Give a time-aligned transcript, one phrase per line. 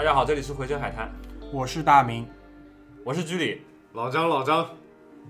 [0.00, 1.12] 大家好，这里是回声海滩，
[1.52, 2.26] 我是大明，
[3.04, 3.60] 我是居里。
[3.92, 4.66] 老张，老张，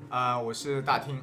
[0.09, 1.21] 啊、我是大厅。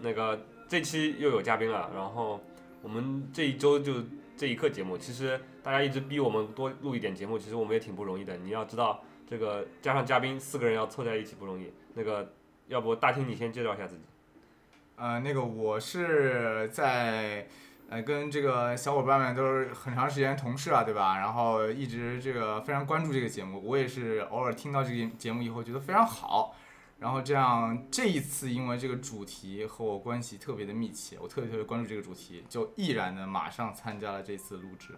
[0.00, 2.40] 那个这期又有嘉宾了，然后
[2.80, 4.02] 我们这一周就
[4.34, 8.34] 这一刻节目，其实大家一直逼我们多录一点节目，其实我们也挺不容易的。
[8.38, 11.70] 你要知道，这个加上嘉宾四个人要凑在一起不容易。
[11.92, 12.32] 那个，
[12.68, 14.00] 要不大厅你先介绍一下自己。
[14.96, 17.46] 呃，那个我是在
[17.88, 21.18] 呃跟这个小伙伴们都是很长时间同事了，对吧？
[21.18, 26.54] 然后一直这个非常关注这个节目，我也是偶尔听到这个节目以后觉得非常好。
[27.00, 34.94] 然后这样这一次因为这个主题和我关系特别的密切，我特别特别关注这个主题，就毅然的马上参加了这次录制。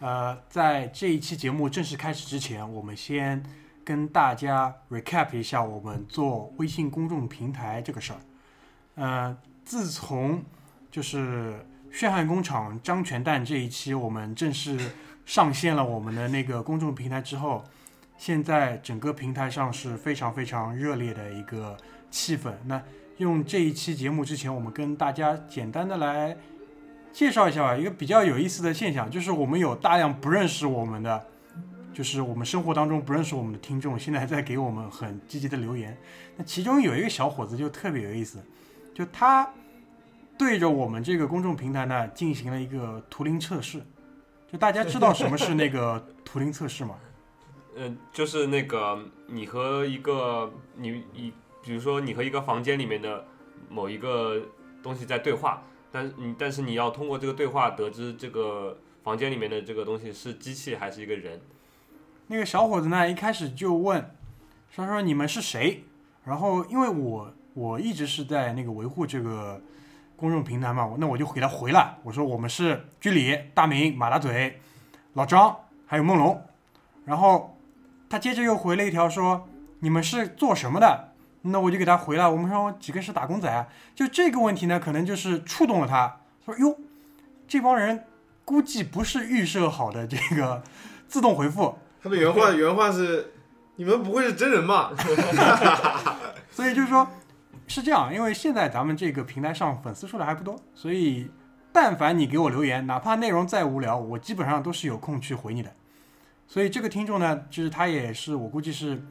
[0.00, 3.42] 呃，在这一期节目正式开始之前，我们先
[3.84, 8.20] 跟大家 recap 一下我们做微信公众平台这个事儿。
[8.94, 10.44] 呃，自从
[10.90, 14.76] 就是血汗工厂张全蛋这一期我们正式
[15.26, 17.62] 上线了我们的那个公众平台之后，
[18.16, 21.76] 现在整个平台上是非常非常热烈的一个
[22.10, 22.50] 气氛。
[22.64, 22.82] 那
[23.18, 26.36] 用这一期节目之前，我们跟大家简单的来
[27.12, 27.76] 介绍一下吧。
[27.76, 31.24] 一个比较有意思的现象，就是我们有大量不认识我们的，
[31.92, 35.96] 就是我们生活当中不认识我们的听众，现在还在给我们很积极的留言。
[36.36, 38.42] 那其中有一个小伙子就特别有意思，
[38.94, 39.48] 就他
[40.38, 43.82] 对着我们这个公众平台呢进行了一个图灵测试。
[44.50, 46.96] 就大家知道什么是那个图灵测试吗？
[47.74, 53.24] 嗯、 就是那个你和一个你你，比如说你和一个房间里面的
[53.70, 54.42] 某一个
[54.82, 61.40] 东西在对话，但是你但是你要通过这个对话得知这个房间里面的这个东西是机器还是一个人。
[62.26, 64.14] 那个小伙子呢，一开始就问，
[64.74, 65.84] 他说你们是谁？
[66.24, 69.62] 然后因为我我一直是在那个维护这个
[70.22, 74.60] 公众平台嘛，那我就给他回了，我说我们是居里、大明、马大嘴、
[75.14, 76.40] 老张还有梦龙。
[77.04, 77.58] 然后
[78.08, 79.48] 他接着又回了一条说
[79.80, 81.08] 你们是做什么的？
[81.40, 83.66] 那我就给他回了，我们说几个是打工仔啊。
[83.96, 86.78] 就这个问题呢，可能就是触动了他，说哟，
[87.48, 88.04] 这帮人
[88.44, 90.62] 估计不是预设好的这个
[91.08, 91.76] 自动回复。
[92.00, 93.32] 他的原话原话是：
[93.74, 94.92] 你们不会是真人吧？
[96.52, 97.08] 所以就是说，
[97.72, 101.30] 是这样，因为现在咱们这个平台上粉丝数量还不多，所以
[101.72, 105.72] 但凡你给我留言，哪怕内容再无聊，我基本上都是有空去回你的。
[106.46, 109.02] 所以这个听众呢，就是他也是我估计是，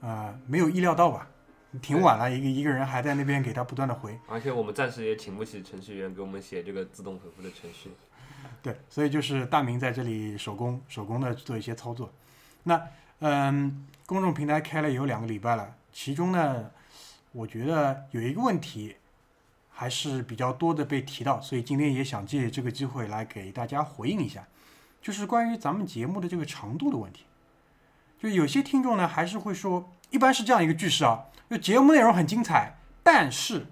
[0.00, 1.26] 呃，没有意料到吧，
[1.80, 7.90] 挺晚了，一个一个人还在那边给他不断的回，而且我们暂时也请不起程序员给我们写这个自动回复的程序。
[8.60, 12.12] 对，所以就是大明在这里手工手工的做一些操作。
[12.62, 12.78] 那
[13.20, 16.70] 嗯，公众平台开了有两个礼拜了，其中呢，
[17.32, 18.96] 我觉得有一个问题
[19.70, 24.48] 还是比较多的被提到，所以今天也想借这个机会来给大家回应一下，
[25.00, 27.24] 就是关于咱们节目的这个长度的问题。
[28.18, 33.66] 就有些听众呢还是会说，一般是这样一个句式啊，就节目内容很精彩，但是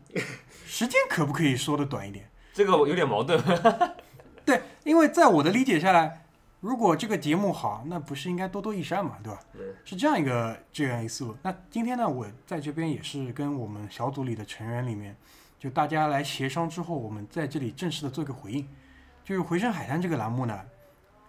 [0.64, 2.30] 时间可不可以说的短一点？
[2.54, 3.42] 这个有点矛盾。
[4.46, 6.24] 对，因为在我的理解下来，
[6.60, 9.40] 如果这个节目好，那不是应该多多益善嘛，对吧？
[9.52, 11.36] 对是这样一个这样一个思路。
[11.42, 15.16] 那今天呢，我在这边也是跟我们小组里的成员里面，
[15.56, 18.66] 就大家来协商之后，我们在这里正式的做一个回应。
[19.22, 20.60] 就是《回声海滩》这个栏目呢，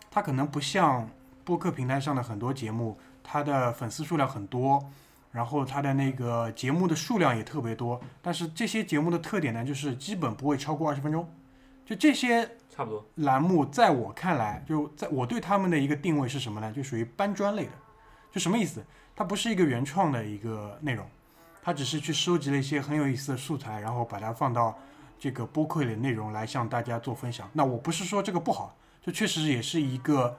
[0.09, 1.07] 它可能不像
[1.43, 4.89] 播客平台上的很多节目，它的粉丝数量很多，
[5.31, 11.29] 然后它的那个节目的数量也特别多，但是这些节目的特点呢，就是基本不会超过二十分钟。
[11.89, 13.03] 就这些差不多。
[13.15, 16.71] 栏目在我看来，就在我对他们的一个定位是什么呢？
[16.71, 17.71] 就属于搬砖类的。
[18.31, 18.85] 就什么意思？
[19.15, 21.03] 它不是一个原创的一个内容，
[21.63, 24.77] 它只是去收集了一些很有意思的素材，然后把它放到
[25.17, 27.49] 这个播客里的内容来向大家做分享。
[27.53, 30.37] 那我不是说这个不好，这确实也是一个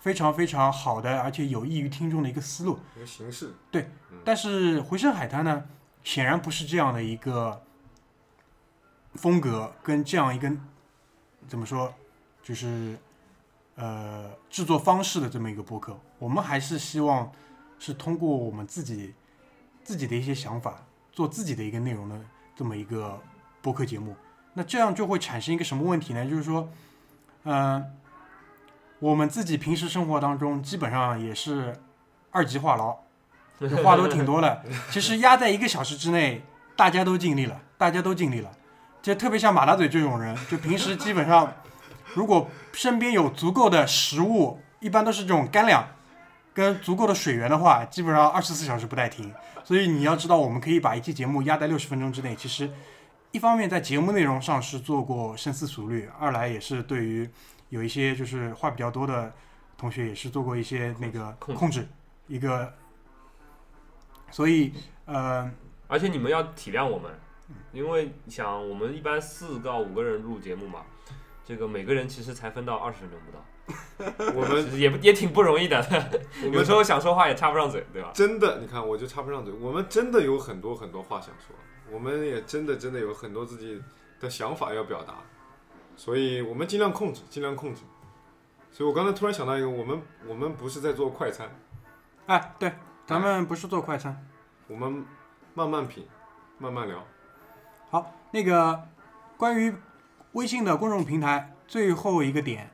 [0.00, 2.76] 非常非常好的，而且有益于听众的一个思路。
[2.96, 3.88] 一个形式，对
[4.24, 5.64] 但是回声海滩呢，
[6.02, 7.62] 显然不是这样的一个
[9.14, 10.50] 风格，跟这样一个
[11.48, 11.92] 怎么说，
[12.42, 12.96] 就是
[13.76, 15.98] 呃制作方式的这么一个播客。
[16.18, 17.32] 我们还是希望
[17.78, 19.14] 是通过我们自己
[19.82, 22.20] 自己的一些想法，做自己的一个内容的
[22.54, 23.18] 这么一个
[23.62, 24.14] 播客节目。
[24.52, 26.28] 那这样就会产生一个什么问题呢？
[26.28, 26.68] 就是说，
[27.44, 27.84] 嗯、
[28.98, 31.80] 我们自己平时生活当中基本上也是
[32.30, 34.64] 二级话痨，话都挺多的。
[34.90, 36.42] 其实压在一个小时之内，
[36.76, 38.50] 大家都尽力了，大家都尽力了。
[39.00, 41.52] 就特别像马大嘴这种人，就平时基本上，
[42.14, 45.86] 如果身边有足够的食物，一般都是这种干粮，
[46.52, 49.32] 跟足够的水源的话，基本上二十四小时不带停。
[49.64, 52.34] 所以你要知道，我们可以把一期节目压在六十分钟之内。
[52.34, 52.70] 其实，
[53.32, 57.28] 一方面在节目内容上是做过深思熟虑，二来也是对于
[57.68, 59.30] 有一些就是话比较多的
[59.76, 61.88] 同学也是做过一些那个控制控制
[62.26, 62.72] 一个，
[64.30, 64.72] 所以
[65.04, 65.50] 呃
[65.86, 67.10] 而且你们要体谅我们，
[67.72, 70.82] 因为想我们一般四到五个人录节目嘛，
[71.44, 75.84] 这个每个人其实才分到二十分钟不到， 我们其实也不也挺不容易的，
[76.52, 78.10] 有时候想说话也插不上嘴，对吧？
[78.14, 81.54] 真的，你看我就插不上嘴，我们真的有很多很多话想说，
[81.90, 83.80] 我们也真的真的有很多自己
[84.20, 85.14] 的想法要表达，
[85.96, 87.82] 所以我们尽量控制，尽量控制。
[88.70, 91.48] 所以我刚才突然想到一个，我们我们不是在做快餐，
[92.26, 92.72] 哎对，
[93.06, 94.26] 咱们不是做快餐。
[94.66, 95.04] 我们
[95.54, 96.06] 慢慢品，
[96.58, 97.02] 慢慢聊。
[97.90, 98.86] 好那个
[99.36, 99.74] 关于
[100.32, 102.70] 微信的公众平台，最后一个点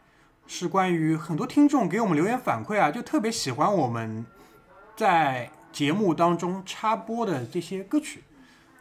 [0.46, 4.26] 是关于很多听众给我们留言反馈啊，就特别喜欢我们
[4.96, 8.25] 在节目当中插播的这些歌曲。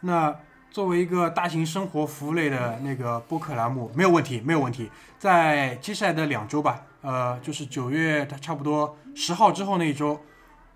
[0.00, 0.34] 那
[0.70, 4.90] 作为一个大型生活服务类的那个播客栏目，没有问题，没有问题。
[5.18, 10.20] 在接下来的两周吧，呃，就是九月它差不多十号之后那一周，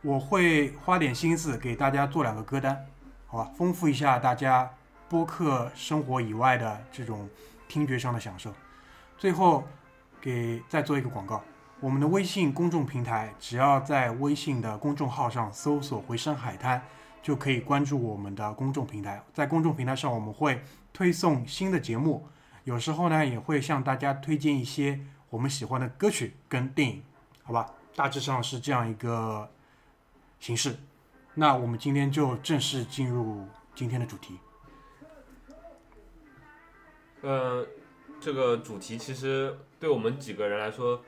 [0.03, 2.87] 我会花点心思给大家做两个歌单，
[3.27, 4.71] 好吧，丰富一下大家
[5.09, 7.29] 播客生活以外的这种
[7.67, 8.53] 听觉上的享受。
[9.17, 9.65] 最后
[10.21, 11.43] 给再做一个广告，
[11.81, 16.83] 我们的微信公众平台，只要在微信的公众号上搜索“回声海滩”，
[17.23, 19.23] 就可以关注我们的公众平台。
[19.33, 20.63] 在公众平台上，我们会
[20.93, 22.29] 推送新的节目，
[22.65, 25.01] 有时候呢也会向大家推荐一些
[25.31, 27.03] 我们喜欢的歌曲跟电影，
[27.43, 27.67] 好吧？
[27.97, 29.51] 大致上是这样一个
[30.39, 30.77] 形式。
[31.35, 34.39] 那我们今天就正式进入今天的主题。
[37.29, 37.67] 呃，
[38.19, 40.99] 这个主题其实对我们几个人来说，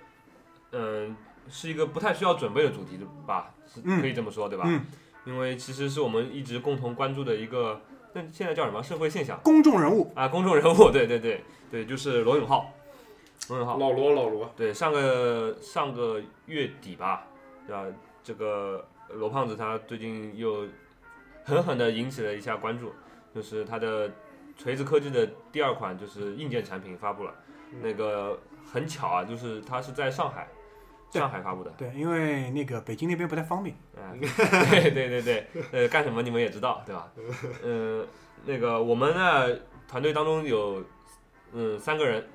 [0.73, 1.17] 嗯、
[1.49, 3.55] 是一个不太需要准备的主题吧，
[4.03, 4.65] 可以这么说，对吧？
[4.67, 4.85] 嗯
[5.27, 7.81] 因为其实是我们一直共同关注的一个，
[8.15, 10.29] 那现在叫什么社会现象公众人物，啊？
[10.29, 12.73] 公众人物， 对对对对，就是罗永浩，
[13.49, 17.27] 罗永浩，老罗，老罗，对，上个上个月底吧，
[17.67, 17.85] 对吧？
[18.23, 20.67] 这个罗胖子他最近又
[21.45, 22.93] 狠狠的引起了一下关注，
[23.35, 24.11] 就是他的
[24.61, 27.35] 锤子科技的第二款就是硬件产品发布了，
[27.81, 28.39] 那个
[28.71, 30.47] 很巧啊，就是它是在上海，
[31.09, 33.75] 上海发布的，对，因为那个北京那边不太方便。
[33.97, 34.13] 啊，
[34.71, 37.11] 对对对对，呃，干什么你们也知道，对吧？
[37.65, 38.07] 嗯、
[38.45, 39.49] 那个我们呢
[39.89, 40.85] 团队当中有
[41.55, 42.29] 嗯三个人，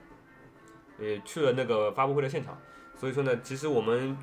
[0.99, 2.57] 也去了那个发布会的现场，
[2.95, 4.17] 所以说呢，其实我们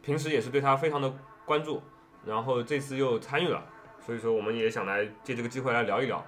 [0.00, 1.12] 平时也是对他非常的
[1.44, 1.82] 关注，
[2.24, 3.62] 然后这次又参与了，
[4.00, 6.24] 所以说我们也想来借这个机会来聊一聊，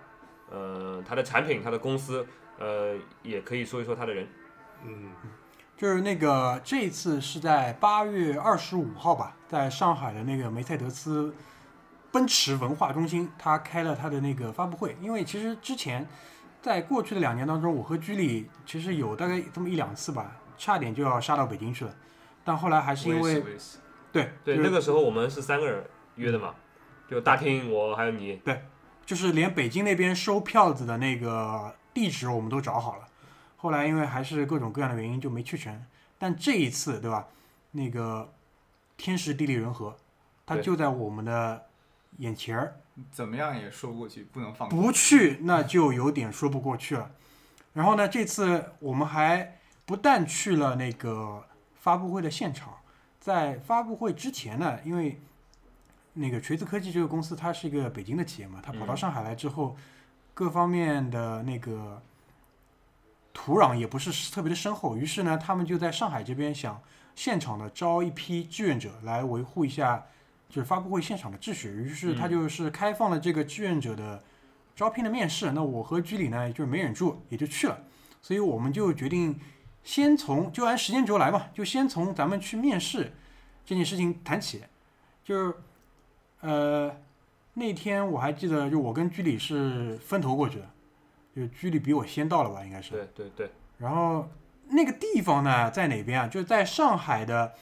[0.52, 2.26] 呃，他的产品，他的公司，
[2.58, 4.28] 呃，也可以说一说他的人。
[4.84, 5.10] 嗯，
[5.76, 11.34] 就是那个这一次是在八月二十五号吧，在上海的那个梅赛德斯
[12.10, 14.94] 奔驰文化中心，他开了他的那个发布会。
[15.00, 16.06] 因为其实之前
[16.60, 21.94] 在过去的两年当中，我和居里其实有大概这么一两次吧，差点就要杀到北京去了，
[22.44, 23.42] 但后来还是因为
[24.12, 25.82] 对对，就是那个时候我们是三个人
[26.16, 26.54] 约的嘛，
[27.08, 28.42] 就大厅我还有你，
[29.04, 33.08] 就是连北京那边收票子的那个地址我们都找好了，
[33.56, 35.84] 后来因为还是各种各样的原因就没去成。
[36.18, 37.26] 但这一次，对吧？
[37.72, 38.32] 那个
[38.96, 39.96] 天时地利人和，
[40.46, 41.66] 它就在我们的
[42.18, 42.76] 眼前儿，
[43.10, 44.80] 怎么样也说不过去，不能放过。
[44.80, 47.10] 不去那就有点说不过去了。
[47.72, 51.44] 然后呢，这次我们还不但去了那个
[51.80, 52.74] 发布会的现场，
[53.18, 55.20] 在发布会之前呢，因为
[56.14, 59.76] 那个锤子科技这个公司它是一个北京的企业嘛，它跑到嗯上海来之后，
[60.34, 62.02] 各方面的那个
[63.32, 66.80] 土壤也不是特别的深厚，于是呢，他们就在上海这边想
[67.14, 70.06] 现场的招一批志愿者来维护一下
[70.48, 74.22] 就是发布会现场的秩序，于是他嗯就是开放了这个志愿者的
[74.76, 75.52] 招聘的面试。
[75.52, 77.78] 那我和居里呢，就是没忍住，也就去了。
[78.20, 79.40] 所以我们就决定
[79.82, 83.14] 先从就按时间轴来嘛，就先从咱们去面试
[83.64, 84.62] 这件事情谈起。
[85.24, 85.54] 就是
[86.42, 86.94] 呃
[87.54, 90.68] 那天我还记得，就我跟居里是分头过去的，
[91.34, 92.90] 就居里比我先到了吧，应该是。
[92.92, 94.28] 对对对，然后
[94.68, 96.26] 那个地方呢，在哪边啊？
[96.26, 97.54] 就是在上海的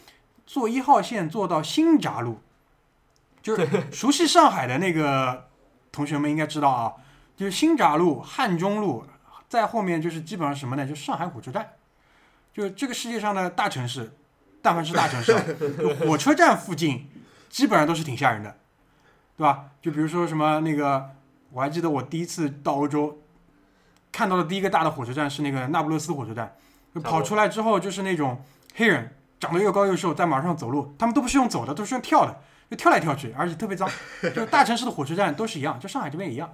[0.46, 2.38] 坐一号线坐到新闸路，
[3.42, 5.49] 就是熟悉上海的那个
[5.90, 6.94] 同学们应该知道啊，
[7.37, 9.04] 就是新闸路、汉中路，
[9.49, 10.87] 在后面就是基本上什么呢？
[10.87, 11.68] 就是上海火车站，
[12.54, 14.12] 就是这个世界上的大城市，
[14.62, 15.34] 但凡是大城市
[16.06, 17.08] 火车站附近
[17.49, 18.56] 基本上都是挺吓人的，
[19.40, 19.70] 对吧？
[19.80, 21.12] 就比如说什么那个，
[21.50, 23.23] 我还记得我第一次到欧洲。
[24.12, 26.54] 看到的第一个大的火车站是那个那不勒斯火车站，
[26.94, 28.44] 就跑出来之后就是那种
[28.75, 32.37] 黑人，长得又高又瘦，在马上走路，他们都不是用走的，都是用跳的，
[32.68, 33.88] 就跳来跳去，而且特别脏。
[34.35, 36.52] 就大城市的火车站都是一样，就上海这边也一样。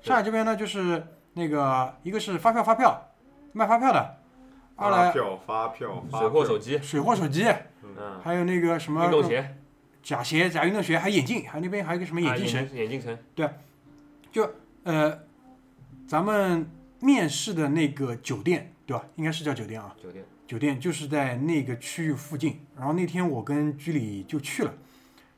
[0.00, 3.08] 上海这边呢，就是那个一个是发票发票，
[3.52, 4.18] 卖发票的，
[4.76, 7.44] 二来发票发票发票水货手机，水货手机，
[7.82, 9.56] 嗯，还有那个什么运动鞋，
[10.02, 12.64] 假鞋、假运动鞋，还有眼镜，还有那边还有个什么眼镜城。
[12.64, 13.48] 啊眼镜城，对，
[14.32, 14.50] 就，
[14.82, 15.16] 呃，
[16.08, 16.68] 咱们
[16.98, 19.04] 面试的那个酒店，对吧？
[19.14, 19.94] 应该是叫酒店啊。
[20.02, 22.60] 酒店，酒店就是在那个区域附近。
[22.76, 24.74] 然后那天我跟居里就去了，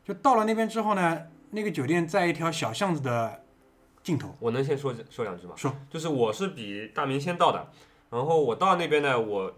[0.03, 3.43] 就到了那边之后呢，那个酒店在一条小巷子的
[4.03, 4.35] 尽头。
[4.41, 5.53] 我能先说说两句吗？
[5.57, 7.71] 说，就是我是比大明先到的，
[8.11, 9.55] 然后我到那边呢，我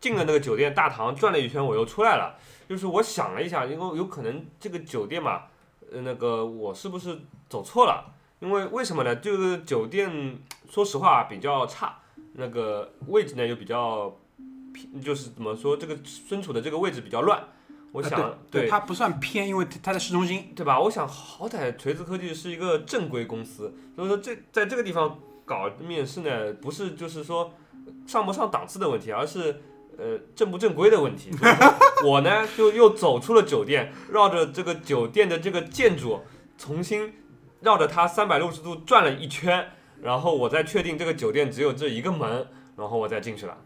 [0.00, 2.38] 进了那个酒店大堂转了一圈，我又出来了。
[2.68, 5.42] 就是我想了一下，因为有可能这个酒店嘛，
[5.92, 7.18] 呃，那个我是不是
[7.48, 8.14] 走错了？
[8.40, 9.16] 因为为什么呢？
[9.16, 11.98] 就是酒店说实话比较差，
[12.34, 14.14] 那个位置呢又比较
[14.72, 17.42] 偏，就是怎么说，这个身处的这个位置比较乱。
[17.92, 20.52] 我想，呃对它不算偏，因为它在市中心。
[20.56, 20.80] 对吧？
[20.80, 27.52] 我想，好歹锤子科技是一个正规公司，所以说这在这个地方搞面试呢，不是就是说
[28.04, 29.62] 上不上档次的问题，而是
[29.98, 31.30] 呃正不正规的问题。
[32.04, 36.20] 我呢就又走出了酒店，绕着这个酒店的这个建筑，
[36.58, 37.14] 重新
[37.60, 39.66] 绕着它三百六十度转了一圈，
[40.02, 42.46] 然后我再确定这个酒店只有这一个门，
[42.76, 43.56] 然后我再进去了。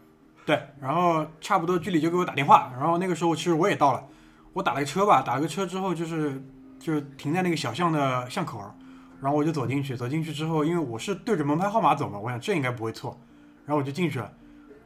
[0.45, 4.07] 对，然后差不多距离就给我打电话，然后那个时候其实我也到了，
[4.53, 6.41] 我打了个车吧，打了个车之后就是
[6.79, 8.59] 就是停在那个小巷的巷口，
[9.21, 13.19] 然后我就走进去，走进去之后，因为我是对着门牌号码走嘛，我想这应该不会错，
[13.65, 14.31] 然后我就进去了，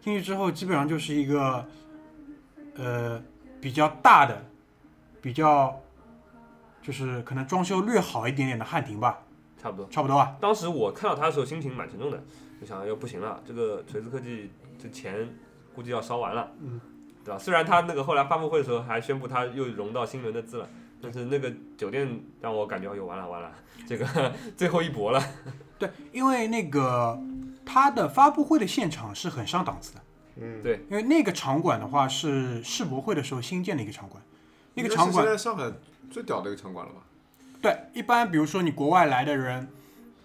[0.04, 1.66] 进去之后基本上就是一个
[2.76, 3.24] 呃
[3.62, 4.46] 比较大的，
[5.22, 5.82] 比较
[6.82, 9.24] 就是可能装修略好一点点的汉庭吧，
[9.58, 9.88] 差不多。
[9.90, 10.36] 差不多吧。
[10.42, 12.22] 当时我看到它的时候，心情蛮沉重的，
[12.60, 15.26] 就想又不行了，这个锤子科技这钱
[15.74, 16.82] 估计要烧完了，嗯，
[17.24, 17.40] 对吧？
[17.40, 20.68] 虽然他那个后来发布会的时候还宣布他又融到新轮的资了，
[21.02, 23.50] 但是那个酒店让我感觉，哎呦完了完了，
[23.88, 24.06] 这个
[24.58, 25.24] 最后一搏了。
[25.80, 27.18] 对，因为那个
[27.66, 30.02] 它的发布会的现场是很上档次的。
[30.36, 30.86] 嗯，对。
[30.90, 34.22] 因为那个场馆的话是世博会的时候新建的一个场馆，
[34.74, 35.72] 那个场馆现在上海
[36.10, 37.02] 最屌的一个场馆了吧？
[37.62, 39.68] 对一般比如说你国外来的人，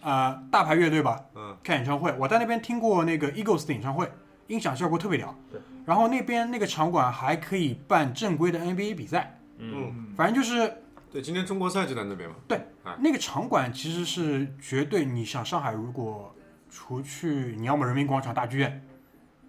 [0.01, 4.11] 呃，大牌乐队吧，嗯，看演唱会，我在那边听过那个 Eagles 的演唱会，
[4.49, 5.35] 音响效果特别屌。
[5.53, 12.37] 对，然后那边那个场馆还可以办正规的 NBA 比赛，嗯，反正就是对，今天中国赛就在那边嘛。
[12.49, 12.61] 对
[13.01, 16.35] 那个场馆其实是绝对，你想上海如果
[16.79, 18.81] 除去你要么人民广场大剧院，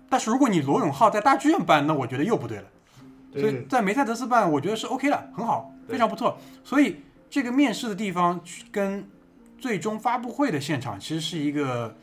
[0.10, 2.64] 但是如果你罗永浩在大剧院办，那我觉得又不对了。
[3.34, 6.40] 所以在梅赛德斯办，我觉得是 OK 的，很好，非常不错。
[6.64, 6.96] 所以
[7.30, 9.08] 这个面试的地方跟
[9.60, 11.96] 最终发布会的现场其实是一个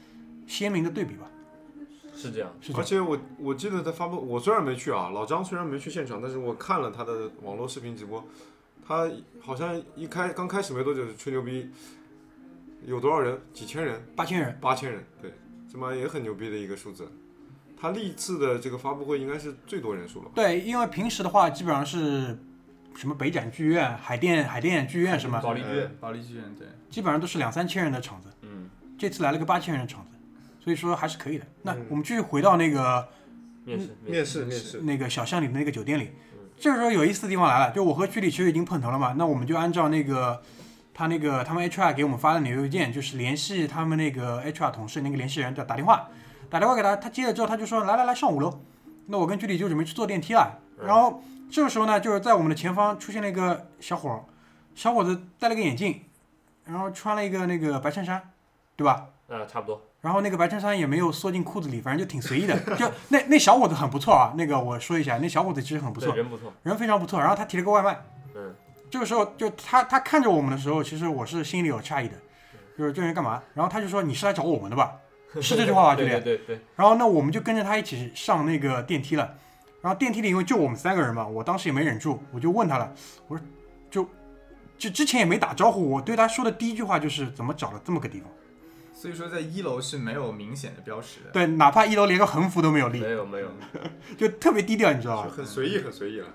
[0.47, 1.27] 鲜明的对比吧？
[2.15, 2.49] 是这样。
[2.61, 2.81] 是这样。
[2.81, 8.25] 而且我我记得他发布，我虽然没去啊，老张虽然没去现场，但是我看了他的网络视频直播，
[8.87, 11.69] 他好像一开刚开始没多久就吹牛逼，
[12.85, 13.39] 有多少人？
[13.53, 14.01] 几千人？
[14.15, 15.05] 八千人，八千人？
[15.21, 15.33] 对，
[15.71, 17.11] 这么也很牛逼的一个数字。
[17.79, 20.33] 他历次的这个发布会应该是最多人数了吧？
[20.35, 22.39] 对，因为平时的话基本上是
[22.95, 28.29] 什么北展剧院、海淀海淀剧院什么，保利剧院，保利剧院对，基本上都是两三千人的场子。
[28.43, 30.17] 嗯，这次来了个八千人的场子，
[30.59, 31.47] 所以说还是可以的。
[31.63, 33.07] 那嗯我们继续回到那个
[33.65, 36.11] 面试面试面试，那个小巷里的那个酒店里。
[36.59, 40.41] 这个时候有意思的地方来了，就我和居里其实已经碰头了嘛，那我们就按照那个
[40.97, 46.09] 他那个他们 HR 给我们发的纽邮件，就是联系他们那个 HR 同事那个联系人，叫打电话，
[46.49, 48.61] 打电话给他，他接了之后他就说来来来上五楼，
[49.09, 50.59] 那我跟居里就准备去坐电梯了。
[50.83, 54.25] 然后这个时候呢，就是在我们的前方出现了一个小伙儿，
[54.75, 56.01] 小伙子戴了个眼镜，
[56.65, 58.31] 然后穿了一个那个白衬衫，
[58.75, 59.09] 对吧？
[59.29, 59.83] 呃，差不多。
[60.01, 62.59] 然后那个白衬衫也没有缩进裤子里，反正就挺随意的。
[62.79, 66.51] 就那那小伙子很不错啊，那个我说一下，那小伙子其实很不错，，人不错。
[66.63, 67.21] 人非常不错。
[67.21, 68.16] 然后他提了个外卖，嗯，
[68.91, 72.15] 这个时候就他他看着我们的时候，其实我是心里有诧异的，
[72.79, 73.43] 就是这人干嘛？
[73.55, 74.93] 然后他就说你是来找我们的吧？
[75.41, 79.35] 是这句话吧，对 对不对对对，然后那我们就跟着他一起上那个电梯了。
[79.83, 82.93] 然后电梯里因为就我们三个人嘛，我当时也没忍住，我就问他了，
[83.29, 83.45] 我说
[83.91, 84.09] 就
[84.79, 88.29] 就之前也没打招呼，我对他说的第一句话就是怎么找了这么个地方？
[88.93, 91.31] 所以说在一楼是没有明显的标识的。
[91.31, 93.49] 对，哪怕一楼连个横幅都没有立，没有没有，
[94.17, 95.37] 就特别低调，你知道吧就？
[95.37, 96.27] 很随意很随意了。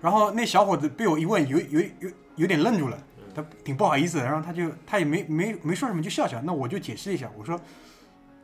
[0.00, 2.98] 然后那小伙子被我一问，有有有有点愣住了，
[3.34, 6.40] 他挺不好意思的，然后他就他也没没没说什么，就笑笑。
[6.42, 7.60] 那我就解释一下，我说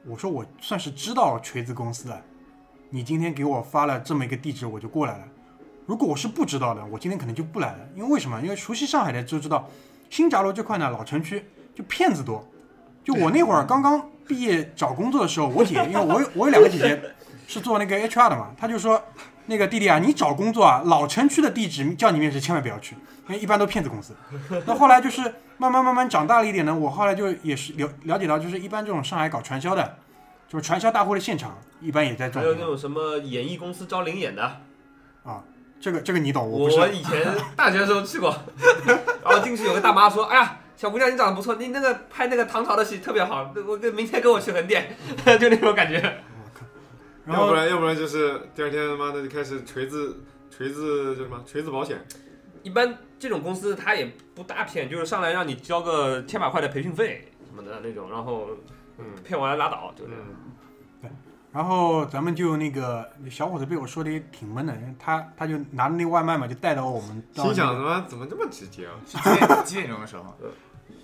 [0.05, 2.23] 我说我算是知道锤子公司的，
[2.91, 5.25] 你今天给我发了这么一个地址，我就过来了。
[5.87, 8.41] 如果我是不知道的，我今天可能就不来了，因为为什么？
[8.43, 9.69] 因为熟悉上海的就知道，
[10.11, 11.45] 新闸楼这块呢，老城区
[11.75, 12.45] 就骗子多。
[13.05, 17.01] 就我那会儿 刚刚毕业找工作的时候，我姐，因为我有我有两个姐姐
[17.47, 19.01] 是做那个 HR 的嘛，她就说
[19.47, 22.97] 那个弟弟啊，你找工作啊，老城区的地址叫你面试千万不要去，
[23.29, 24.15] 因为一般都骗子公司。
[24.67, 25.23] 那后来就是
[25.57, 29.99] 慢慢慢慢长大了一点呢，我后来就也是了了解到，就是一般这种上海搞传销的，
[30.49, 34.43] 就是传销大会的现场，一般也在招还有那种什么演艺公司招灵演的，
[35.25, 35.43] 啊。
[35.79, 37.23] 这个这个你懂，我不是我以前
[37.55, 38.35] 大学的时候去过，
[39.23, 44.97] 然后进去有个大妈说：“哎呀，小姑娘你长得不错，你那个拍那个唐朝的戏特别好，我跟明天跟我去横店，
[45.39, 46.01] 就那种感觉。
[47.27, 51.99] 然后要不然要不然就是第二天他妈的就开始锤子锤子叫什么锤子保险，
[52.63, 58.49] 一般这种公司他也不大骗，就是上来让你交个千把块的培训费什么的那种，然后
[58.99, 60.23] 嗯骗完拉倒，就这样。
[61.03, 61.11] 对，
[61.53, 68.95] 然后咱们就那个小伙子被我说的也挺闷的，他他就拿着那个外卖嘛，就带到我们到、那心想他个、妈怎么这么直接啊？
[69.05, 70.25] 是几点几点钟的时候？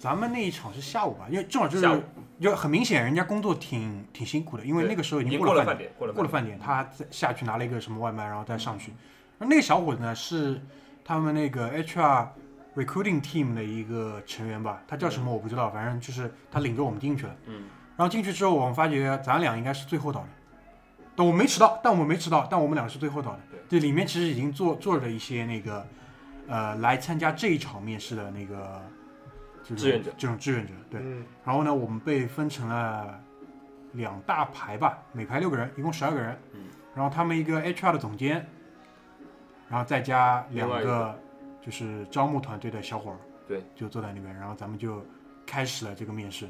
[0.02, 2.02] 咱们那一场是下午吧，因为正好就是下午
[2.40, 8.90] 就很明显人家工作挺挺辛苦的，因为那个时候已已经经过了饭点，过了饭过了饭点，他再下去拿了一个什么外卖，然后再上去。
[9.38, 10.60] 然后那个小伙子呢是
[11.04, 12.26] 他们那个 HR
[12.74, 17.36] recruiting team 的一个成员吧，他叫什么我不知道，反正就是他领着我们进去了。
[17.46, 17.62] 嗯，
[17.96, 20.28] 然后进去之后，我们发觉咱俩应该是最后到的。
[21.14, 23.40] 但我没迟到，但我们没迟到，但我们两个是最后到的。
[23.52, 25.86] 对，这里面其实已经坐坐着一些那个，
[26.48, 28.82] 呃，来参加这一场面试的那个，
[29.76, 30.72] 志愿者这种志愿者。
[30.90, 33.20] 对，嗯，然后呢，我们被分成了
[33.92, 36.38] 两大排吧，每排六个人，一共十二个人。
[36.52, 36.60] 嗯。
[36.94, 38.46] 然后他们一个 HR 的总监，
[39.68, 41.18] 然后再加两个
[41.64, 43.16] 就是招募团队的小伙儿，
[43.48, 45.02] 对，就坐在那边，然后咱们就
[45.46, 46.46] 开始了这个面试。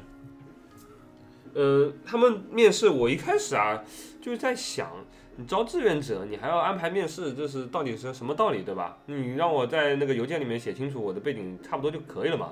[1.53, 3.81] 呃，他们面试我一开始啊，
[4.21, 4.89] 就是在想，
[5.37, 8.97] 你招志愿者，你还要安排面试，这是到底是什么道理，对吧？
[9.05, 12.49] 你让我在那个邮件里面写清楚我的背景，差不多就可以了嘛。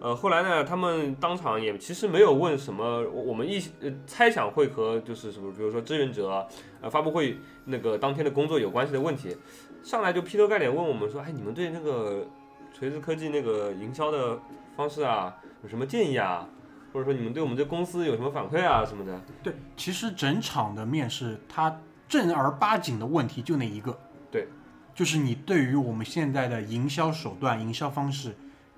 [0.00, 6.46] 呃，后来呢，他们当场也其实没有问什么，我我们一呃猜想会和就是什么，比如说志愿者啊，
[6.80, 9.36] 呃发布会那个当天的工作有关系的问题，
[9.82, 12.26] 上来就劈头盖脸问我们说，哎，你们对那个
[12.72, 14.38] 锤子科技那个营销的
[14.74, 16.48] 方式啊，有什么建议啊？
[16.94, 19.20] 或者说你们对我们这公司有什么反馈啊什么的？
[19.42, 23.96] 对，其实整场的面试，他正儿八经的问题就那一个，
[24.30, 24.48] 对，
[24.94, 28.34] 就是你对于我们现在的营销手段、营销方式，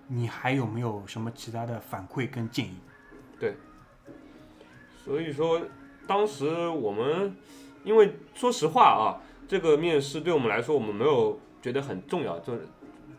[0.09, 2.77] 你还有没有什么其他的反馈跟建议？
[3.39, 3.55] 对
[5.05, 5.61] 所以说，
[6.07, 7.35] 当时我们
[7.85, 12.67] 因为说实话啊，这个面试对我们来说，我们没有觉得很重要，就是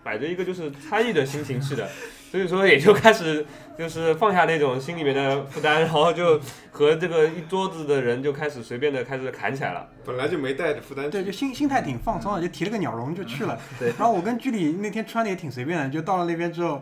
[0.03, 1.89] 摆着一个就是参与的心情去的，
[2.33, 3.45] 所以说也就开始
[3.77, 6.41] 就是放下那种心里面的负担，然后就
[6.71, 9.87] 和这个一桌子的人就开始随便的开始砍起来了。
[10.03, 13.55] 本来就没带着负担对，就心心态挺放松的，就提了个鸟笼就去了。
[13.77, 16.81] 对然后我跟居里那天穿的也挺随便的，就到了那边之后，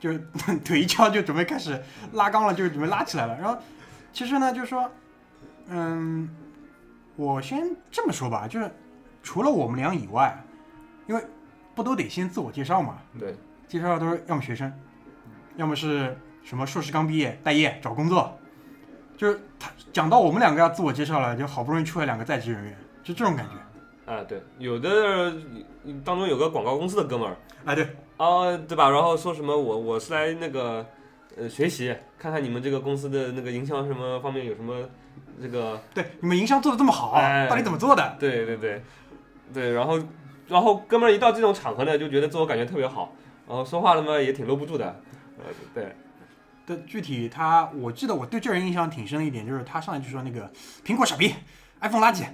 [0.00, 0.18] 就
[0.64, 1.78] 腿一翘就准备开始
[2.14, 3.36] 拉缸了，就准备拉起来了。
[3.38, 3.58] 然后
[4.14, 4.90] 其实呢，就是说，
[5.68, 6.26] 嗯，
[7.16, 8.70] 我先这么说吧，就是
[9.22, 10.42] 除了我们俩以外，
[11.06, 11.22] 因为
[11.74, 12.96] 不都得先自我介绍嘛？
[13.20, 13.36] 对，
[13.68, 14.72] 介绍的都是要么学生，
[15.56, 18.38] 要么是什么硕士刚毕业待业找工作，
[19.16, 24.12] 就是他讲到我们两个要自我介绍了，就好不容易出来两个在职人员，就这种感觉。
[24.12, 25.32] 啊对，有的
[26.04, 27.36] 当中有个广告公司的哥们儿。
[27.64, 27.84] 哎，对，
[28.18, 28.88] 啊，对吧？
[28.88, 30.86] 然后说什么我我是来那个
[31.36, 34.88] 呃学习，看看你们这个公司的那个营销什么方面有什么
[35.42, 38.16] 这个对，你们营销做的这么好，哎到底怎么做的？
[38.20, 38.80] 对对对
[39.52, 39.98] 对，然后
[40.46, 43.12] 然后哥们儿一到这种场合呢，就觉得自我感觉特别好，
[43.48, 44.94] 然后说话他妈也挺搂不住的，呃
[45.74, 45.94] 对，
[46.66, 50.50] 对，具体他，我记得我对这人印象挺深的一点，就是他上来就说那个
[50.84, 51.34] 苹果傻逼
[51.80, 52.24] ，iPhone 垃圾，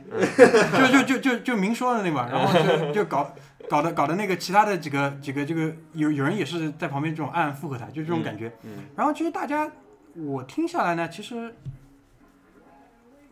[0.79, 3.35] 就就就就就明说的那嘛，然后就就搞
[3.69, 8.53] 搞的搞的那个其他的几个几个这个有有人也是在旁边这种暗暗附和他，就这种感觉。
[8.63, 9.71] 嗯然后其实大家
[10.15, 11.55] 我听下来呢，其实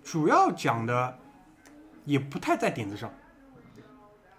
[0.03, 1.19] 主要讲的
[2.05, 3.11] 也不太在点子上。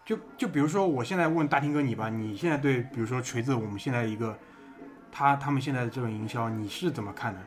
[0.03, 4.37] 就就比如说，我现在问大听哥你吧，你现在对比如说锤子，我们现在一个
[5.12, 7.39] 他他们现在的这种营销，你是怎么看的？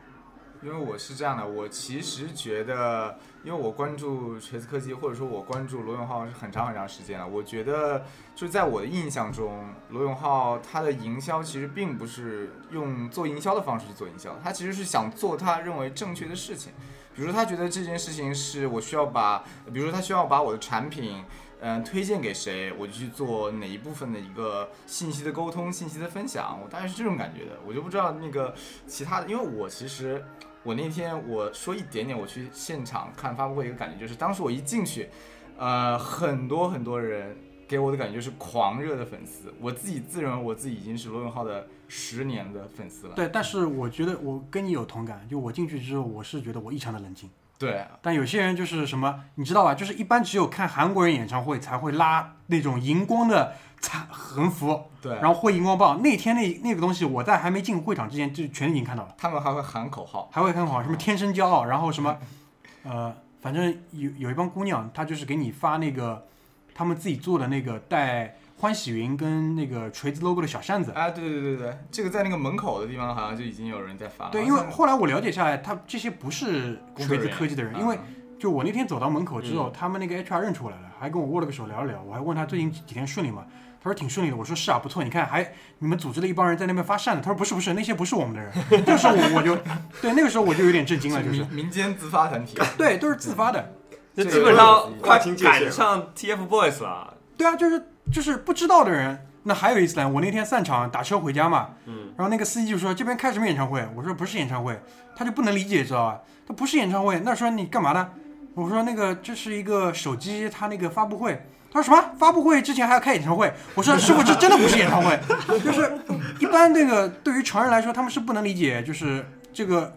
[0.63, 7.27] 因为我是这样的，我其实觉得，因为我关注锤子科技，或者说我关注罗永浩是很长很长时间了。
[7.27, 16.71] 我觉得，就在我的印象中，罗永浩他的营销其实并不是用做营销的方式去做营销，他其实是想做他认为正确的事情。
[17.13, 21.23] 比如说，他觉得这件事情是我需要把，比如说他需要把我的产品。
[21.61, 27.51] 嗯，推荐给谁，我就去做哪一部分的一个信息的沟通、信息的分享，我大概是这种感觉的。
[27.65, 28.53] 我就不知道那个
[28.85, 30.23] 其他的，因为我其实
[30.63, 35.09] 我那天我说一点点，我去现场看发布会一个感觉就是，当时我一进去，
[35.57, 37.35] 呃，很多很多人
[37.67, 39.51] 给我的感觉就是狂热的粉丝。
[39.59, 43.15] 我自己自认为我自己已经是罗永浩的十年的粉丝了。
[43.15, 47.29] 对，但是我觉得我跟你有同感，就我进去之后，我是觉得我异常的冷静。
[47.57, 49.73] 对，但有些人就是什么，你知道吧？
[49.73, 56.01] 就是一般只有看韩国人演唱会才会拉那种荧光的彩横幅，对，然后挥荧光棒。
[56.01, 60.29] 那天那那个东西，我在还没进会场之前就全已经看到了，他们还会喊口号。
[60.33, 62.17] 还会喊口号什么天生骄傲，然后什么
[62.83, 66.27] 呃，反正有有一帮姑娘，她就是给你发那个
[66.73, 70.91] 他们自己做的那个带欢喜云跟那个锤子 logo 的小扇子。
[70.91, 74.31] 啊，对对对对，这个在那个门口的地方好像就已经有人在发了。
[74.31, 77.99] 对，因为后来我了解下来，他这些不是锤子科技的人，啊因为
[78.39, 82.01] 就我那天走到门口之嗯后，他们那个 HR 认出我来了，还跟我握了个手聊了聊。
[82.01, 83.45] 我还问他最近几天顺利吗？
[83.81, 84.35] 他说挺顺利的。
[84.35, 85.03] 我说是啊，不错。
[85.03, 87.21] 你看，还你们组织了一帮人在那边发扇子。
[87.21, 88.51] 他说不是不是，那些不是我们的人。
[88.71, 89.55] 那个时候我我就
[90.01, 92.57] 对那个时候我就有点震惊了，就是是民民间自发团体。
[92.77, 93.73] 对，都是自发的。
[94.15, 97.13] 就基本上快赶上 TFBOYS 了。
[97.37, 99.27] 对啊，就是就是不知道的人。
[99.47, 103.87] 那还有一次呢，我那天散场打车回家嘛，嗯，然后那个司机就说这边开什么演唱会？
[103.95, 104.79] 我说不是演唱会，
[105.15, 106.21] 他就不能理解，知道吧？
[106.47, 108.09] 他不是演唱会，那说你干嘛呢？
[108.55, 111.45] 我说那个这是一个手机，他那个发布会。
[111.71, 113.53] 他说什么发布会之前还要开演唱会？
[113.75, 115.19] 我说师傅，这真的不是演唱会，
[115.59, 115.91] 就是
[116.39, 119.93] 一般那个对于常人来说，他们是不能理解，就是这个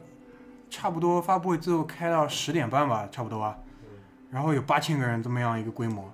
[0.69, 3.57] 差不多发布会最后开到十点半吧，差不多啊。
[4.31, 6.13] 然后有八千个人这么样一个规模，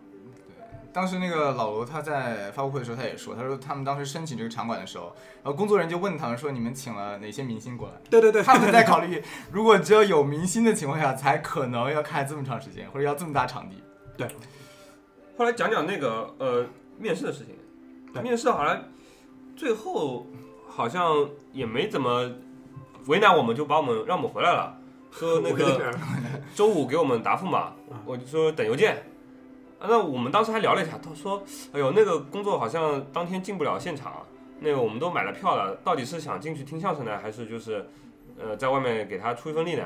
[0.94, 5.06] 当时那个老罗他在发布会的时候，他也说，他说他们当时申请这个场馆的时候，
[5.42, 7.94] 然后工作人员就问他们说，你们请了哪些明星过来？
[8.08, 13.82] 对对对，他们在考虑，如果只有有明星的情况下，才可能要开这么长时间，或者要这么大场地。
[14.16, 14.28] 对。
[15.36, 16.64] 后来讲讲那个呃
[16.96, 18.84] 面试的事情，面试好像
[19.56, 20.28] 最后
[20.68, 22.30] 好像也没怎么
[23.06, 24.78] 为难我们，就把我们让我们回来了，
[25.10, 25.92] 说那个
[26.54, 27.72] 周五给我们答复嘛，
[28.04, 29.02] 我就说等邮件。
[29.88, 31.42] 那我们当时还聊了一下，他说
[31.72, 34.24] ：“哎呦，那个工作好像当天进不了现场，
[34.60, 37.86] 那个我们都买了票了，到底是想进去听相声呢，还是就是
[38.38, 39.84] 呃在外面给他出一份力呢？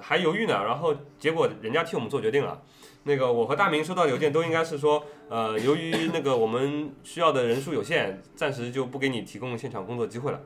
[0.00, 0.62] 还犹豫呢。
[0.64, 2.60] 然后结果人家替我们做决定了。
[3.04, 10.40] 那个我和大明收到邮件都应该是说，呃，由于那个我们需要的人数有限，暂时就不给你提供现场工作机会了，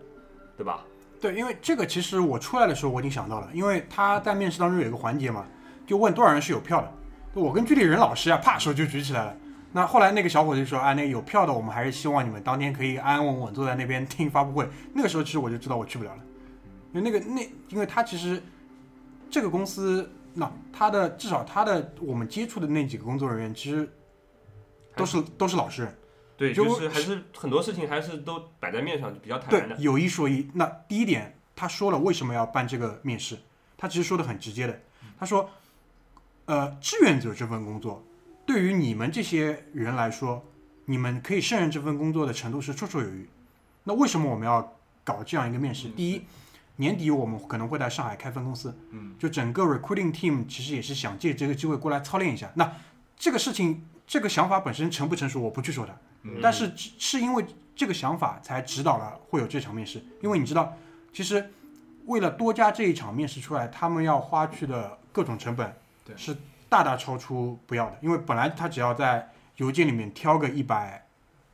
[0.58, 0.84] 对吧？
[1.20, 5.46] 对，因为这个其实我出来的时候我已经想到了，因为他在面试当中有一个环节嘛，
[5.86, 6.92] 就问多少人是有票的。
[7.34, 9.36] 我跟居里人老师啊，啪手就举起来了。
[9.72, 14.68] 那后来那个小伙子就说啊，那个有票的，我们还是希望你们当天可以安安稳稳坐在那边听发布会。
[14.92, 16.22] 那个时候其实我就知道我去不了了，
[16.92, 18.42] 因为那个那因为他其实
[19.30, 23.88] 这个公司，那他的至少他的我们接触的那几个工作人员，其实
[24.96, 25.96] 都是都是老实人。
[26.36, 30.50] 对，就就是还是很多事情还是都摆在面上，就比较坦然的。，有一说一。
[30.54, 33.38] 那第一点，他说了为什么要办这个面试，
[33.76, 34.80] 他其实说的很直接的。
[35.18, 35.48] 他说，
[36.50, 38.04] 呃，志愿者这份工作，
[38.44, 40.44] 对于你们这些人来说，
[40.86, 43.30] 你们可以胜任这份工作的程度是绰绰有余。
[43.84, 45.86] 那为什么我们要搞这样一个面试？
[45.90, 46.22] 第一，
[46.74, 52.50] 年底我们可能会在上海开分公司，嗯，就整个 recruiting team 其实也是想借这个机会过来操练一下。
[52.56, 52.68] 那
[53.16, 55.92] 这个事情，这个想法本身成不成熟，我不去说它。
[56.24, 60.76] 嗯但是是因为这个想法才指导了会有这场面试，因为你知道，
[61.12, 61.48] 其实
[62.06, 65.72] 为了多加这一场面试出来，他们要花去的各种成本
[66.10, 66.16] 对。
[66.18, 66.36] 是
[66.68, 71.04] 大大超出不要的，因为本来他只要在邮件里面挑个一百，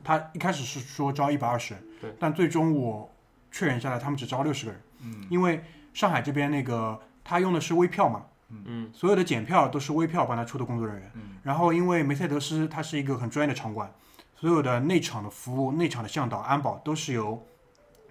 [0.03, 3.09] 他一开始是说招一百二十人对，但最终我
[3.51, 11.11] 确认下来，他们只招六十个人，嗯，因为上海这边那个他用的是微票嘛，嗯，所有的检票都是微票帮他出的工作人员。
[11.15, 11.37] 嗯。
[11.43, 13.91] 然后因为梅赛德斯它是一个很专业的场馆，
[14.35, 17.43] 所有的内场的服务、内场的向导、安保都是由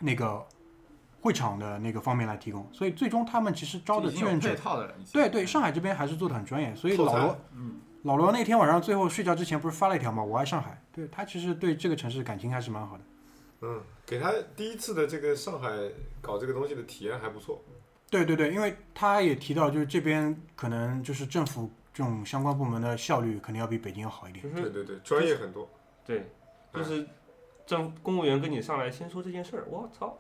[0.00, 0.44] 那个
[1.26, 4.56] 会场的那个方面来提供，所以最终他们其实招的志愿者
[5.12, 6.72] 对对，上海这边还是做的很专业。
[6.76, 10.22] 所以老罗嗯，老罗那天晚上最后睡觉之前不是发了一条吗？
[10.22, 13.04] 我爱上海，对他其实对这个城市感情还是蛮好的。
[13.62, 15.68] 嗯，给他第一次的这个上海
[16.20, 17.60] 搞这个东西的体验还不错。
[18.08, 24.44] 对对对，因为他也提到，就是这边可能就是政府这种相关部门的效率肯定要比北京要好一点。
[24.44, 25.68] 就是对对对，专业很多。
[26.04, 26.30] 对，
[26.72, 27.04] 就是
[27.66, 30.16] 政公务员跟你上来先说这件事儿，我操，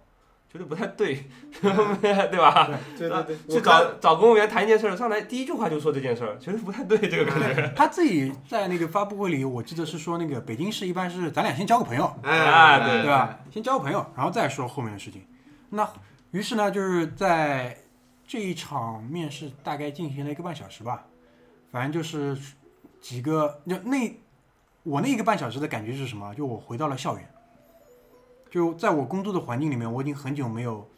[0.56, 1.24] 觉得不太对，
[1.60, 2.70] 对吧？
[2.98, 7.72] 对对对，去找找公务员谈一件事儿，上来第一句话就说这件事儿，觉得不太对，这个感觉。
[7.76, 13.38] 他自己在那个发布会里，我记得是说那个北京市一般是咱俩先交个朋友，哎对对吧？
[13.52, 15.22] 先交个朋友，然后再说后面的事情。
[15.70, 15.88] 那
[16.30, 17.76] 于是呢，就是在
[18.26, 21.04] 这一场面试大概进行了一个半小时吧，
[21.70, 22.36] 反正就是
[23.00, 24.18] 几个，就那
[24.82, 26.34] 我那一个半小时的感觉是什么？
[26.34, 27.28] 就我回到了校园，
[28.56, 30.88] 就在我工作的环境里面，我已经很久没有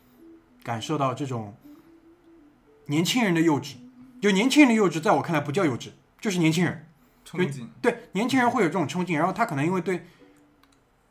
[0.62, 1.56] 感受到这种
[2.86, 3.74] 年轻人的幼稚。
[4.22, 5.88] 就年轻人的幼稚，在我看来不叫幼稚，
[6.20, 6.86] 就是年轻人。
[7.26, 10.04] 憧憬，对，年轻人会有这种冲劲，然后他可能因为对，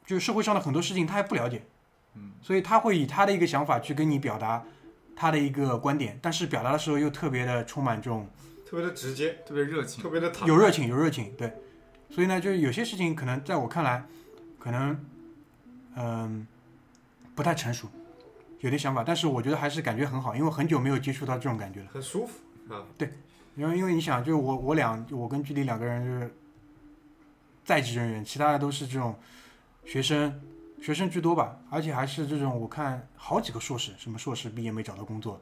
[0.06, 1.64] 就是社会上的很多事情他还不了解，
[2.16, 4.64] 嗯，所以他会以他的一个想法去跟你表达
[5.18, 8.30] 他的一个观点，但是表达的时候又特别的充满这种
[8.66, 10.10] 特别的直接，特别热情特。
[10.10, 11.54] 别的有热情，有热情，对，
[12.10, 14.06] 所以呢，就是有些事情可能在我看来，
[14.58, 14.98] 可能
[16.00, 16.46] 嗯、
[17.34, 17.88] 不太成熟，
[18.60, 21.88] 有点想法，但是我觉得还是感觉很好，因为很久没有接触到这种感觉了。
[21.92, 22.86] 很舒服啊。
[22.98, 23.12] 对
[23.56, 26.32] 因为因为你想，就我我俩我跟距离两个人就是
[27.66, 29.16] 在职人员，其他的都是这种
[29.84, 30.40] 学生，
[30.80, 35.42] 学生居多吧，而且还是这种我看好几个硕士，什么硕士毕业没找到工作，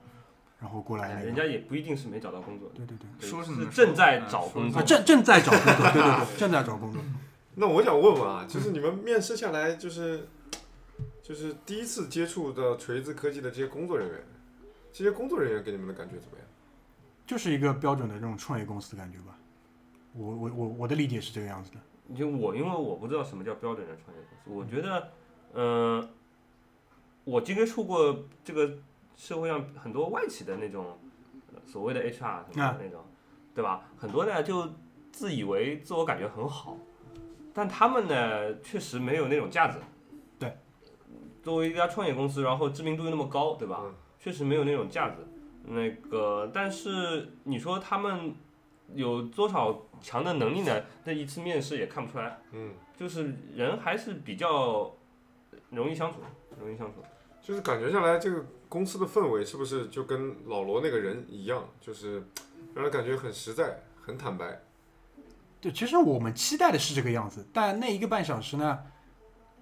[0.61, 7.01] 然后过来那个，哎人家也不一定是没找到工作，对对对，对说是是正在找工作啊，正正在找工作，对对对， 正在找工作。
[7.55, 10.27] 那我想问问啊，就是你们面试下来，就是
[11.25, 14.23] 就是第一次接触的锤子科技的这些工作人员，
[14.93, 16.47] 这些工作人员给你们的感觉怎么样？
[17.25, 19.35] 就是一个标准的这种创业公司的感觉吧。
[20.13, 21.77] 我我我我的理解是这个样子的。
[22.15, 25.09] 就我，因为我不知道什么叫标准的创业公司，我觉得，
[25.55, 26.07] 嗯、
[27.23, 28.77] 我接触过这个
[29.15, 30.95] 社会上很多外企的那种
[31.55, 33.03] 呃所谓的 HR 什么的那种，
[33.55, 33.89] 对吧？
[33.97, 34.69] 很多呢就
[35.11, 36.77] 自以为自我感觉很好，
[37.51, 39.79] 但他们呢确实没有那种价值。
[41.45, 43.81] 对，作为一家创业公司，然后知名度又那么高，对吧？
[43.83, 45.17] 嗯确实没有那种架子。
[45.67, 48.33] 那个，但是你说他们
[48.95, 50.81] 有多少强的能力呢？
[51.03, 52.39] 那一次面试也看不出来。
[52.51, 54.91] 嗯，就是人还是比较
[55.69, 56.17] 容易相处，
[56.59, 57.03] 容易相处。
[57.39, 62.23] 就是感觉下来，这个公司的氛围是不是就跟老罗那个人一样，就是
[62.73, 64.59] 让人感觉很实在、很坦白。
[65.61, 68.79] 对，其实我们期待的是这个样子，但那一个半小时呢，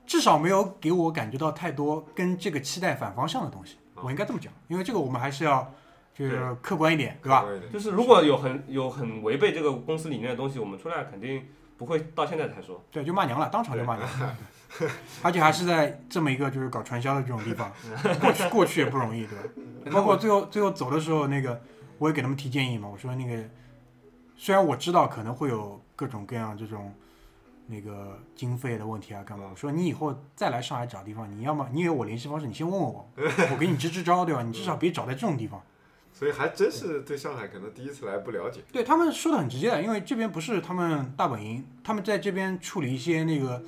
[0.05, 3.77] 至少没有给我感觉到太多跟这个期待反方向的东西。
[3.95, 5.73] 我应该这么讲，因为这个我们还是要
[6.13, 7.45] 就是客观一点，对吧？
[7.71, 12.83] 就是如果有很有很违背这个公司理念的东西，我们出来肯定不会到现在才说。
[12.91, 14.35] 对，就骂娘了，当场就骂娘了，
[15.23, 17.71] 而且还是在这么一个就是搞传销的这种地方，
[18.19, 19.91] 过去过去也不容易，对吧？
[19.91, 21.61] 包括最后最后走的时候，那个
[21.97, 23.41] 我也给他们提建议嘛，我说那个
[24.35, 26.93] 虽然我知道可能会有各种各样这种
[27.67, 29.47] 那个经费的问题啊，干嘛？
[29.51, 33.09] 我说你以后再来上海找地方，你要么你有我联系方式，你先问问我，
[33.51, 34.41] 我给你支支招，对吧？
[34.41, 35.61] 你至少别找在这种地方。
[36.11, 38.61] 所以还真是对上海可能第一次来不了解。
[38.71, 43.63] 对他们说的很直接的，因为这边不是他们大本营，他们在这边处理一些那个，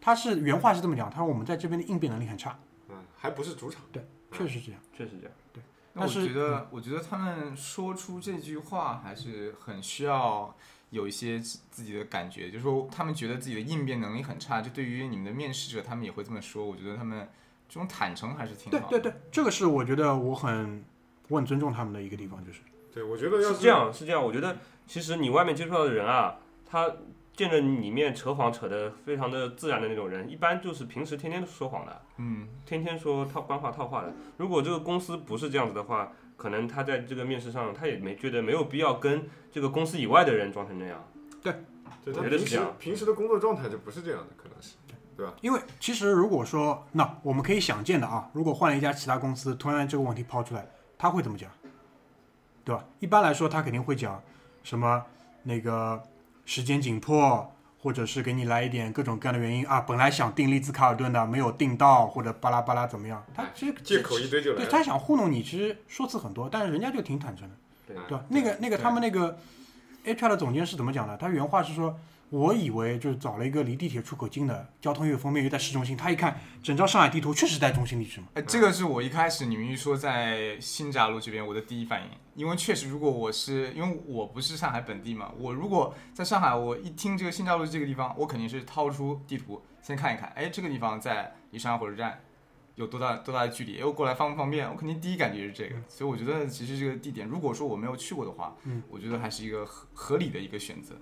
[0.00, 2.56] 他是原话是这么讲，他说我们在这边的应变能力很差，
[2.88, 3.82] 嗯，还不是主场。
[3.90, 4.80] 对确实是这样。
[4.96, 5.34] 确实这样。
[5.52, 5.62] 对
[5.96, 10.54] 但是我觉得，我觉得他们说出这句话还是很需要
[10.90, 16.64] 有一些自自己的感觉，就是说他们觉得自己的应变能力很差，就对于你们的面试者，他们也会这么说。
[16.64, 17.28] 我觉得他们
[17.68, 18.86] 这种坦诚还是挺好的。
[18.88, 20.84] 对对对，这个是我觉得我很
[21.28, 22.60] 我很尊重他们的一个地方，就是
[22.92, 24.22] 对，我觉得要是这样，是这样。
[24.22, 26.92] 我觉得其实你外面接触到的人啊，他
[27.34, 34.14] 见着里面扯谎扯得非常的自然的那种人，一般就是平时天天说谎的，嗯，天天说套官话套话的。
[34.36, 36.12] 如果这个公司不是这样子的话，
[36.44, 41.02] 可能他在这个面试上，他也没觉得没有必要跟这个公司以外的人装成那样。
[41.42, 44.74] 对他平时我觉得是这样平时的工作状态就不是这样的，可能是。
[45.16, 50.66] 对吧因为其实如果说那我们可以想见的啊，如果换了一家其他公司，同样这个问题抛出来，
[50.98, 51.50] 他会怎么讲？
[52.62, 52.84] 对吧？
[52.98, 54.20] 一般来说，他肯定会讲
[54.62, 55.02] 什么
[55.44, 56.02] 那个
[56.44, 57.53] 时间紧迫，
[57.84, 63.22] 或者是给你来一点各种各样的原因啊，本来想订丽兹卡尔顿的没有订到，或者巴拉巴拉怎么样？
[63.34, 64.56] 他其实借口一堆就来。
[64.56, 67.54] 对他想糊弄你，其实说辞很多，但是人家就挺坦诚的。
[67.86, 68.24] 对对吧？
[68.30, 69.38] 那个那个他们那个
[70.02, 71.14] HR 的总监是怎么讲的？
[71.18, 71.94] 他原话是说
[72.34, 75.96] ：“我以为就是找了一个离地铁出口近的，交通又方便又在市中心。
[75.96, 78.26] 他一看整张上海地图，确实在中心地区嘛。
[78.34, 92.18] 哎，这个是我一开始你们一说在新闸路这边，我的第一反应，因为确实，如果我是因为我不是上海本地嘛，我如果在上海，我一听这个新闸路这个地方，我肯定是掏出地图先看一看，哎，这个地方在离上海火车站
[92.74, 94.68] 有多大多大的距离，哎，我过来方不方便？
[94.68, 100.96] 我肯定第一感觉是这个，所以我觉得其实这个地点，如果说我没有去过的话，嗯，我觉得还是一个合合理的一个选择。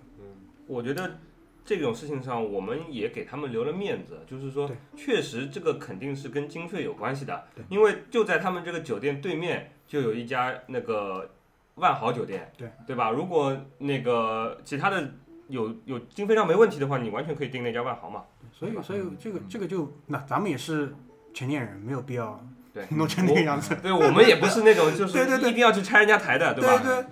[0.73, 1.19] 我觉得
[1.65, 11.31] 这种事情上，我们也给他们留了面子，就是说，确实这个肯定是跟经费有关系的，因为就在他们这个酒店对面就有一家那个
[11.77, 13.11] 万豪酒店，对对吧？
[13.11, 15.13] 如果那个其他的
[15.49, 18.25] 有有经费上没问题的话，你完全可以订那家万豪嘛。
[18.53, 20.95] 所以所以这个这个就那咱们也是
[21.35, 23.77] 成年人，没有必要对，弄成那个样子。
[23.83, 26.83] 对我们也不是那种就是 一定要去拆人家台的，对吧？
[26.83, 27.05] 对，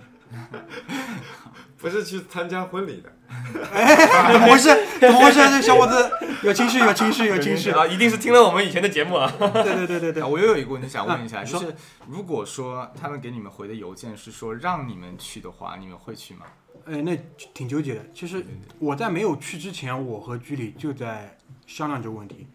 [1.77, 3.11] 不是去参加婚礼的，
[3.51, 4.69] 怎么回事？
[4.99, 5.39] 怎么回事？
[5.39, 6.11] 这小伙子
[6.43, 7.71] 有情绪，有情绪，有情绪。
[7.71, 9.31] 啊，一定是听了我们以前的节目啊。
[9.39, 11.75] 对对对对对啊，，我又有一个问题想问一下，就是
[12.07, 16.45] 如果说他们给你们回的邮件是说让你们去的话，你们会去吗？
[16.85, 17.15] 哎，那
[17.53, 18.01] 挺纠结的。
[18.13, 18.43] 其实
[18.79, 21.37] 我在没有去之前，我和居里就在
[21.67, 22.47] 商量这个问题。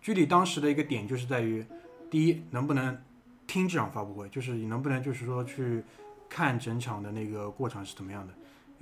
[0.00, 1.64] 居里当时的一个点就是在于，
[2.10, 2.98] 第一，能不能
[3.46, 5.84] 听这场发布会，就是你能不能就是说去
[6.28, 8.32] 看整场的那个过程是怎么样的。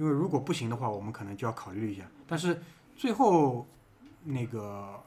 [0.01, 2.03] 因为如果不行的话，我们可能就要考虑一下。
[2.27, 2.59] 但是
[2.97, 3.67] 最后
[4.25, 4.99] 那个，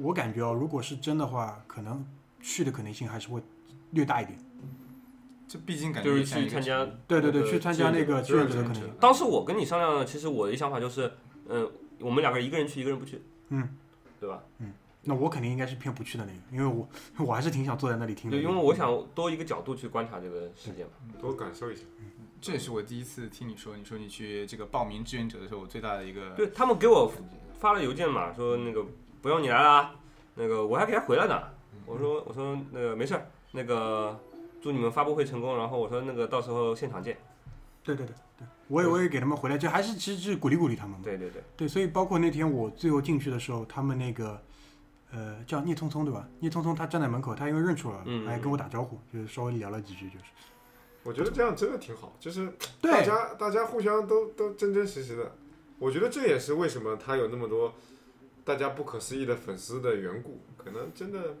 [0.00, 2.02] 我感觉哦，如果是真的话，可能
[2.40, 3.42] 去的可能性还是会
[3.90, 4.38] 略大一点。
[5.46, 6.88] 这毕竟感觉就是去参加。
[7.06, 8.90] 对对对，去参加那个志愿者的可能性。
[8.98, 11.12] 当时我跟你商量的，其实我的想法就是，
[11.50, 13.76] 嗯，我们两个人一个人去，一个人不去，嗯，
[14.18, 14.42] 对吧？
[14.60, 14.72] 嗯
[15.04, 16.88] 那我肯定应该是偏不去的那个，因为我
[17.26, 18.36] 我还是挺想坐在那里听的。
[18.38, 20.92] 对，因为我想多一个角度去观察这个事件嘛。
[21.20, 21.82] 多感受一下。
[22.42, 27.10] 这也是我第一次听你说，你说你去这个报名志愿者的时候，我最大的一个对他们给我
[27.60, 28.84] 发了邮件嘛，说那个
[29.22, 29.92] 不用你来啦，
[30.34, 31.40] 那个我还给他回来呢。
[31.86, 34.20] 我说我说那个没事儿，那个
[34.60, 37.16] 祝你们发布会成功，然后我说那个到时候现场见。
[37.84, 41.00] 对对对对，我也我也给他们回来，就还是其实是鼓励鼓励他们嘛。
[41.04, 44.40] 对对对，对，所以包括那天我最后进去的时候，他们那个
[45.12, 46.28] 呃叫聂聪聪对吧？
[46.40, 50.24] 聂聪聪他站在门口，他因为认出了，嗯还跟我打招呼，就是稍微聊了几句，就是
[51.04, 52.48] 我觉得这样真的挺好，就是
[52.80, 55.32] 大家大家互相都都真真实实的。
[55.78, 57.74] 我觉得这也是为什么他有那么多
[58.44, 61.36] 大家不可思议的粉丝的缘故，可能真的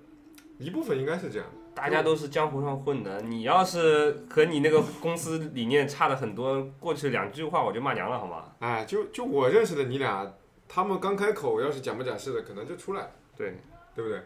[0.58, 1.46] 一部分应该是这样。
[1.74, 8.52] 大家都是江湖上混的，你要是和你那个公司理念差的很多，过去两句话我就骂娘了，好吗？
[8.58, 10.34] 哎，就就我认识的你俩，
[10.68, 13.56] 他们刚开口，要是假不假事的，可能就出来了，对，
[13.94, 14.22] 对不对？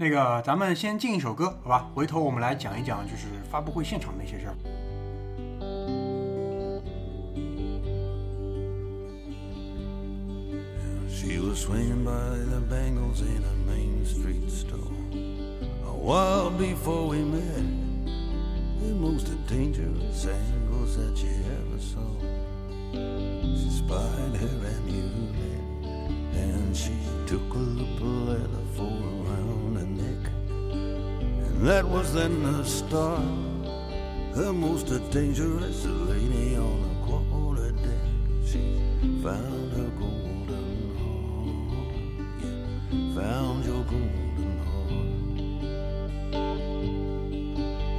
[0.00, 1.90] 那个咱们先进一首歌，好吧？
[1.92, 4.54] 回头我们来讲一讲就是发布会现场那些事儿。
[11.10, 14.78] She was swinging by the bangles in a Main Street store.
[15.84, 17.66] A while before we met,
[18.80, 21.98] the most dangerous angles that you ever saw.
[22.92, 25.82] She spied her amulet,
[26.36, 26.92] and she
[27.26, 28.64] took a letter
[31.64, 33.22] that was then the start.
[34.34, 38.06] The most dangerous lady on the quarter deck.
[38.46, 38.78] She
[39.22, 41.92] found her golden heart.
[42.42, 44.98] Yeah, found your golden heart.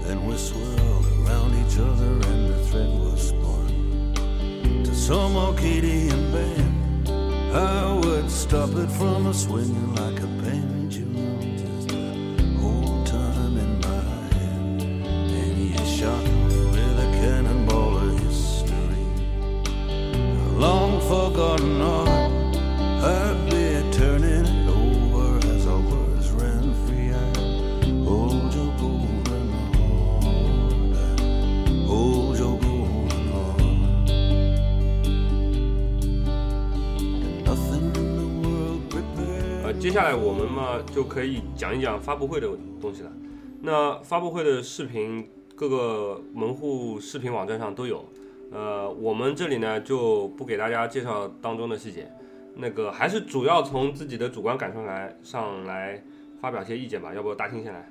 [0.05, 4.13] Then we swirled around each other and the thread was spun
[4.85, 7.09] to some Arcadian band.
[7.53, 10.78] I would stop it from swinging like a pendulum.
[40.99, 42.49] 就可以讲一讲发布会的
[42.81, 43.11] 东西了。
[43.61, 48.03] 那发布会的视频，各个门户视频网站上都有。
[48.51, 52.11] 呃，我们这里呢就不给大家介绍当中的细节，
[52.57, 56.03] 那个还是主要从自己的主观感受来上来
[56.41, 57.13] 发表些意见吧。
[57.13, 57.89] 要不大清先来？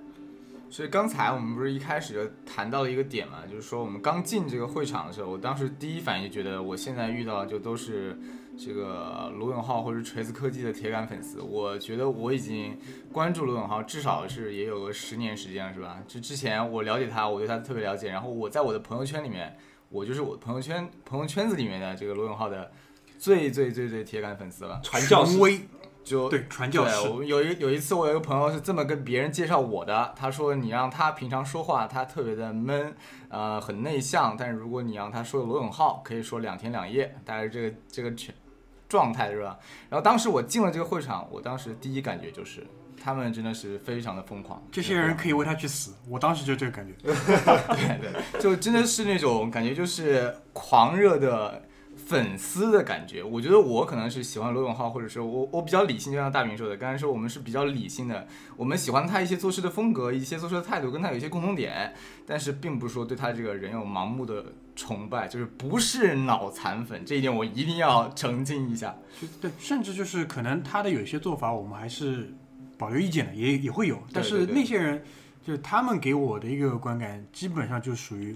[0.69, 8.19] 所以刚才我们不是一开始就谈到了一个点嘛，就是说我们刚进这个会场的时候，我当时第一反应觉得我现在遇到的就都是
[8.59, 11.41] 这个罗永浩或者锤子科技的铁杆粉丝。
[11.41, 12.77] 我觉得我已经
[13.13, 16.03] 关注罗永浩至少是也有个十年时间了，是吧？
[16.09, 19.57] 就之前我了解他，我对他特别了解，然后我在我的朋友圈里面，
[19.89, 22.71] 我就是我朋友圈朋友圈子里面的这个罗永浩的
[23.19, 24.81] 最最最最铁杆粉丝了。
[24.83, 25.25] 传教
[26.31, 32.97] 对传教士对，我有一有一次，我有一个朋友是这么跟别人介绍我的，他说你让他平常说话，他特别的闷，
[33.29, 38.35] 呃，很内向，但是如果你让他说罗永浩，可以说两天两夜，大概是这个这个全
[38.89, 39.59] 状态是吧？
[39.89, 42.67] 然后当时我进了这个会场，我当时第一感觉就是。
[43.01, 46.93] 他们真的是非常的疯狂，这些人可以为他去死，我当时就这个感觉。
[47.07, 51.63] 对对，就真的是那种感觉，就是狂热的
[52.09, 53.23] 粉丝的感觉。
[53.23, 61.93] 我觉得我可能是喜欢罗永浩，或者是我我比较理性，就像大明说的，刚才说我们是比较理性的，我们喜欢他一些做事的风格，一些做事的态度，跟他有一些共同点，
[62.27, 68.97] 但是并不是说对他这个人有盲目的崇拜，就是不是脑残粉，这一点我一定要澄清一下。
[69.21, 72.33] 就对，甚至就是可能他的有些做法，我们还是
[72.79, 73.99] 保留意见的，也也会有。
[74.13, 75.03] 但是那些人，
[75.45, 78.35] 就是他们给我的一个观感，基本上就属于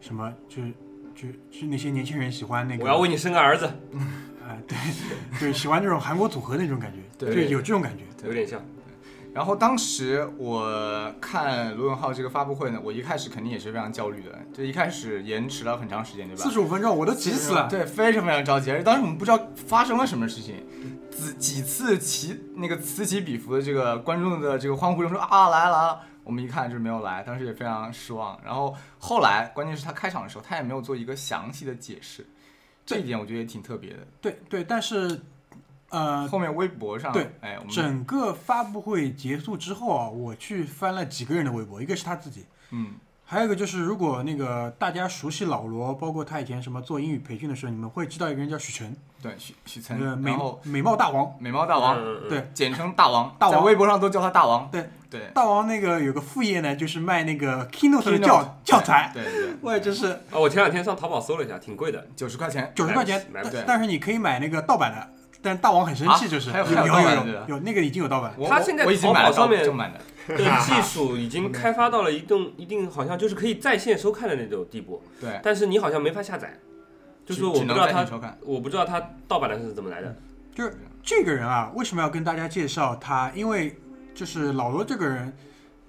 [0.00, 0.72] 什么，就是
[1.14, 3.70] 就就那些年轻人喜欢那个，我要为你生个儿子，
[4.46, 4.76] 哎、 对
[5.38, 8.04] 对，喜欢这种韩国组合那种感觉，对就有这种感觉。
[8.26, 8.60] 有点像。
[9.34, 16.42] 然后当时我看罗永浩这个发布会呢，我一开始肯定也是非常焦虑的，就一开始延迟了很长时间，对吧？
[16.42, 17.66] 四十五分钟我都急死了。
[17.66, 20.56] 对，非常非常着急，而且当时我们不知道发生了什么事情，
[21.10, 28.40] 几几次起那个此起彼伏的这个观众的这个欢呼声说啊来了来了，我们一看就是没有来，当时也非常失望。
[28.44, 32.26] 然后后来关键是他开场的时候，他也没有做一个详细的解释，
[32.86, 34.06] 这一点我觉得也挺特别的。
[34.20, 35.20] 对对，但是
[35.90, 42.94] 呃，后面微博上，对，哎，我们整个发布会结束之后啊，我去翻了几个人的微博，一个是他自己，嗯
[43.32, 51.34] 还有一个就是，如果那个大家熟悉老罗，包括他以前什么做英语培训的时候，你们会知道一个人叫许晨，对，许许岑那个，美美貌大王。
[51.38, 51.96] 美貌大王，
[52.28, 54.68] 对简称大王，大王在微博上都叫他大王。
[54.70, 62.06] 对对，大王那个有个副业呢，就是卖那个 Keynote 的教教材，对对对， 我也就是啊，我前两天上淘宝搜了一下，挺贵的。
[62.14, 65.08] 九十块钱，九十块钱，买不起但但是你可以买那个盗版的。
[65.44, 69.98] 但大王很生气，啊就是还有还有有有有有那个已经有盗版，我他现在我已经买了淘宝上面正版的，
[70.28, 76.58] 的技术已经开发到了一定一定，好像就是可以在线收看的那种地步，对，但是你好像没法下载，
[77.24, 78.06] 就是我不知道他。
[78.44, 80.16] 我不知道他盗版的是怎么来的。
[80.54, 83.30] 就是这个人啊，为什么要跟大家介绍他？
[83.34, 83.76] 因为
[84.14, 85.32] 就是老罗这个人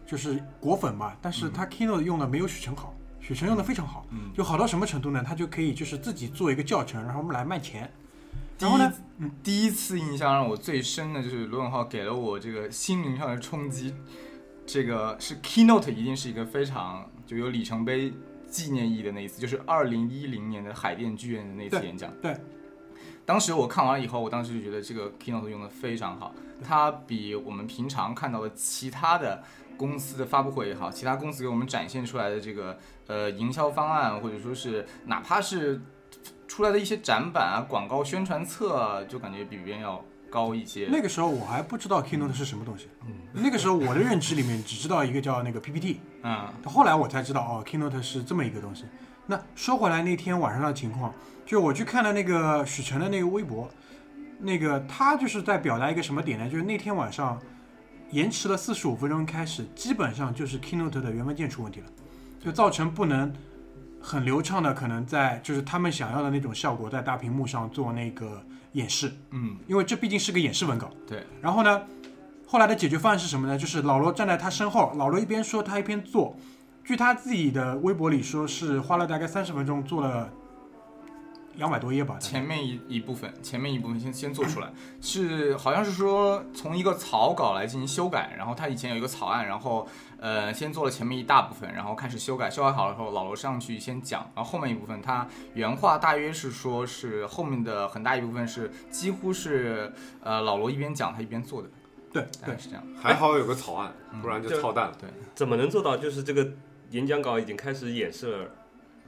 [0.05, 5.23] 就是果粉嘛，但是他 Keynote 用的没有许晨好，许晨用的非常好，嗯，就好到什么程度呢？
[5.25, 7.91] 他就可以就是自己做一个教程，然后我们来卖钱。
[8.63, 13.93] 第然后呢一，第一次印象让我最深的就是罗永浩给了我这个心灵上的冲击。
[14.65, 18.13] 这个是 keynote，一定是一个非常就有里程碑
[18.47, 22.09] 纪念意义的那一次，就是二零一零年的海淀剧院的那次演讲。
[22.21, 22.37] 对，
[23.25, 26.33] 当时我看完了以后，我当时就觉得这个 keynote 用的非常好，
[26.63, 29.43] 它比我们平常看到的其他的
[29.75, 35.81] 公司的发布会也好，其他公司给我们展现出来的这个呃营销方案，或者说是哪怕是
[36.53, 39.99] 出来的一些展板啊、广告宣传册啊，就感觉比别人要
[40.29, 40.87] 高一些。
[40.91, 48.85] 那个时候我还不知道 Keynote 是什么东西，嗯那个时候我的认知里面只知道一个叫那个 PPT，嗯，后来我才知道哦，Keynote 是这么一个东西。
[49.25, 51.11] 那说回来，那天晚上的情况，
[51.43, 53.67] 就我去看了那个许晨的那个微博，
[54.37, 56.47] 那个他就是在表达一个什么点呢？
[56.47, 57.41] 就是那天晚上
[58.11, 61.87] 延迟了四十五分钟开始，基本上就是 Keynote 的原文件出问题了，
[62.39, 63.33] 就造成不能
[64.05, 68.43] 很流畅的可能在就是他们想要的那种效果，在大屏幕上做那个
[68.73, 70.91] 演示，嗯，因为这毕竟是个演示文稿。
[71.07, 71.25] 对。
[71.41, 71.81] 然后呢，
[72.45, 73.57] 后来的解决方案是什么呢？
[73.57, 76.35] 就是老罗站在他身后，老罗一边说，他一边做。
[76.83, 80.29] 据他自己的微博里说，是花了大概三十分钟做了
[81.55, 82.17] 两百多页吧。
[82.19, 84.67] 前面一一部分，前面一部分先先做出来，
[84.99, 89.87] 是好像是说从一个草稿来进行修改，然后他以前有一个草案，然后
[90.23, 99.91] 呃先做了前面一大部分，然后开始修改，修改好了以后，老罗上去先讲，然后后面一部分他原话大约是说是后面的很大一部分是几乎是
[100.23, 101.67] 呃老罗一边讲他一边做的，
[102.13, 104.97] 对对，是这样，还好有个草案，嗯不然就就操蛋了。
[104.97, 105.97] 对怎么能做到？
[105.97, 106.53] 就是这个
[106.91, 108.49] 演讲稿已经开始演示了，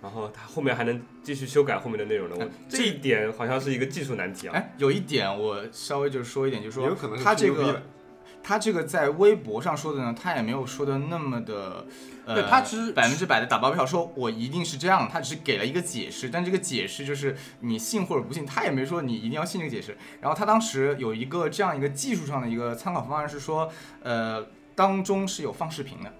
[0.01, 2.45] 然后他后面还能继续修改后面的内容呢？
[2.67, 4.53] 这一点好像是一个技术难题啊。
[4.53, 7.81] 哎，有一点我稍微就是说一点，就是说有可能是他这个
[8.47, 11.87] 他这个在微博上说的呢，他也没有说的那么的，
[12.27, 19.97] 呃，对他只是百分之百的打包票，说我一定是这样，他只是给了一个解释，但这个解释就是你信或者不信，他也没说你一定要信这个解释。
[20.21, 23.67] 然后他当时有一个这样一个技术上的一个参考方案是说，
[24.03, 26.13] 呃，当中是有放视频的。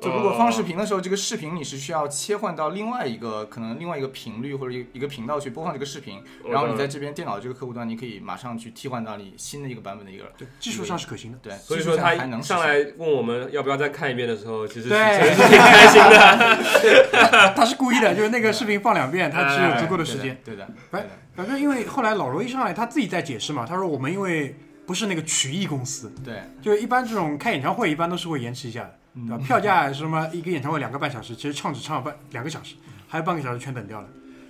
[0.00, 11.38] 就如果放视频的时候，这个视频你是需要切换到另外一个可能另外一个频率或者一个一个频道去播放这个视频，然后你在这边电脑这个客户端，你可以马上去替换到你新的一个版本的一个对，技术上是可行的。
[11.42, 14.98] 对，所以说他上还能上来问我们要不要再看一遍的时候，其实对。
[15.34, 17.52] 是挺开心的。
[17.56, 20.38] 他是故意的，就是那个视频放两遍， 他只有足够的时间。
[20.44, 24.54] 对的，反，反正因为后来老罗一上来，他自己在解释嘛，他说我们因为
[24.86, 28.94] 不是那个曲艺公司，对，就是一般这种开演唱会一般都是会延迟一下的，
[29.26, 29.38] 对吧？
[29.38, 32.76] 票价什么一个演唱会两个半小时，其实唱只唱了半两个小时，
[33.08, 34.08] 还有半个小时全等掉了。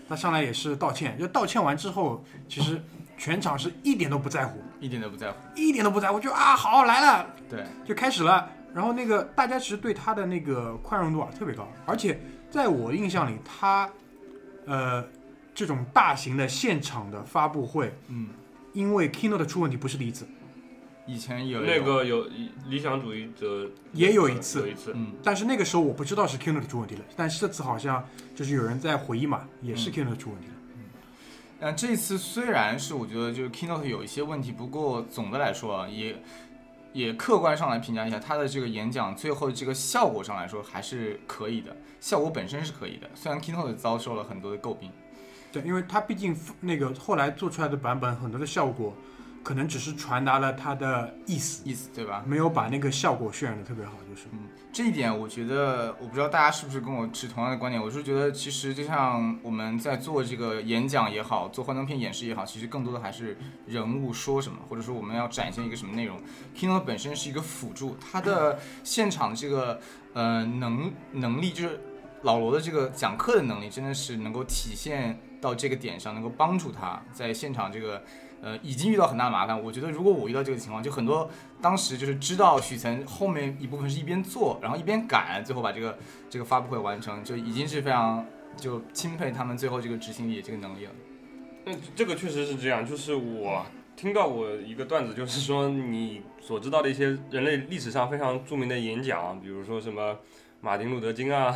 [0.08, 2.80] 他上来也是道歉，就道歉完之后，其实
[3.18, 5.36] 全场是一点都不在乎，一点都不在乎。
[5.54, 8.48] 一点都不在乎，就啊好来了，对，就开始了。
[8.74, 13.88] 然后那个大家其实对他的那个宽容度啊特别高，而且在我印象里，他
[14.66, 15.04] 呃
[15.54, 18.28] 这种大型的现场的发布会，嗯，
[18.74, 20.26] 因为 keynote 出问题不是第一次，
[21.06, 22.26] 以前有那，个有
[22.68, 28.04] 理想主义者也有一次有一次，嗯，但是那个时候我不知道是 keynote 出问题了，但是这次好像
[28.34, 30.54] 就是有人在回忆嘛，也是嗯 keynote 出问题了。
[30.74, 30.80] 嗯，
[31.60, 36.20] 但这次虽然是我觉得就是 keynote 有一些问题，不过总的来说啊，也
[36.92, 44.90] 也客观上来评价一下他的这个演讲，最后这个效果上来说还是可以的，效果本身是可以的，虽然 keynote 遭受了很多的诟病。
[45.52, 48.92] 对，因为他毕竟那个后来做出来的版本很多的效果，
[49.46, 52.24] 可能只是传达了他的意思，意思对吧？
[52.26, 54.40] 没有把那个效果渲染的特别好，就是嗯。
[54.72, 57.80] 这一点，我觉得我不知道大家是不是跟我持同样的观点。
[57.80, 66.20] 我是觉得，其实就像我们在做这个演讲也好，做幻灯片演示也好，其实更多的还是人物说什么，或者说我们要展现一个什么内容。
[66.56, 69.80] Keynote 本身是一个辅助，它的现场这个
[70.12, 71.80] 呃能能力，就是
[72.22, 78.02] 老罗的这个讲课的能力，真的是能够体现到这个点上，能够帮助他在现场这个
[78.46, 79.60] 呃已经遇到很大麻烦。
[79.60, 81.28] 我觉得如果我遇到这个情况，就很多
[81.60, 85.98] 当时就是知道许岑后面一部分是一边做，然后一边赶，最后把这个
[86.30, 88.24] 这个发布会完成，就已经是非常
[88.56, 90.92] 就钦佩他们最后这个执行力这个能力了。
[91.64, 93.66] 那这个确实是这样，就是我
[93.96, 100.16] 听到过一个段子，就是说你所知道的一些人类历史上非常著名的演讲，比如说什么
[100.60, 101.52] 马丁路德金啊，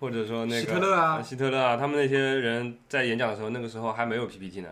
[0.00, 4.68] 或者说那个希特勒啊呃希特勒啊，他们那些人在演讲的时候，那个时候还没有 PPT 呢，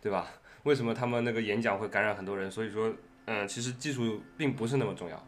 [0.00, 0.26] 对吧？
[0.64, 2.50] 为什么他们那个演讲会感染很多人？
[2.50, 2.92] 所以说，
[3.26, 5.26] 嗯，其实技术并不是那么重要。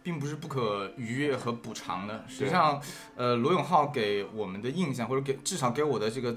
[0.00, 2.24] 并不是不可逾越和补偿的。
[2.26, 2.80] 实际上，
[3.14, 6.34] 呃，罗永浩给我们的印象，或者给至少给我的这个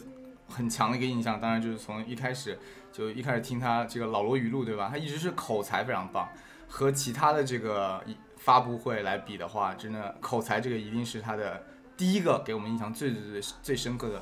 [0.49, 2.59] 很强的一个印象，当然就是从一开始
[2.91, 4.89] 就一开始听他这个老罗语录，对吧？
[4.91, 6.27] 他一直是口才非常棒，
[6.67, 11.63] 和其他的这个一发布会来比的话，真的口才这个一定是他的
[11.95, 14.21] 第一个给我们印象最最最最深刻的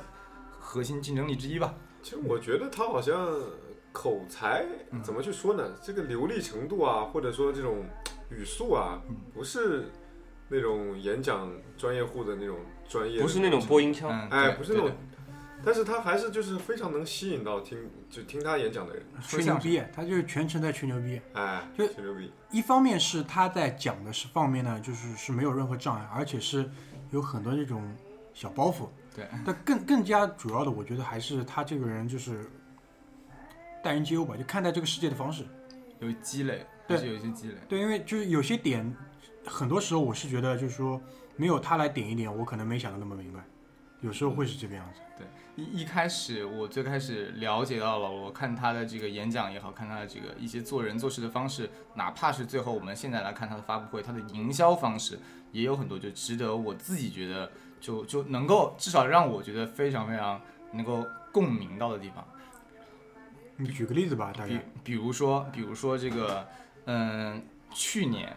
[0.60, 1.74] 核心竞争力之一吧。
[2.02, 3.16] 其实我觉得他好像
[3.92, 5.02] 口才嗯。
[5.02, 5.72] 怎么去说呢？
[5.82, 7.84] 这个流利程度啊，或者说这种
[8.30, 9.16] 语速啊，嗯。
[9.34, 9.90] 不是
[10.48, 14.90] 那种演讲专业户的那种专业，不是那种播音腔，嗯，哎，不是那种，
[15.64, 17.78] 但是他还是就是非常能吸引到听
[18.10, 21.20] 就听他演讲的人，吹牛逼，他就是全程在吹牛逼。
[21.34, 26.68] 哎，就吹牛逼，一方面是他在讲的是方面呢，就是是没有任何障碍，而且是
[27.10, 27.82] 有很多这种
[28.34, 28.88] 小包袱。
[29.14, 32.48] 对，但更更加主要的，我觉得还是他这个人就是
[33.82, 35.44] 待人接物吧，就看待这个世界的方式。
[36.00, 37.54] 有积累，对还是有一些积累。
[37.68, 38.90] 对，因为就是有些点，
[39.44, 40.98] 很多时候我是觉得就是说
[41.36, 43.40] 没有他来点一点，我可能没想的那么明白，
[44.00, 45.00] 有时候会是这个样子。
[45.18, 45.26] 对
[45.56, 55.18] 一一开始，我最开始了解到了，我，看他的这个演讲也好看他的这个一些做人做事的方式，哪怕是最后我们现在来看他的发布会，他的营销方式
[55.52, 60.40] 也有很多就值得我自己觉得就就能够至少让我觉得非常非常
[60.72, 62.26] 能够共鸣到的地方。
[63.60, 64.60] 你举个例子吧，大概。
[64.82, 66.46] 比如说，比如说这个，
[66.86, 67.42] 嗯，
[67.72, 68.36] 去年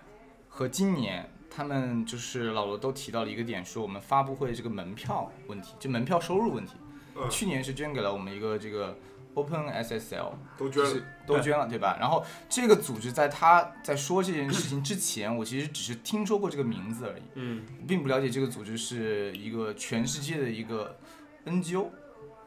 [0.50, 6.74] 和今年，他们就是老罗都提到了一个点，说我们发布会这个门票问题，就门票收入问题。
[7.16, 8.98] 嗯去年是捐给了我们一个这个
[9.36, 11.96] Open SSL，都捐了就是，都捐了，对吧？
[12.00, 20.98] 然后这个组织在他在说这件事情之前，我其实只是听说过这个名字而已，嗯，并不了解这个组织是一个全世界的一个
[21.46, 21.90] NGO，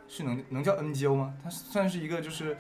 [0.09, 1.35] 是能能叫 NGO 吗？
[1.43, 2.57] 它算是一个就是，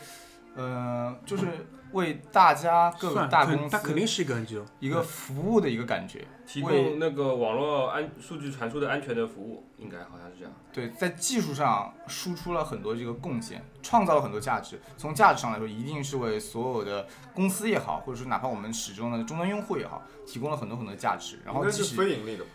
[0.54, 1.46] 呃，就是
[1.92, 4.62] 为大家各个大公司，它肯司定是一个 NGO。
[4.80, 6.24] 一个服务的一个感觉。
[6.46, 10.52] 提供那个网络安数据传输的安全的服务，应该好像是这样。
[10.72, 14.80] 对，在技术上输出了很多这个贡献，创造了很多价值。
[14.96, 21.40] 从价值上来说，一定是为所有的公司也好，或者说哪怕我们始终的终端用户也好，提供了很多很多价值。
[21.44, 22.50] 然后应该是即使非盈利的吧，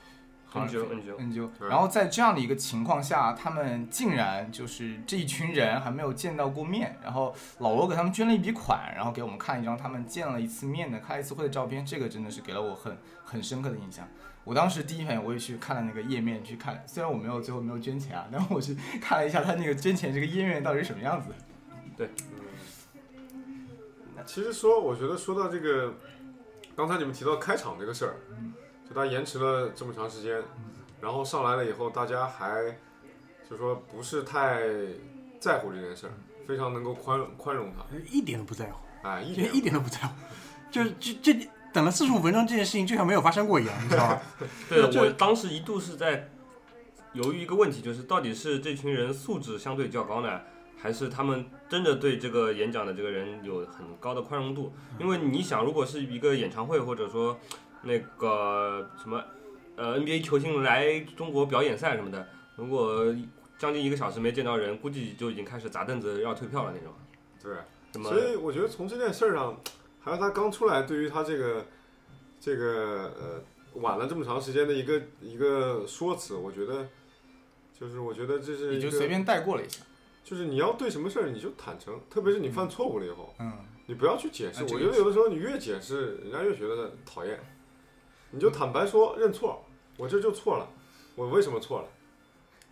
[0.52, 1.70] 好像 NGO NGO，NGO，对。
[1.70, 14.08] 然后在这样的一个情况下，他们竟然就是这一群人还没有见到过面，然后老罗给他们捐了一笔款，然后给我们看一张他们见了一次面的开一次会的照片，这个真的是给了我很很深刻的印象。
[14.44, 21.30] 我当时第一反应我也去看了那个页面去看，虽然我没有最后没有捐钱啊，但我去 看了一下他那个捐钱这个页面到底是什么样子。
[21.96, 22.10] 对。
[24.24, 25.96] 其实说，我觉得说到这个，
[26.76, 28.16] 刚才你们提到开场这个事儿，
[28.92, 30.44] 就他延迟了这么长时间，
[31.00, 32.78] 然后上来了以后，大家还
[33.50, 34.64] 就说不是太
[35.40, 36.12] 在乎这件事儿，
[36.46, 40.14] 非常能够宽宽容他，一点都不在乎，哎，一点一点都不在乎，
[40.70, 44.20] 就是这这等了四十五分钟，这件事情就像没有发生过一样，你知道吗？
[44.68, 46.30] 对我当时一度是在
[47.14, 50.42] 犹豫一个问题，就是到底是这群人素质相对较高呢，
[50.78, 54.74] 还是他们真的对这个演讲的这个人有很高的宽容度？
[55.00, 57.40] 因为你想，如果是一个演唱会，或者说
[57.84, 59.24] 那个什么
[59.76, 63.16] 呃 NBA 球星来中国表演赛什么的，如果
[63.58, 66.94] 将近一个小时没见到人，估计就已经开始砸凳子要退票了那种。
[67.42, 67.54] 对。
[67.94, 69.60] 什么所以我觉得从这件事儿上，
[70.00, 71.66] 还有他刚出来，对于他这个
[72.40, 76.88] 这个呃晚了这么长时间的一个一个说辞，我觉得
[77.78, 79.84] 就是我觉得这是你就随便带过了一下，
[80.24, 83.52] 就是你要对什么事儿你就坦诚，特别是你犯错误了以后，嗯，
[83.88, 84.64] 你不要去解释。
[84.64, 87.38] 我觉得有的时候你越解释，人家越觉得讨厌。
[88.32, 89.64] 你就坦白说认错，
[89.98, 90.68] 我这就错了，
[91.16, 91.88] 我为什么错了？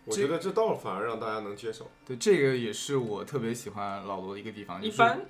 [0.06, 1.88] 我觉得这倒反而让大家能接受。
[2.06, 5.20] 对，这个也是我特别喜欢老罗的一个地方，一般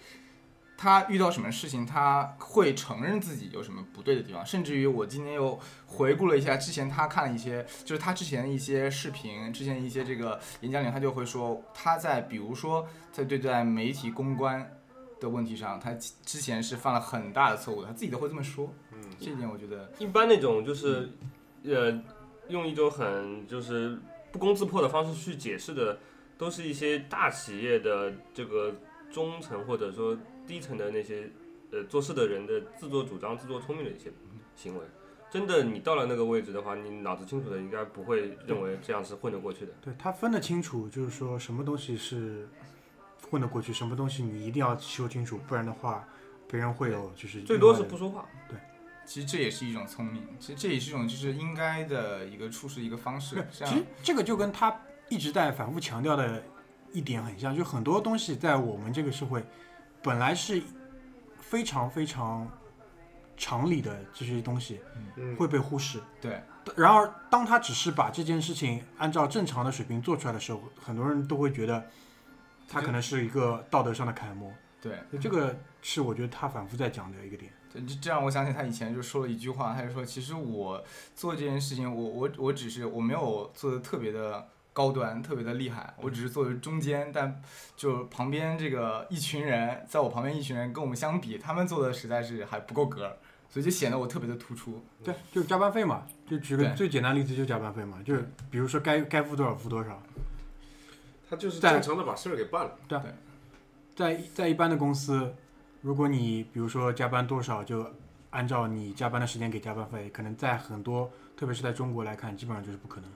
[0.79, 14.80] 他遇到什么事情，他会承认自己有什么不对的地方，甚至于我今天又回顾了一下之前他看了一些，就是他之前的一些视频，之前一些这个演讲里，他就会说他在比如说在对待媒体公关
[15.21, 21.11] 的问题上，他之前是犯了很大的错误的，他自己都会这么说，嗯，这一点我觉得一般那种就是，
[21.65, 22.03] 呃，
[22.49, 23.99] 用一种很就是
[24.33, 25.99] 不攻自破的方式去解释的
[26.39, 28.75] 都是一些大企业的这个
[29.11, 30.17] 中层或者说
[30.47, 31.31] 低层的那些
[31.71, 34.11] 呃做事的人的自作主张、自作聪明的一些
[34.57, 34.81] 行为。
[35.31, 39.73] 真的，你到了那个位置的话，你脑子清楚的应该不会认为这样是混得过去的。
[39.81, 42.49] 对他分得清楚，就是说什么东西是
[43.31, 46.05] 混得过去，什么东西你一定要说清楚，不然的话，
[46.49, 48.27] 别人会有就是最多是不说话。
[48.49, 48.59] 对
[49.07, 54.75] 其实这也是一种聪明，其实这也是一种就是应该的一个处事一个方式其实这个就跟他
[55.09, 56.43] 一直在反复强调的
[56.93, 59.45] 一点很像，就很多东西在我们这个社会
[60.03, 60.63] 本来是
[61.39, 62.49] 非常非常
[63.37, 64.81] 常理的这些东西
[65.17, 66.01] 嗯，会被忽视。
[66.21, 66.41] 对，
[66.77, 71.85] 然而，当他只是把这件事情按照正常的水平做出来的时候，很多人都会觉得
[72.71, 74.51] 他可能是一个道德上的楷模。
[74.81, 77.53] 对，这个是我觉得他反复在讲的一个点。
[77.71, 80.83] 对，这这让我想起他以前就说了一句话，他就说，其实我
[81.15, 87.43] 做这件事情，我我我只是我没有做的特别的高端，特别的厉害，我只是做的中间，但
[87.77, 93.19] 就旁边这个一群人，在我旁边一群人跟我们相比，他们做的实在是还不够格，
[93.51, 94.83] 所以就显得我特别的突出。
[95.05, 100.03] 对，就是加班费嘛，就举个最简单例子，就加班费嘛，就是比如说该该付多少付多少。
[101.31, 102.77] 他就是在正常的把事儿给办了。
[102.89, 102.99] 对
[103.95, 105.33] 在在一般的公司，
[105.81, 107.87] 如果你比如说加班多少，就
[108.31, 113.09] 按照你加班的时间给加班费，可能在很多，特别是在中国来看，基本上就是不可能。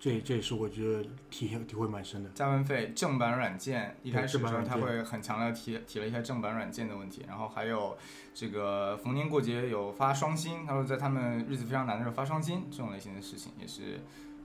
[0.00, 2.30] 这这也是我觉得体体会蛮深的。
[2.30, 7.98] 加班费正版软件一开始的时候，他会很强调提提了一下正版软件的问题，然后还有
[8.32, 13.98] 这个逢年过节有发双薪，他说在他们日子非常难的时候发双薪这种类型的事情，也是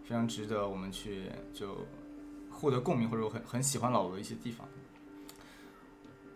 [0.03, 1.85] 非常值得我们去就
[2.63, 4.65] 获得共鸣或者我很很喜欢老罗的一些地方。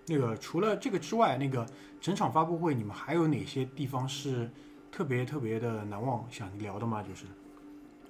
[0.07, 1.65] 那个除了这个之外，那个
[2.01, 4.49] 整场发布会你们还有哪些地方是
[4.91, 7.01] 特别特别的难忘想聊的吗？
[7.01, 7.25] 就是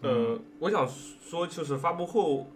[0.01, 2.47] 呃，我想说，就是发布后，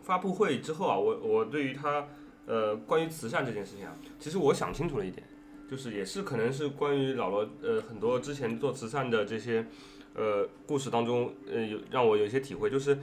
[0.00, 2.06] 发布会之后啊，我我对于他
[2.46, 5.26] 呃关于慈善这件事情啊，其实我想清楚了一点，
[5.68, 9.66] 就是也是可能是关于老罗呃很多之前做慈善的这些
[10.14, 12.98] 呃故事当中，呃有让我有一些体会，就是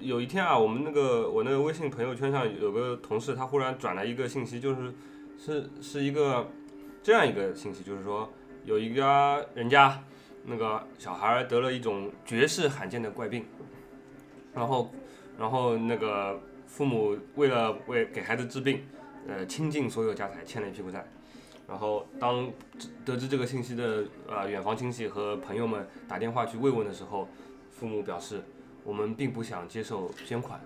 [0.00, 4.92] 有一天啊，我们那个我那个微信朋友圈上有个同事，他忽然转来一个信息，就是
[5.38, 6.48] 是是一个
[7.02, 8.30] 这样一个信息，就是说
[8.64, 10.02] 有一家人家。
[10.42, 13.44] 那个小孩得了一种绝世罕见的怪病，
[14.54, 14.90] 然后，
[15.38, 18.82] 然后那个父母为了为给孩子治病，
[19.28, 21.06] 呃，倾尽所有家财，欠了一屁股债。
[21.68, 22.50] 然后当
[23.04, 27.28] 得知这个信息的呃远房亲戚和朋友们打电话去慰问的时候，
[27.70, 28.42] 父母表示，
[28.90, 30.60] 我们并不想接受捐款，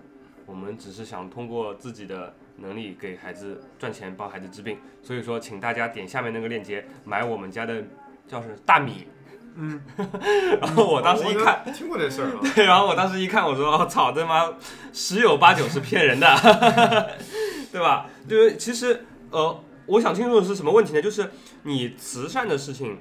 [0.47, 4.79] 我们只是想通过自己的能力给孩子赚钱，帮孩子治病。
[5.03, 7.83] 所以说，请大家点下面那个链接买我们家的
[8.27, 9.05] 叫是大米。
[9.53, 9.79] 嗯，
[10.59, 14.51] 然后我当时一看，我听过这事儿啊， 对，然后我当时一看，我说：“我、操，他妈
[14.91, 16.27] 十有八九是骗人的，
[17.71, 21.01] 对吧？”就是其实，呃，我想清楚的是什么问题呢？
[21.01, 21.29] 就是
[21.61, 22.97] 你慈善的事情，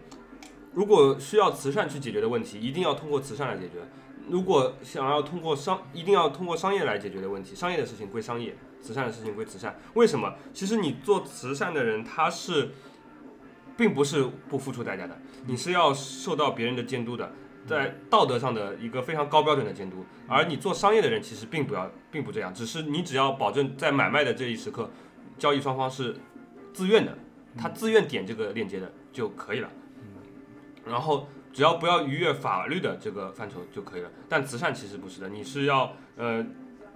[0.74, 3.80] 如果需要慈善去解决的问题，一定要通过慈善来解决；
[4.28, 9.78] 如果想要通过商，一定要通过商业来解决的问题，商业的事情归商业，慈善的事情归慈善。
[9.94, 10.34] 为什么？
[10.52, 12.70] 其实你做慈善的人，他是
[13.76, 17.32] 并不是不付出代价的，你是要受到别人的监督的。
[17.66, 24.90] 在道德上的一个非常高标准的监督，而你做商业的人其实并不要，并不这样，只是你只要保证在买卖的这一时刻，
[25.38, 26.14] 交易双方是
[26.74, 27.16] 自愿的，
[27.56, 29.70] 他自愿点这个链接的就可以了。
[30.84, 34.10] 然后只要不要逾越法律的这个范畴就可以了。
[34.28, 36.44] 但慈善其实不是的，你是要呃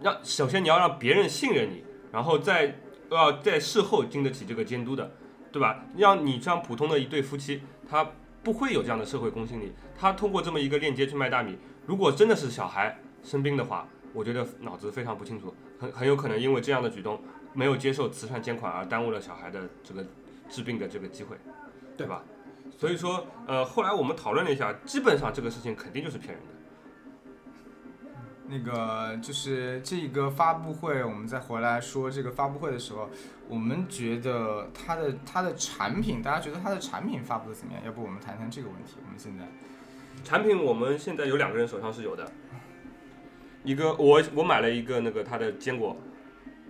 [0.03, 2.81] 让首先你要让别人信任你，然后再
[3.11, 5.13] 要在事后经得起这个监督的，
[5.53, 5.85] 对吧？
[5.97, 8.11] 让你像普通的一对夫妻，他
[8.43, 9.73] 不会有这样的社会公信力。
[9.97, 11.57] 他通过这么一个链接去卖大米，
[11.87, 17.21] 如果真的是小孩生病的话，我觉得脑子非常不清楚，很很有可能因为这样的举动
[17.55, 20.05] 没有接受慈善捐款而耽误了小孩的这个
[20.49, 21.37] 治病的这个机会，
[21.97, 22.25] 对吧？
[22.79, 26.53] 所以说，呃，后来我们讨论了一下，基本上这个事情肯定就是骗人的。
[28.51, 33.11] 那个就是这个发布会，我们再回来说这个发布会的时候，
[33.49, 37.83] 我们觉得它的它的产品，大家觉得它的产品发布的怎么样？
[37.85, 38.95] 要不我们谈谈这个问题？
[39.05, 39.45] 我们现在
[40.23, 42.31] 产品我们现在有两个人手上是有的，
[43.65, 45.97] 一个我我买了一个那个它的坚果，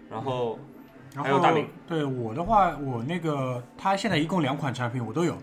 [0.08, 0.58] 然后
[1.14, 5.36] 然后还有大饼对我的话，我那个它现在一共两款产品我都有。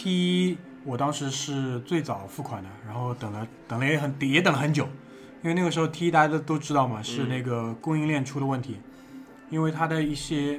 [0.00, 0.10] T
[0.48, 4.88] 一我当时是最早付款的，然后等了等了也很也等了很久，
[5.42, 8.78] 因为那个时候 T 一大家都都知道嘛，是嗯那个供应链出了问题，
[9.50, 10.58] 因为它的一些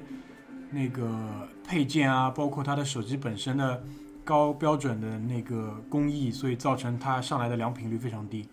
[0.70, 1.10] 那个
[1.68, 3.84] 配件啊，包括它的手机本身的
[4.24, 8.48] 高标准的那个工艺，所以造成它上来的良品率非常低。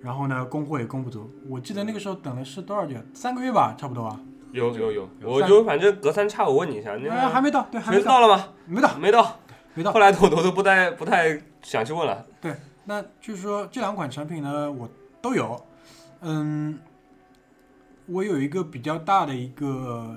[0.00, 1.28] 然后呢，供货也供不足。
[1.48, 3.04] 我记得那个时候等的是多少天？
[3.12, 4.20] 三个月吧，差不多啊。
[4.52, 8.44] 有有有，有我就反正隔三差五问你一下，那哎，还没到，对，还没到，到了吗？
[8.66, 8.96] 没到。
[8.96, 9.40] 没到，
[9.84, 12.26] 后来我我都不太不太想去问了。
[12.40, 12.54] 对
[12.84, 14.88] 那就是说这两款产品呢，我
[15.22, 15.60] 都有。
[16.20, 16.78] 嗯，
[18.06, 20.16] 我有一个比较大的一个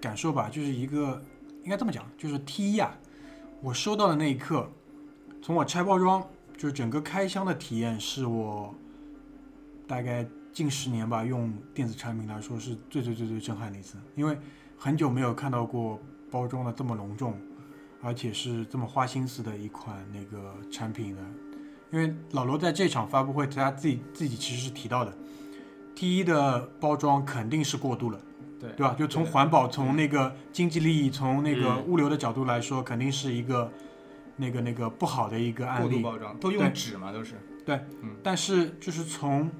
[0.00, 1.22] 感受吧，就是一个
[1.62, 2.94] 应该这么讲，就是 T 一啊，
[3.62, 4.68] 我收到的那一刻，
[5.40, 8.74] 从我拆包装，就是整个开箱的体验，是我
[9.86, 14.36] 大概近十年吧用电子产品来说是最最最最震撼的一次，因为
[14.76, 15.98] 很久没有看到过
[16.30, 17.34] 包装的这么隆重，
[18.02, 21.22] 而且是这么花心思的一款那个产品呢。
[21.90, 25.16] 因为老罗在这场发布会，他自己自己其实是提到的
[25.96, 28.20] ，T 一的包装肯定是过度了，
[28.60, 28.94] 对对吧？
[28.98, 33.72] 就从环保、从那个经济利益、从那个嗯物流的角度来说，肯定是一个
[34.36, 35.88] 那个那个不好的一个案例。
[35.88, 37.34] 过度包装都用纸嘛，都是
[37.64, 37.80] 对。
[38.22, 39.50] 但是就是从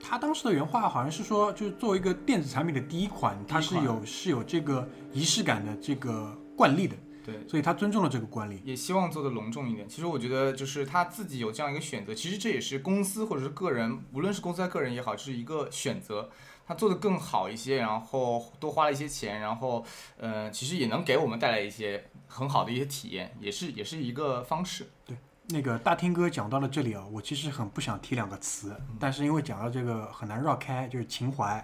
[0.00, 8.60] 他当时的原话好像是说，就是作为一个电子产品的第一款，它是有是有这个仪式感的这个惯例的，对，所以他尊重了这个惯例。
[8.64, 9.88] 也希望做的隆重一点。
[9.88, 16.30] 其实我觉得，就是他自己有这样一个选择，其实这也是公司或者是个人，无论是公司还是个人也好，是一个选择。
[16.66, 19.84] 他做的更好一些，然后多花了一些钱，然后
[20.16, 24.88] 呃，其实也能给我们带来一些很好的一些体验，也是也是一个方式。
[25.04, 25.16] 对
[25.48, 31.60] 那个大听哥讲到了这里啊，我其实很不想提两个词，但是因为讲到这个很难绕开，就是情怀，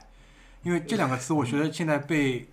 [0.64, 2.48] 因为这两个词我觉得现在被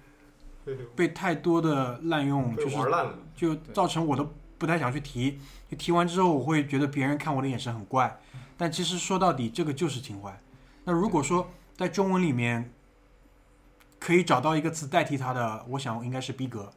[0.96, 3.18] 被太多的滥用，就是玩烂了。
[3.36, 5.40] 就造成我都不太想去提，
[5.70, 8.20] 就提完之后我会觉得别人看我的眼神很怪，
[8.56, 10.40] 但其实说到底这个就是情怀。
[10.84, 12.72] 那如果说在中文里面
[14.00, 16.72] 可以找到一个词代替它的，我想应该是逼格。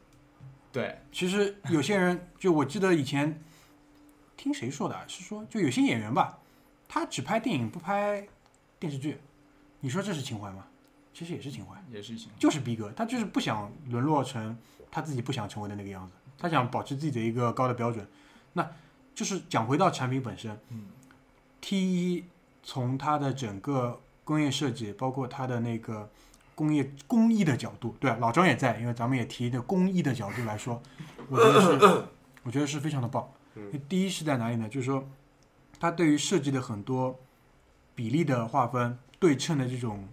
[0.71, 3.41] 对，其实有些人，就我记得以前
[4.35, 6.39] 听谁说的啊，是说就有些演员吧，
[6.87, 8.27] 他只拍电影不拍
[8.79, 9.19] 电视剧，
[9.79, 10.65] 你说这是情怀吗？
[11.17, 12.35] 其实也是情怀，也是情怀。
[12.37, 14.55] 就是逼格，他就是不想沦落成
[14.91, 18.07] 他自己不想成为的那个样子，他想保持自己的一个高的标准。
[18.53, 18.69] 那
[19.15, 20.83] 就是讲回到产品本身，嗯
[21.59, 22.23] ，T 一
[22.61, 26.07] 从它的整个工业设计，包括它的那个
[26.53, 30.79] 工业工艺的角度，对、啊，老张也在，因为咱们也提的工艺的角度来说，
[31.29, 32.03] 我觉得是，
[32.43, 33.27] 我觉得是非常的棒。
[33.89, 34.69] 第一是在哪里呢？
[34.69, 35.03] 就是说，
[35.79, 37.19] 它对于设计的很多
[37.95, 40.07] 比例的划分、对称的这种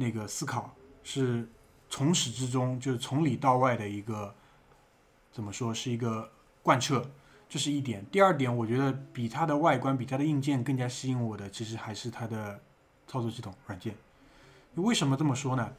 [0.00, 0.72] 那个思考，
[1.02, 1.48] 是
[1.90, 4.32] 从始至终，就是从里到外的一个
[5.32, 6.30] 怎么说，是一个
[6.62, 7.04] 贯彻。
[7.48, 8.04] 这是一点。
[8.12, 12.60] 第二点，我觉得比它的外观、比它的硬件更加吸引我的，其实还是它的
[13.06, 13.94] 操作系统软件。
[14.74, 15.72] 为什么这么说呢？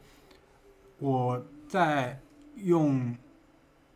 [0.98, 2.20] 我在
[2.56, 3.16] 用，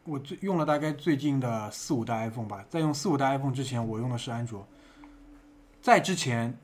[0.05, 4.65] 我最用了大概最近的四五代 iPhone 吧，在用四五代 iPhone 之前，我用的是安卓。
[5.83, 6.57] 在之前，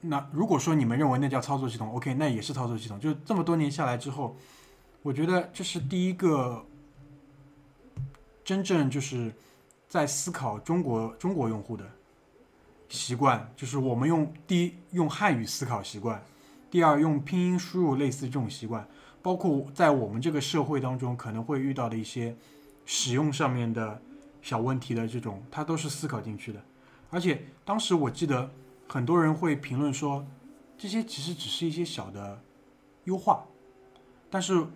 [0.00, 3.00] 那如果说你们认为那叫操作系统，OK，那也是操作系统。
[3.00, 4.36] 就这么多年下来之后，
[5.02, 6.64] 我觉得这是第一个
[8.44, 9.32] 真正就是
[9.88, 11.84] 在思考中国中国用户的
[12.88, 16.22] 习惯，就是我们用第一用汉语思考习惯，
[16.70, 18.86] 第二用拼音输入类似这种习惯，
[19.20, 22.36] 包括在我们这个社会当中可能会遇到的一些
[22.86, 24.00] 使用上面的
[24.42, 26.62] 小问题的这种，它都是思考进去的。
[27.10, 28.50] 而且当时我记得
[28.88, 30.26] 很多人会评论说，
[30.78, 32.40] 这些其实只是一些小的
[33.04, 33.44] 优化，
[34.30, 34.66] 但是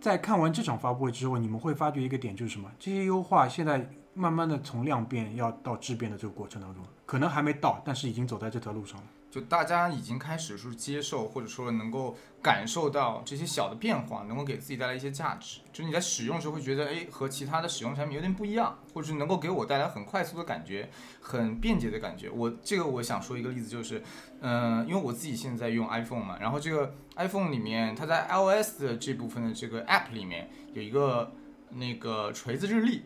[0.00, 2.70] 在看完这场发布会之后，你们会发觉一个点就是什么？
[2.78, 9.06] 这些优化现在慢慢的从量变要到质变的这个过程当中，可能还没到，但是已经走在这条路上了。
[9.34, 15.58] 就大家已经开始是接受，或者说能够感受到这些小的变化，能够给自己带来一些价值。
[15.72, 20.88] 就是你在使用的时候会觉得，哎，和其他的使用产品有点不一样，或者是能够给我带来很快速的感觉，
[21.20, 22.30] 很便捷的感觉。
[22.30, 24.00] 我这个我想说一个例子，就是，
[24.40, 31.32] 嗯、因为我自己现在用 iPhone 嘛，然后这个 iPhone 里面，它在 iOS 的这部分的这个 App 里面有一个
[31.70, 33.02] 那个锤子日历。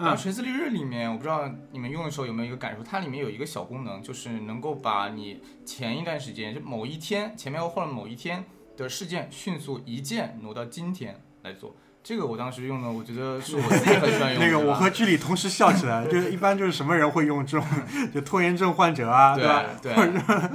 [0.00, 8.44] 然后嗯锤子历日里面，我不知道你们用的时候有没有一个感受，它里面有一个小功能，就是能够把你前一段时间，就某一天前面或者某一天
[8.76, 11.76] 的事件，迅速一键挪到今天来做。
[12.02, 14.46] 这个我当时用的，我觉得是我自己很喜欢用的。
[14.46, 17.68] 那个我和居里同时笑起来，就是一般就是什么人会用这种，
[18.14, 19.64] 就拖延症患者啊，对吧？
[19.82, 19.92] 对，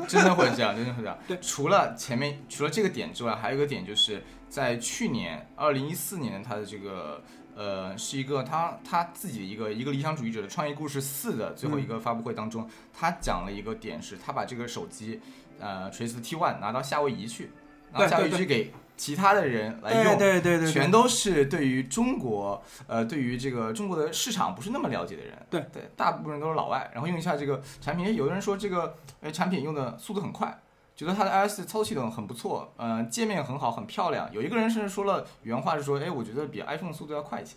[0.08, 1.16] 真的会这样，真的会这样。
[1.28, 7.24] 对，除了前面除了这个点之外，还有一个点就是在去年二零一四年，它的这个
[7.56, 15.20] 呃是一个他他自己的一个一个理想主义者的创业故事四的最后一个发布会当中，他讲了一个点是，他把这个手机
[15.60, 17.51] 呃锤子 T One 拿到夏威夷去，
[17.91, 25.34] 拿到对对夏威夷去给其他的人来对用，对对对，全都是对于中国，呃，对于这个中国的市场不是那么了解的人。
[25.49, 28.16] 对对，大部分人都是老外，然后用一下这个产品。
[28.16, 30.58] 有的人说这个，哎，产品用的速度很快，
[30.96, 34.32] 觉得它的 iOS 操作系统很不错，呃，界面很好，很漂亮。
[34.34, 37.56] 有一个人甚至说了原话是说，哎，我觉得比 iPhone 速度要快一些。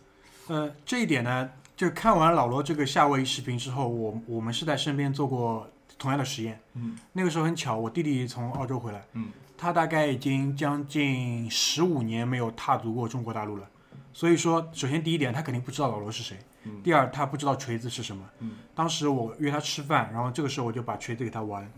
[0.49, 5.69] 呃，这一点呢，就看完老罗这个夏威夷视频之后，我我们是在身边做过
[5.99, 6.59] 同样的实验。
[6.75, 13.69] 嗯，那个时候很巧，我弟弟从澳洲回来，嗯，他大概已经将近十五年没有踏足过中国大陆了。
[14.13, 18.25] 所以说，首先第一点，他肯定不知道老罗是谁；嗯第二，他不知道锤子是什么。
[18.41, 21.71] 嗯，当时我约他吃饭，然后这个时候我就把锤子给他玩。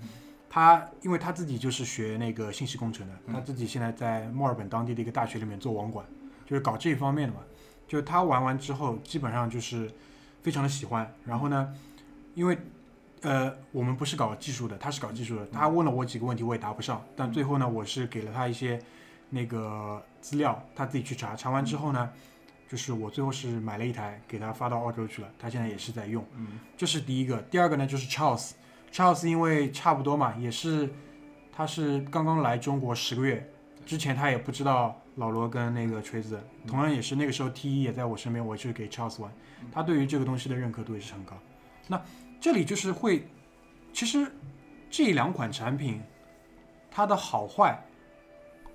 [0.52, 6.04] 他因为他自己就是学那个信息工程的，嗯他自己现在在墨尔本当地的一个大学里面做网管，
[6.44, 7.40] 就是搞这一方面的嘛。
[7.86, 9.88] 就他玩完之后，基本上就是
[10.42, 11.08] 非常的喜欢。
[11.24, 11.72] 然后呢，
[12.34, 12.58] 因为
[13.22, 17.00] 呃我们不是搞技术的，他是搞技术的，他问了我几个问题，我也答不上。
[17.14, 18.82] 但最后呢，我是给了他一些
[19.28, 21.36] 那个资料，他自己去查。
[21.36, 22.10] 查完之后呢，
[22.68, 26.24] 就是我最后是买了一台给他发到澳洲去了，他现在也是在用。
[26.36, 27.40] 嗯这是第一个。
[27.42, 28.54] 第二个呢，就是 Charles。
[28.92, 30.88] Charles 因为差不多嘛，也是
[31.52, 33.48] 他是刚刚来中国十个月，
[33.86, 39.30] 之前他也不知道老罗跟那个锤子，同样也是那个时候 T 一也在我身边，我去给 Charles 玩，
[39.72, 41.36] 他对于这个东西的认可度也是很高。
[41.86, 42.00] 那
[42.40, 43.28] 这里就是会，
[43.92, 44.26] 其实
[44.88, 46.02] 这两款产品
[46.90, 47.80] 它的好坏，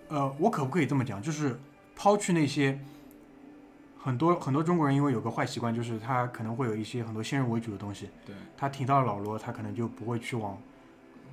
[0.07, 1.21] 呃，我可不可以这么讲？
[1.21, 1.59] 就是
[1.95, 2.79] 抛去那些
[4.05, 8.07] 很多很多中国人因为有个坏习惯，就是他可能会有一些很多先入为主的东西。
[8.23, 10.55] 对，他提到老罗，他可能就不会去往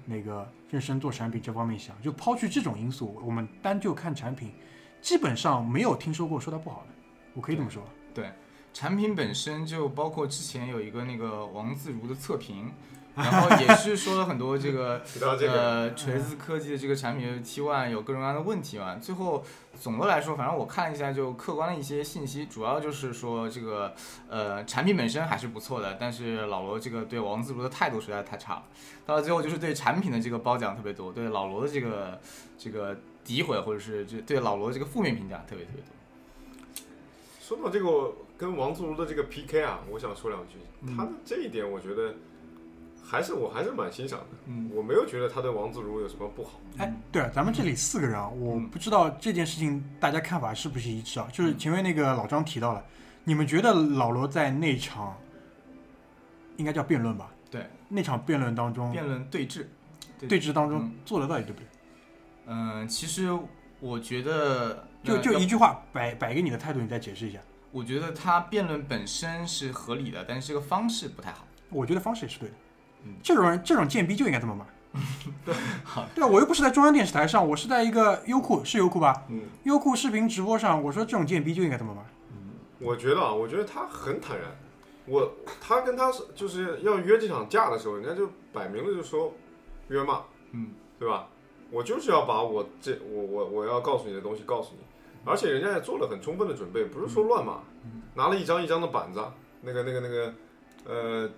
[0.07, 1.95] 那个认真做产品这方面想。
[2.01, 4.55] 就抛去这种因素，我们单就看产品，
[5.03, 6.95] 基本上没有听说过说它不好的。
[7.35, 7.83] 我可以这么说。
[8.15, 8.33] 对
[8.73, 12.73] 产品本身就包括之前有一个那个王自如的测评，
[13.15, 18.97] 然后也是说了很多这个提到这个，呃，锤子科技的这个产品 T One 有各种各样的问题嘛。
[18.97, 19.45] 最后
[19.79, 23.95] 总的来说，反正我看了一下，就客观的一些信息，主要就是说这个
[24.29, 28.63] 呃产品本身还是不错的，但是老罗这个对王自如的态度实在太差了。
[29.05, 32.19] 到了最后就是对产品的这个褒奖特别多，对老罗的这个
[32.57, 32.97] 这个
[33.27, 35.89] 诋毁或者是这对老罗的这个负面评价特别特别多。
[37.41, 40.55] 说到这个我跟王自如的这个 PK 啊，我想说两句。
[40.85, 42.15] 嗯他的这一点，我觉得
[43.03, 44.27] 还是我还是蛮欣赏的。
[44.47, 46.61] 嗯我没有觉得他对王自如有什么不好。
[46.79, 51.29] 哎，对了，咱们这里四个人啊，我不知道这件事情大家看法是不是一致啊？
[51.33, 52.83] 就是前面那个老张提到了，
[53.25, 55.17] 你们觉得老罗在那场
[56.57, 57.31] 应该叫辩论吧？
[57.51, 59.67] 对，那场辩论当中，辩论对峙，
[60.29, 61.67] 对峙当中嗯做的到底对不对？
[62.47, 63.29] 嗯、其实
[63.79, 67.39] 我觉得就就一句话摆摆给你的态度，你再解释一下。
[67.71, 71.47] 我觉得他辩论本身是合理的，但是这个方式不太好。
[71.71, 72.55] 我觉得方式也是对的。
[73.05, 74.67] 嗯这种人这种贱逼就应该这么骂。
[75.45, 75.55] 对
[76.15, 79.25] 对啊，我又不是在中央电视台上，我是在一个优酷，是优酷吧？
[79.29, 82.03] 嗯，优酷视频直播上，我说这种贱逼就应该这么骂。
[82.79, 84.49] 我觉得啊，我觉得他很坦然。
[85.07, 89.33] 我他跟他是就是要约这场架的时候，人家就摆明了就说
[89.89, 90.21] 约骂，
[90.53, 91.27] 嗯，对吧？
[91.71, 94.85] 我就是要把我这我我我要告诉你的东西告诉你，
[95.25, 97.61] 而且人家也做了很充分的准备，不是说乱骂，
[98.15, 99.21] 拿了一张一张的板子，
[99.63, 100.35] 那个那个那个
[100.85, 101.31] 呃，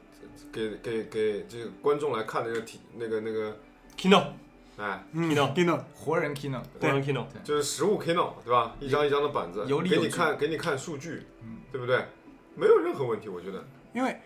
[0.53, 3.57] 给给给这个观众来看的那个体那个那个
[3.97, 4.25] ，Kino，
[4.77, 8.77] 哎，嗯 Kino 听到活人 Kino，活人 Kino，就是实物 Keynote 对吧？
[8.81, 12.05] 一张一张的板子，给你有理有据看给你看数据嗯，对不对？
[12.57, 13.65] 没有任何问题，我觉得。
[13.93, 14.21] 因为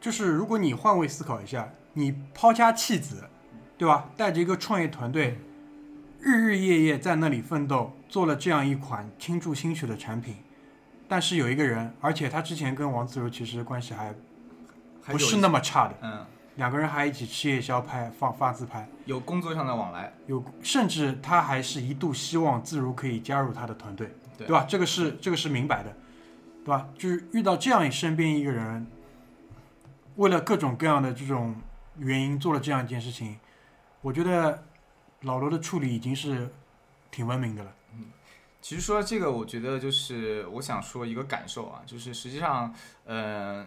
[0.00, 3.24] 就是如果你换位思考一下，你抛家弃子，
[3.76, 4.10] 对吧？
[4.16, 5.38] 带着一个创业团队，
[6.20, 10.36] 日日夜夜在那里奋斗，做了这样一款倾注心血的产品，
[11.08, 14.14] 但是有一个人，而且他之前跟王自如其实关系还
[15.06, 16.26] 不是那么么差的，嗯，
[16.56, 24.64] 两个人还一起吃夜宵拍放发自拍，有工作上的往来，有甚至他还是一度希望自如可以加入他的团队，对吧？
[24.68, 25.96] 这个是这个是明白的，
[26.64, 26.88] 对吧？
[26.96, 28.86] 就是遇到这样身边一个人，
[30.16, 31.54] 为了各种各样的这种
[31.98, 33.38] 原因做了这样一件事情，
[34.00, 34.64] 我觉得
[35.22, 36.52] 老罗的处理已经是
[37.10, 37.74] 挺文明的了。
[37.92, 38.06] 嗯
[38.64, 42.74] 其实说到这个，我觉得就是我想说一个感受啊，就是实际上，
[43.04, 43.66] 呃，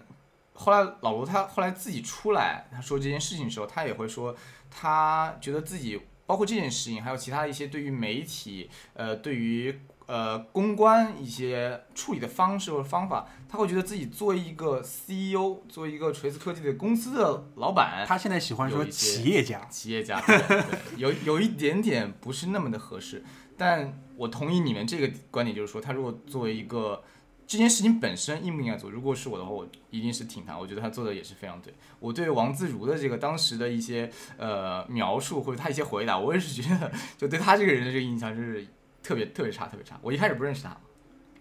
[0.57, 4.35] 后来老罗他后来自己出来，他说这件事情的时候，他也会说，
[4.71, 20.63] 他觉得自己包括这件事情，还有其他一些对于媒体，呃，对于呃公关一些处理的方式或者方法，他会觉得自己作为一个 CEO，作为一个锤子科技的公司的老板，他现在喜欢说企业家，企业家，对对
[20.97, 23.23] 有有一点点不是那么的合适。
[23.59, 27.01] 但我同意你们这个观点，就是说，他如果作为一个
[27.47, 30.57] 这件事情本身应不应该做，如果是我的话，我一定是挺他。
[30.59, 31.73] 我觉得他做的也是非常对。
[31.99, 38.67] 我对王自如的这个当时的一些呃描述或者他一些回答，我也是觉得就对他这个人的这个印象就是
[39.01, 39.97] 特别特别差，特别差。
[40.01, 40.75] 我一开始不认识他，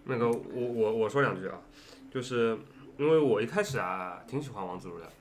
[0.05, 1.59] 那个我我我说两句啊，
[2.09, 2.57] 就是
[2.97, 5.11] 因为我一开始啊挺喜欢王自如的，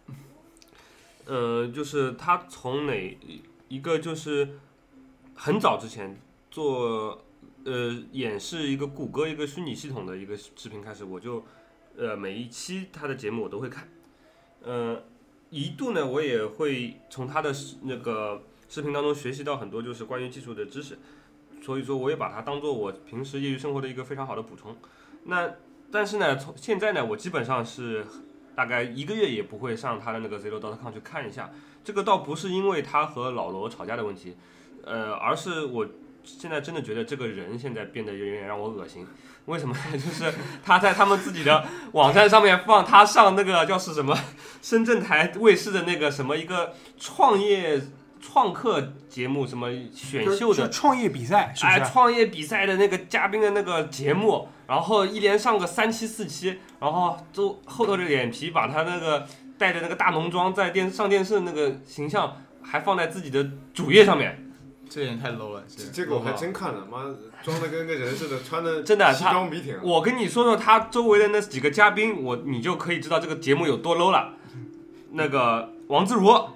[1.27, 3.19] 呃，就是他从哪
[3.67, 4.61] 一个就是
[5.35, 6.17] 很早之前
[6.49, 7.26] 做
[7.67, 11.45] 呃演示一个谷歌一个虚拟系统的一个视频开始，我就
[11.99, 13.87] 呃每一期他的节目我都会看，
[14.63, 15.03] 呃
[15.51, 17.53] 一度呢我也会从他的
[17.83, 20.97] 那个视频当中学习到很多就是关于技术的知识。
[21.63, 24.77] 所以说，我也把它当做我平时业余生活的一个非常好的补充。
[25.25, 25.51] 那
[25.91, 28.07] 但是呢，从现在呢，我基本上是
[28.55, 31.51] 大概一个月也不会上他的那个 zero dot com 去看一下。
[31.83, 34.37] 这个倒不是因为他和老罗吵架的问题，
[34.85, 35.89] 呃，而是我
[36.27, 39.07] 现在真的觉得这个人现在变得有点让我恶心。
[39.47, 39.75] 为什么？
[39.95, 40.31] 就是
[40.63, 44.19] 他在他们自己的网站上面放他上那个叫是什么
[44.61, 47.81] 深圳台卫视的那个什么一个创业。
[48.19, 51.93] 创客节目什么选秀的创业比赛，哎，是？
[51.93, 59.25] 创业比赛的那个嘉宾的那个节目，然后一连上个三期四期，然后都厚厚着脸皮把他那个
[59.59, 64.46] 带着那个大浓妆在电上电视的那个形象还放在自己的主页上面，
[64.89, 65.65] 这有点太 low 了。
[65.69, 67.03] 这这个我还真看了，妈
[67.43, 69.77] 装的跟个人似的，穿的 真的西他装笔挺。
[69.83, 74.35] 我跟你说说他周围的那几个嘉宾，我你就可以知道这个节目有多 low 了。
[75.13, 76.51] 那个王自如，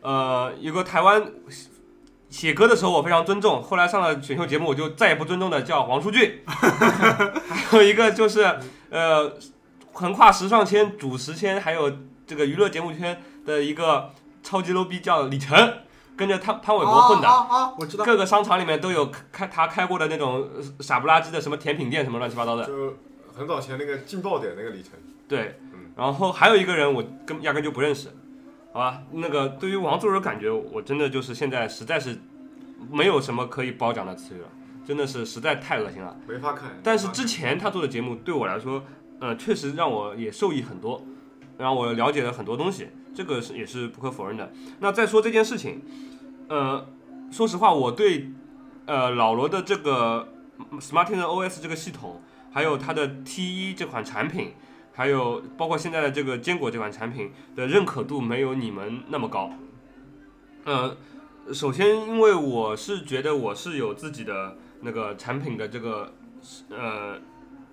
[0.00, 1.30] 呃，有个台湾
[2.28, 6.40] 写歌的时候我非常尊重，后来上了选秀节目我就再也不尊重的叫王书俊。
[6.46, 8.58] 还有一个就是
[8.90, 9.32] 呃，
[9.92, 11.92] 横跨时尚圈、主持圈，还有
[12.26, 14.10] 这个娱乐节目圈的一个
[14.42, 15.80] 超级 low 逼叫李晨，
[16.18, 17.28] 跟着潘潘玮柏混的。
[17.28, 17.74] 啊啊啊！
[17.78, 22.96] 我知道，各个商场里面都有开他开过的那种呃傻不拉几的什么甜品店什么乱七八糟的，就
[23.32, 24.92] 很早前那个劲爆点那个李晨，
[25.28, 28.08] 对嗯，然后还有一个人我根压根就不认识，
[28.72, 29.00] 好吧？
[29.12, 32.18] 那个对于王自如感觉，我真的就是现在实在是
[32.90, 34.48] 没有什么可以褒奖的词语了，
[34.84, 36.16] 真的是实在太恶心了。
[36.26, 36.70] 没法看。
[36.82, 38.82] 但是之前他做的节目对我来说，
[39.20, 41.00] 呃，确实让我也受益很多，
[41.58, 44.52] 让我了解了很多东西，这个是也是不可否认的。
[44.78, 45.82] 那再说这件事情，
[46.48, 46.86] 呃，
[47.30, 48.30] 说实话，我对
[48.86, 50.28] 呃老罗的这个
[50.78, 54.52] Smartin OS 这个系统，还有它的 T 1这款产品，
[54.92, 59.50] 还有包括现在的这个坚果这款产品的认可度没有你们那么高。
[60.64, 60.96] 呃，
[61.52, 66.12] 首先因为我是觉得我是有自己的那个产品的这个
[66.70, 67.18] 呃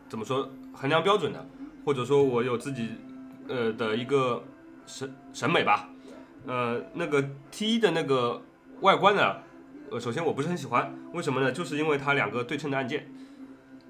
[0.07, 1.47] 怎么说衡量标准的，
[1.85, 2.89] 或者说我有自己
[3.47, 4.43] 呃的一个
[4.85, 5.89] 审审美吧。
[6.47, 8.41] 呃，那个 T 1的那个
[8.81, 9.37] 外观呢，
[9.89, 11.51] 呃，首先我不是很喜欢，为什么呢？
[11.51, 13.11] 就是因为它两个对称的按键。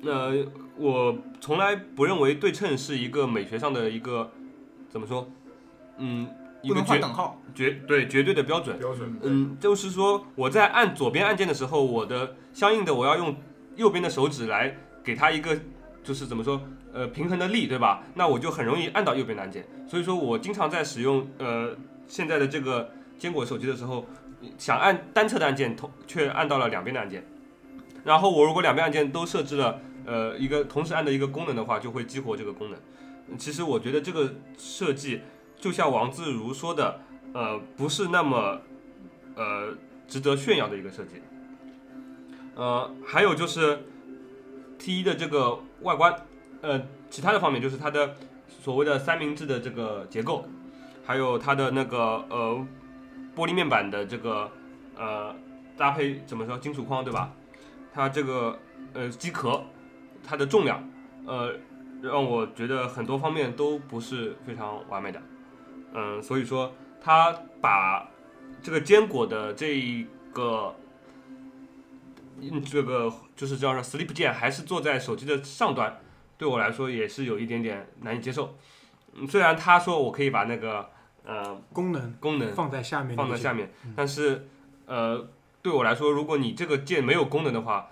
[0.03, 0.33] 呃，
[0.77, 4.31] 我从来不认为对称是一个美学上的一个
[4.89, 5.29] 怎么说，
[5.97, 6.29] 嗯，
[6.61, 7.41] 一不能个绝等号。
[7.53, 8.77] 绝对绝对的标准。
[8.77, 13.35] 标准，嗯，就是说我在按左边按键的时候，我的相应的我要用
[13.75, 15.57] 右边的手指来给它一个
[16.03, 16.61] 就是怎么说
[16.95, 18.01] 呃平衡的力，对吧？
[18.13, 19.65] 那我就很容易按到右边的按键。
[19.87, 21.75] 所以说我经常在使用呃
[22.07, 22.89] 现在的这个
[23.19, 24.05] 坚果手机的时候，
[24.57, 27.27] 想按单侧的按键，同却按到了两边的按键。
[28.05, 32.79] 然后我如果两边按键都设置了呃一个同时按的一个功能的话，就会激活这个功能。
[33.37, 35.21] 其实我觉得这个设计
[35.59, 37.01] 就像王自如说的，
[37.33, 38.61] 呃，不是那么
[39.35, 39.75] 呃
[40.07, 41.21] 值得炫耀的一个设计。
[42.55, 43.79] 呃，还有就是
[44.77, 46.15] T 1的这个外观，
[46.65, 48.15] 呃，其他的方面就是它的
[48.47, 50.43] 所谓的三明治的这个结构，
[51.05, 52.67] 还有它的那个呃
[53.35, 54.49] 玻璃面板的这个
[54.97, 55.35] 呃
[55.77, 57.31] 搭配怎么说金属框对吧？
[57.93, 58.57] 它这个
[58.93, 59.63] 呃机壳，
[60.23, 60.83] 它的重量，
[61.27, 61.53] 呃，
[62.01, 65.21] 让我觉得很多方面都不是非常完美的。
[65.93, 68.09] 嗯，所以说它把
[68.63, 70.75] 这个坚果的这一个，
[72.41, 76.01] 嗯，这个就是叫做 Sleep 键，还是坐在手机的上端，
[76.37, 78.57] 对我来说也是有一点点难以接受。
[79.13, 80.89] 嗯，虽然他说我可以把那个
[81.23, 84.47] 呃功能功能放在下面，放在下面，但是
[84.85, 85.27] 呃，
[85.61, 87.91] 对我来说，如果你这个键没有功能的话，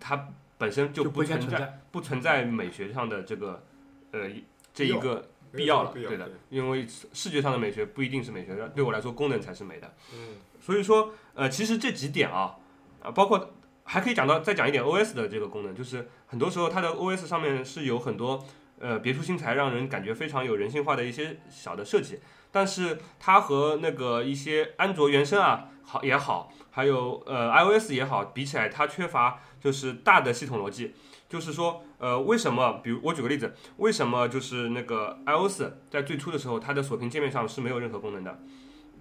[0.00, 1.80] 它本身就就不存在不存在。
[1.94, 3.62] 不存在美学上的这个
[4.10, 4.28] 呃
[4.72, 9.94] 这一个必要了，对的，因为视觉上的美学不一定是美学，对我来说功能才是美的。
[10.12, 12.56] 嗯，所以说，呃，其实这几点啊，
[13.00, 13.52] 啊，包括
[13.84, 18.44] 还可以讲到再讲一点 OS 的这个功能，就是很多时候它的 OS 上面是有很多
[18.80, 22.18] 呃别出心裁，让人感觉非常有人性化的一些小的设计，
[22.50, 30.94] 但是它和那个一些安卓原生啊好也好，还有呃 iOS 也好比起来，它缺乏就是大的系统逻辑。
[31.26, 32.80] 就是说，呃，为什么？
[32.82, 38.38] 比如我举个例子，为什么就是那个 iOS 在最初的时候，它的锁屏界面上是没有任何功能的？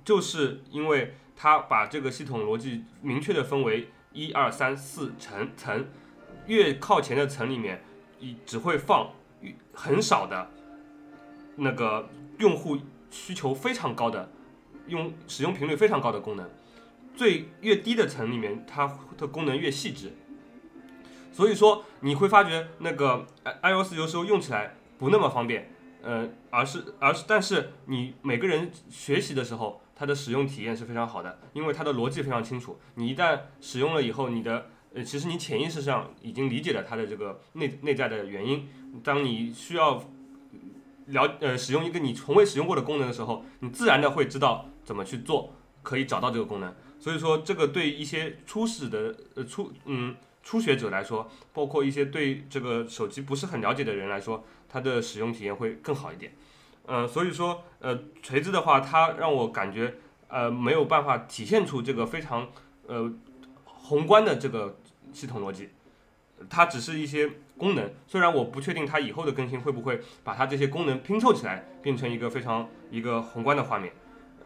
[0.03, 5.87] 就是因为它把这个系统逻辑明确的分为一二三四层层，
[6.47, 7.83] 越靠前的层里面，
[8.19, 9.11] 一只会放
[9.73, 10.49] 很少的，
[11.55, 12.07] 那个
[12.37, 12.77] 用户
[13.09, 14.29] 需求非常高的，
[14.87, 16.49] 用使用频率非常高的功能。
[17.15, 20.13] 最越低的层里面，它的功能越细致。
[21.31, 25.71] 所以说你会发觉那个 i iOS 有时候用起来不那么方便，
[26.03, 32.79] 呃，而是而是但是你每个人学习的时候，它的使用体验是非常好的，因为它的逻辑非常清楚。
[32.95, 38.67] 你一旦使用了以后，你的呃，其实你潜意识上已经理解了它的这个内内在的原因。
[39.03, 40.03] 当你需要
[41.07, 46.73] 了呃使用一个你从未使用过的功能的时候，你自然的会知道怎么去做，可以找到这个功能。
[46.99, 56.33] 所以说，这个对一些初始的呃初嗯初学者来说，包括一些对这个手机不是很了解的人来说，它的使用体验会更好一点。
[56.85, 59.95] 呃，所以说呃锤子的话，它让我感觉
[60.27, 62.49] 呃没有办法体现出这个非常
[62.87, 63.11] 呃
[63.65, 64.77] 宏观的这个
[65.11, 65.69] 系统逻辑，
[66.49, 67.93] 它只是一些功能。
[68.05, 73.93] 虽然我不确定它以后的更新会不会把它这些功能拼凑起来，变成一个非常一个宏观的画面。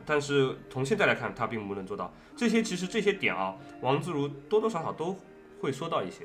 [0.05, 2.63] 但是从现在来看，它并不能做到这些。
[2.63, 5.17] 其实这些点啊，王自如多多少少都
[5.59, 6.23] 会说到一些，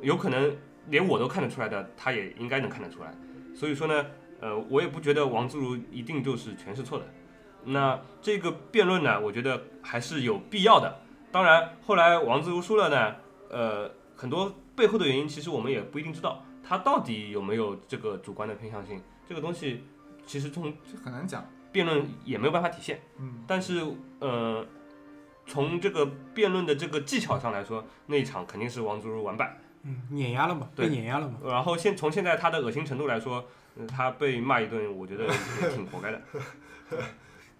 [0.00, 3.12] 有可能连我都看得出来的，他也应该能看得出来。
[3.54, 4.06] 所以说呢，
[4.40, 7.04] 呃，我也不觉得王自如一定就是全是错的。
[7.64, 11.00] 那这个辩论呢，我觉得还是有必要的。
[11.30, 13.14] 当然，后来王自如输了呢，
[13.50, 19.84] 呃，很多背后的原因其实我们也不一定知道，他到底有没有这个主观的偏向性，这个东西
[20.26, 21.44] 其实从这很难讲。
[21.72, 23.00] 辩论也没有办法体现。
[23.16, 23.80] 嗯，但是
[24.18, 24.66] 呃，
[25.46, 29.56] 从这个辩论的这个技巧上来说，那一场肯定是王自如完败。
[29.84, 31.38] 嗯，碾压了嘛，对被碾压了嘛。
[31.44, 33.44] 然后现从现在他的恶心程度来说，呃
[33.88, 35.26] 他被骂一顿，我觉得
[35.74, 36.20] 挺活该的。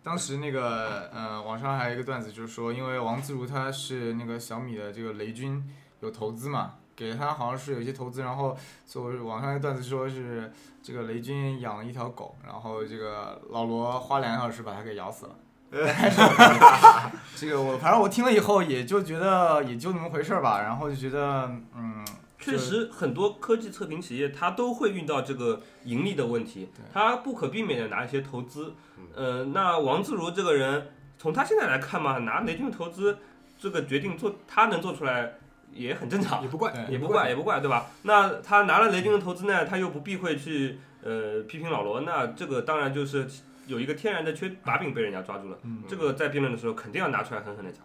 [0.03, 5.63] 当时那个呃，网上还有一个段子，就是说，因为王自如他是那个小米的这个雷军
[6.01, 8.57] 有投资嘛，给他好像是有一些投资，然后
[8.87, 10.51] 所以网上一段子说是
[10.83, 15.37] 这个雷军养了一条狗，然后这个老罗花两个小时把它给咬死了。
[17.37, 22.05] 这个我反正我听了以后也就觉得也就那么回事儿吧，然后就觉得嗯，
[22.41, 28.75] 确实，很多科技测评企业它都会遇到这个盈利的问题对，它不可避免的拿一些投资。
[29.15, 30.89] 呃，那王自如这个人，
[31.19, 33.19] 从他现在来看嘛，拿雷军的投资，
[33.59, 35.35] 这个决定做他能做出来
[35.73, 37.87] 也很正常也，不怪，也不怪也不怪，对吧？
[38.03, 43.27] 那他拿了雷军的投资呢，他又不避讳去呃批评老罗，那这个当然就是
[43.67, 45.59] 有一个天然的缺把柄被人家抓住了。
[45.65, 47.83] 嗯这个在辩论的时候肯定要拿出来狠狠的讲。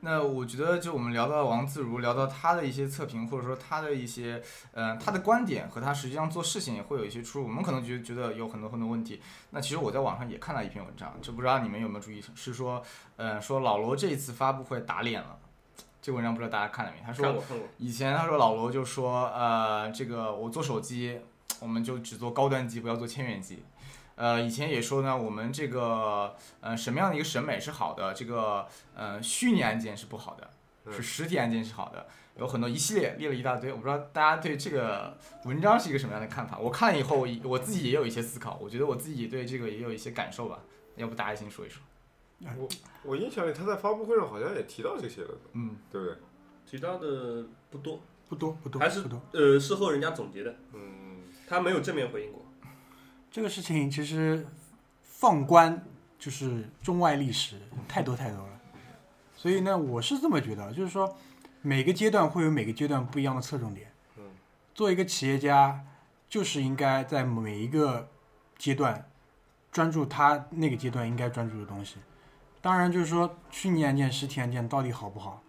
[0.00, 4.42] 那我觉得，就我们聊到王自如，聊到他的一些测评，或者说他的一些，
[4.72, 7.46] 呃，他的观点和他实际上做事情也会有一些出入。
[7.46, 9.20] 我们可能觉觉得有很多很多问题。
[9.50, 12.82] 那其实我在网上也看到一篇文章，就不知道你们有没有注意，是说，
[13.16, 15.38] 呃，说老罗这一次发布会打脸了。
[16.00, 17.02] 这文章不知道大家看了没？
[17.04, 17.42] 他说
[17.78, 21.18] 以前他说老罗就说，呃，这个我做手机，
[21.58, 23.64] 我们就只做高端机，不要做千元机。
[24.16, 30.50] 呃，以前也说呢，我们这个呃什么样的一个审美是好的，这个呃虚拟按键是不好的，
[30.86, 32.06] 嗯是实体按键是好的，
[32.36, 33.70] 有很多一系列列了一大堆。
[33.70, 36.58] 我不知道大家对这个文章是一个什么样的看法？
[36.58, 40.60] 我看了以后，我自己也有一些思考，我觉得我自己对这个也有一些感受吧。
[40.96, 41.82] 要不大家先说一说？
[42.56, 42.68] 我
[43.02, 46.16] 我印象里他在发布会上好像也提到这些了，嗯，对不对？
[46.64, 49.20] 提到的不多，不多不多，还是不多。
[49.32, 52.45] 呃事后人家总结的，嗯，他没有正面回应过。
[53.36, 54.46] 这个事情其实
[55.02, 55.84] 放观
[56.18, 58.60] 就是中外历史太多太多了，
[59.36, 61.14] 所以呢，我是这么觉得，就是说
[61.60, 63.92] 每个阶段会有每个阶段不一样的侧重点。
[64.16, 64.24] 嗯，
[64.74, 65.84] 做一个企业家，
[66.30, 68.08] 就是应该在每一个
[68.56, 69.06] 阶段
[69.70, 71.96] 专注他那个阶段应该专注的东西。
[72.62, 75.42] 当然，就是说虚拟按键、实体按键到底好不好，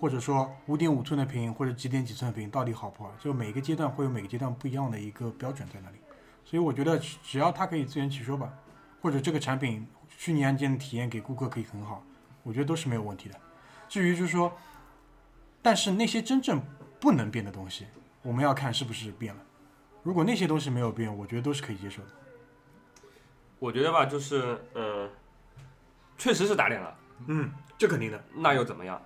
[0.00, 5.96] 或者说五点五寸的屏或者几点几寸的屏到底好不好，就每个阶段会有每个阶段不一样的一个标准在那里。
[6.44, 8.52] 所以我觉得只只要它可以自圆其说吧，
[9.00, 12.04] 或者这个产品虚拟按键的体验给顾客可以很好，
[12.42, 13.40] 我觉得都是没有问题的。
[13.88, 14.52] 至于就是说，
[15.62, 16.62] 但是那些真正
[17.00, 17.86] 不能变的东西，
[18.22, 19.40] 我们要看是不是变了。
[20.02, 22.08] 如果那些东西没有变，我觉得都是可以接受的。
[23.58, 25.08] 我觉得吧，就是呃，
[26.18, 26.96] 确实是打脸了，
[27.26, 28.22] 嗯，这肯定的。
[28.34, 29.00] 那又怎么样？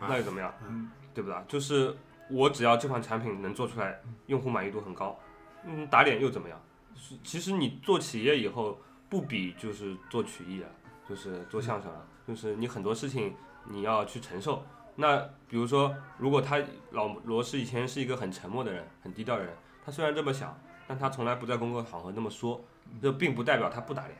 [0.00, 0.54] 那又怎么样？
[0.68, 1.36] 嗯，对不对？
[1.48, 1.96] 就是
[2.28, 5.18] 我只要这款产品能做出来，用户满意度很高，
[5.64, 6.60] 嗯，打脸又怎么样？
[6.96, 8.78] 是其实你做企业以后，
[9.08, 10.68] 不比就是做曲艺啊，
[11.08, 13.34] 就是做相声啊，就是你很多事情
[13.68, 14.62] 你要去承受。
[14.96, 15.18] 那
[15.48, 16.58] 比如说，如果他
[16.90, 19.54] 老罗是以前是一个很沉默的人，很低调的人，
[19.84, 20.54] 他虽然这么想，
[20.86, 22.62] 但他从来不在公共场合那么说，
[23.00, 24.18] 这并不代表他不打脸，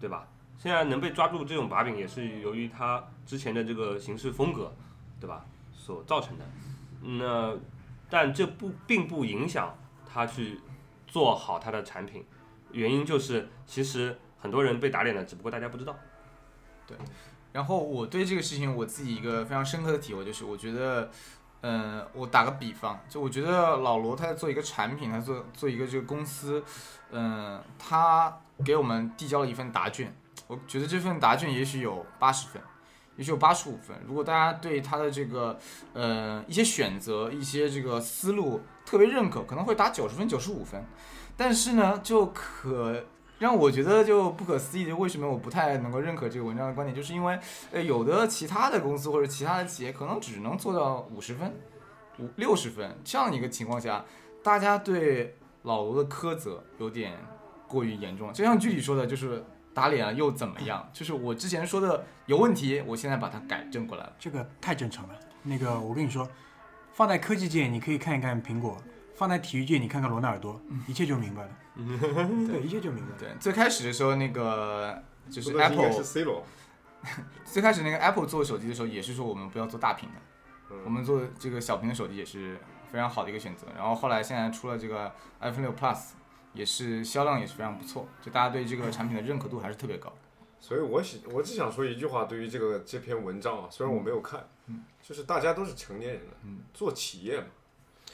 [0.00, 0.26] 对吧？
[0.56, 4.72] 现在能被抓住这种把柄，也是由于他之前的这个行事风格，
[5.20, 5.44] 对吧？
[5.72, 6.44] 所造成的。
[7.00, 7.56] 那
[8.10, 9.76] 但这不并不影响
[10.10, 10.60] 他去
[11.06, 12.24] 做好他的产品，
[12.72, 15.94] 原因就是其实很多人被打脸了，只不过大家不知道。
[16.86, 16.96] 对
[17.52, 21.10] 然后我对这个事情我自己一个非常深刻的体会就是，我觉得，
[21.62, 26.62] 嗯、我打个比方，就我觉得老罗他在做一个产品，他做做一个这个公司，
[27.10, 30.14] 嗯、他给我们递交了一份答卷，
[30.46, 32.62] 我觉得这份答卷也许有八十分，
[33.18, 33.94] 也许有八十五分。
[34.06, 35.58] 如果大家对他的这个
[35.92, 40.82] 呃一些选择、一些这个思路特别认可，可能会打九十分、九十五分。
[41.36, 43.04] 但是呢，就可
[43.38, 47.38] 让我觉得就不可思议的，为什么我不太能够认可这个文章的观点，就是因为
[47.72, 51.54] 呃有的其他的公司或者其他的企业可能只能做到五十分、
[52.18, 54.04] 五六十分这样一个情况下，
[54.42, 57.12] 大家对老罗的苛责有点
[57.68, 58.32] 过于严重。
[58.32, 59.44] 就像具体说的，就是
[59.78, 60.90] 打脸了又怎么样？
[60.92, 64.12] 就是我之前说的有问题，我现在把它改正过来了。
[64.18, 65.14] 这个太正常了。
[65.44, 66.28] 那个我跟你说，
[66.92, 68.76] 放在科技界你可以看一看苹果，
[69.14, 71.50] 放在体育界你看看罗纳尔多，一切就明白了。
[72.48, 73.16] 对，一切就明白了。
[73.20, 75.00] 对，最开始的时候那个
[75.30, 76.42] 就是 Apple 是 C 罗，
[77.46, 80.20] 最开始那个 Apple 做手机的时候，也是说我们不要做大屏的，
[80.72, 82.58] 嗯我们做这个小屏的手机也是
[82.90, 83.68] 非常好的一个选择。
[83.76, 85.98] 然后后来现在出了这个 iPhone 六 Plus，
[86.58, 90.12] 也是销量也是非常不错，就大家对这个产品的认可度还是特别高。
[90.60, 97.46] 所以我想，我只想说一句话，对于这个这篇文章啊，虽然我没有看，嗯就是大家都是成年人了，嗯做企业嘛，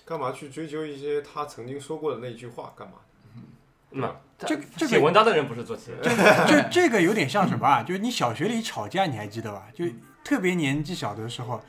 [0.04, 2.72] 干嘛去追究一些他曾经说过的那句话？
[2.76, 2.94] 干嘛？
[3.96, 5.96] 那这这个写文章的人不是做企业，
[6.46, 7.82] 这这个有点像什么啊？
[7.82, 9.68] 就是你小学里吵架，你还记得吧？
[9.72, 9.86] 就
[10.22, 11.62] 特别年纪小的时候，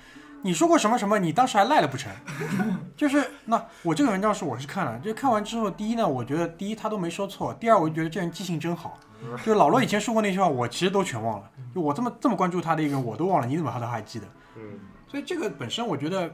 [0.46, 2.12] 你说过什么什么，你当时还赖了不成？
[2.96, 9.00] 就是那我这个文章是我是看了，就看完之后，第一呢，我觉得第一他都没说错，第二我就觉得这人记性真好。
[9.44, 11.50] 就老罗以前说过那句话，我其实都全忘了。
[11.74, 14.28] 就我这么这么关注他的一个人，我都忘了，你怎么他都还记得？
[14.56, 16.32] 嗯，所以这个本身我觉得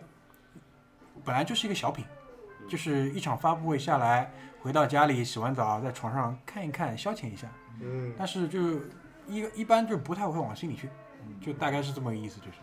[1.23, 2.03] 本来就是一个小品，
[2.67, 4.29] 就是一场发布会下来，
[4.61, 7.47] 回到家里洗完澡，在床上看一看，消遣一下。
[7.79, 8.59] 嗯，但是就
[9.25, 10.89] 一一般就不太会往心里去，
[11.39, 12.57] 就大概是这么个意思，就是。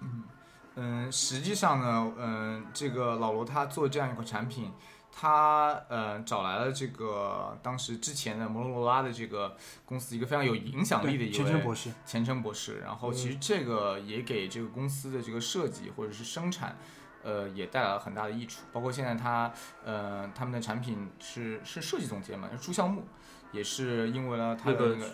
[0.00, 0.22] 嗯，
[1.10, 4.72] 实际上呢，嗯，这个老罗他做这样一款产品，
[5.12, 16.76] 他呃找来了这个当时之前的摩托罗拉的这个公司一个非常有影响力的对，一钱琛位博士，钱程博士，然后其实这个也给这个公司的这个设计或者是生产，
[17.22, 18.62] 呃，也带来了很大的益处。
[18.72, 19.52] 包括现在他，
[19.84, 23.04] 呃，他们的产品是是设计总监嘛，是朱孝木，
[23.52, 25.12] 也是因为了他那个的那个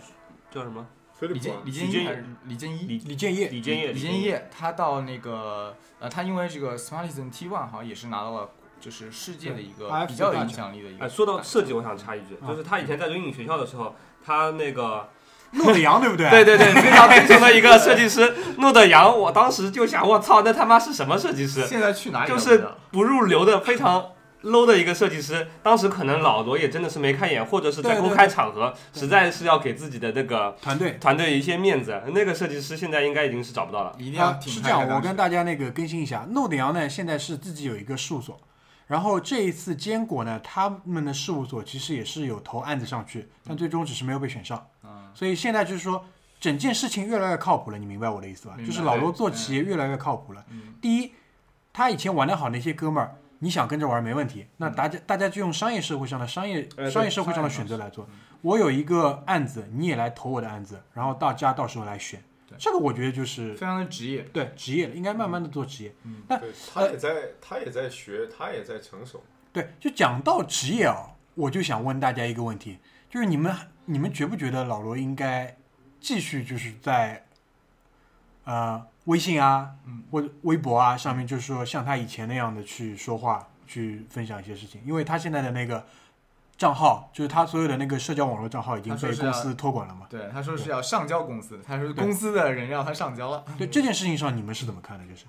[0.51, 0.87] 叫什么？
[1.28, 2.86] 李利李徐建建一还是李建一？
[2.86, 8.48] 李李建业，李建业，李建业，他到那个呃，他因为这个 Smartisan T1 好像也是拿到了
[8.80, 11.05] 就是世界的一个比较有影响力的一个。
[11.05, 13.94] 哎，说到设计，我想插一句，啊就是他以前在瑞影学校的时候，
[14.24, 15.09] 他那个
[15.52, 16.30] 诺德扬，对不对？
[16.30, 21.66] 对对对，非常推崇的一个设计师诺德扬，我当时就想，我操，那他妈是什么设计师？
[21.66, 24.12] 现在去哪里就是不入流的非常
[24.43, 25.47] low 的一个设计师。
[25.62, 30.93] 当时可能老罗也真的是没看眼，或者是在公开场合，实在是要给自己的那个团队。
[31.01, 32.03] 团队一些面子。
[32.15, 33.95] 那个设计师现在应该已经是找不到了。
[33.99, 38.39] 一定要是这样，我跟大家那个更新一下，诺德扬呢现在是自己有一个事务所，
[38.87, 44.67] 然后这一次坚果呢，他们的事务所其实也是有投案子上去，但最终只是没有被选上。
[44.83, 46.05] 嗯，所以现在就是说，
[46.41, 48.57] 整件事情越来越靠谱了，你明白我的意思吧？
[48.67, 50.45] 就是老罗做企业越来越靠谱了。
[50.51, 51.12] 嗯第一，
[51.73, 58.09] 他以前玩的好那些哥们儿，你想跟着玩没问题，那大家大家就用商业社会上的商业哎商业社会上的选择来做。
[58.43, 64.23] 我有一个案子，你也来投我的案子，然后大家到时候来选对，这个我觉得就是非常的职业。
[64.33, 65.95] 对职业了，应该慢慢的做职业。
[66.05, 66.41] 嗯，那，
[66.73, 69.23] 他也在，他也在学，他也在成熟。
[69.53, 73.55] 对，就讲到职业啊，我就想问大家一个问题，就是你们
[73.85, 75.57] 你们觉不觉得老罗应该
[76.01, 77.27] 继续就是在
[78.45, 85.85] 呃微信啊，嗯或者微博啊上面，就是说像他以前那样的去说话，去分享一些事情，因为他现在的那个
[86.57, 90.07] 账号，就是他所有的那个社交网络账号已经被公司托管了嘛。
[90.09, 93.45] 对，他说是要上交公司，他说公司的人让他上交了。
[93.59, 95.05] 对这件事情上，你们是怎么看的？
[95.07, 95.27] 就是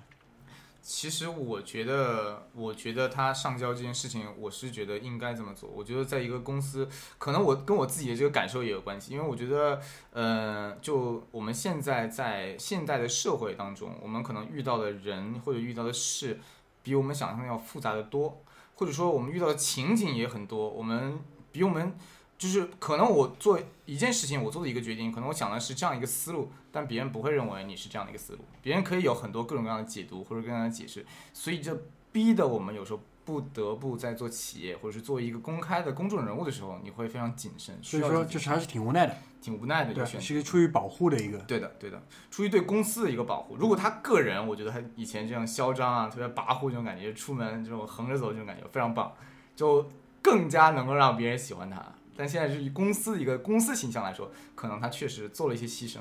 [0.82, 5.70] 其实我觉得，我觉得他上交这件事情，我是觉得应该这么做。
[5.70, 6.88] 我觉得在一个公司，
[7.18, 9.80] 可能我跟我自己的这个感受也有关系，因为我觉得，
[10.10, 16.40] 呃，就我们现在在现代的社会当中，我们可能遇到的人或者遇到的事，
[16.82, 18.42] 比我们想象的要复杂的多，
[18.74, 21.20] 或者说我们遇到的情景也很多，我们
[21.52, 21.96] 比我们。
[22.42, 23.56] 就是可能我做
[23.86, 40.26] 一件事情，我做的一个决定，可能我想的是这样一个思路，但别人不会认为你是这样的一个思路，别人可以有很多各种各样的解读或者各样的解释，所以这逼得我们有时候不得不在做企业或者是作为一个公开的公众人物的时候，你会非常谨慎，所以说就是还是挺无奈的，挺无奈的一对个，选择。
[40.26, 41.38] 是个出于保护的一个。
[41.38, 43.54] 对的，对的，出于对公司的一个保护。
[43.54, 49.12] 如果他个人，我觉得他以前这样嚣张啊，特别跋扈这种感觉，出门这种横着走这种感觉非常棒，
[49.54, 49.88] 就
[50.20, 51.80] 更加能够让别人喜欢他。
[52.16, 56.00] 但现在是以公司一个公司形象来说，可能他确实做了一些牺牲。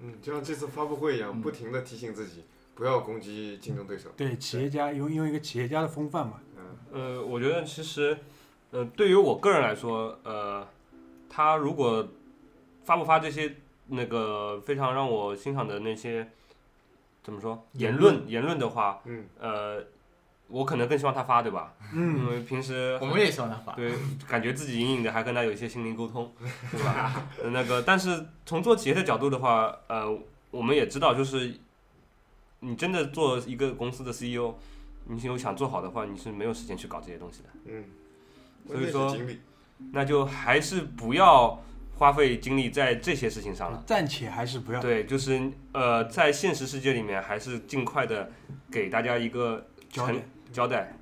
[0.00, 1.40] 嗯，就像这次发布会一样，嗯。
[1.42, 2.44] 不停的提醒自己
[2.74, 4.10] 不要攻击竞争对手。
[4.16, 8.16] 对企业家用用一个企业家的风范嘛，嗯，呃，我觉得其实，
[8.70, 10.64] 呃，对于我个人来说，呃，
[11.28, 12.06] 他如果
[12.84, 13.56] 发不发这些
[13.88, 16.30] 那个非常让我欣赏的那些
[17.24, 18.28] 怎么说言言论。
[18.28, 19.84] 言论的话，嗯，呃，
[20.48, 21.74] 我可能更希望他发，对吧？
[21.92, 23.72] 嗯，因为平时我们也希望他发。
[23.74, 23.92] 对，
[24.26, 26.32] 感觉自己隐隐的还跟他有一些心灵沟通，
[26.72, 27.28] 对吧？
[27.42, 30.06] 呃那个，但是从做企业的角度的话，呃，
[30.50, 31.54] 我们也知道，就是
[32.60, 34.54] 你真的做一个公司的 CEO，
[35.04, 37.48] 你有想做好的话，你是没有时间去搞这些东西的。
[37.66, 37.84] 嗯，
[38.66, 39.16] 所以说
[39.92, 41.62] 那就还是不要
[41.96, 43.82] 花费精力在这些事情上了。
[43.86, 48.30] 暂且还是不要对，就是呃，在现实世界里面，还是尽快的
[48.70, 50.20] 给大家一个成
[50.58, 50.92] 交代。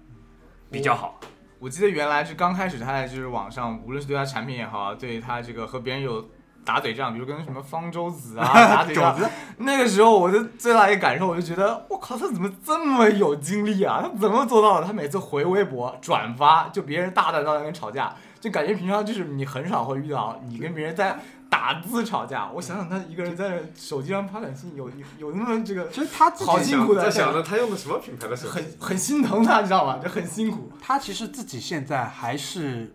[0.70, 1.18] 比较好。
[1.58, 6.22] 我记得原来是刚开始他在就是网上，无论是对他产品也好，对他这个和别人有
[6.66, 9.16] 打嘴仗，比如跟什么方舟子啊 打嘴仗，
[9.58, 14.02] 那个时候我的最大一个感受，我就觉得我靠，他怎么这么有精力啊？
[14.02, 14.86] 他怎么做到的？
[14.86, 21.18] 他每次回微博转发，就别人大大大跟吵架，就感觉平常就是你很少会遇到你跟别人在
[21.56, 22.50] 打字吵架。
[22.50, 29.98] 我想想，他一个人在手机上发短信，有有有那么这个其实他自己好辛苦的在想着他用的什么品牌的手机很，很心疼他，你知道吧？
[30.02, 30.70] 就很辛苦。
[30.80, 32.94] 他其实自己现在还是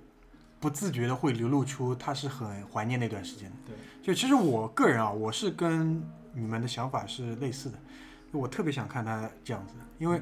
[0.60, 3.56] 不自觉的会流露出他是很怀念那段时间的。
[3.66, 7.80] 对，就其实我个人啊，我是跟你们的想法是类似的，
[8.32, 10.22] 我特别想看他这样子，因为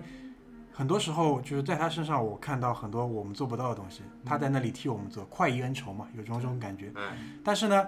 [0.71, 6.89] 很多时候就是在他身上，我看到很多我们做不到的东西，他在那里替我们做，快意恩仇嘛，有这种这种感觉。
[6.95, 7.85] 哎，但是呢，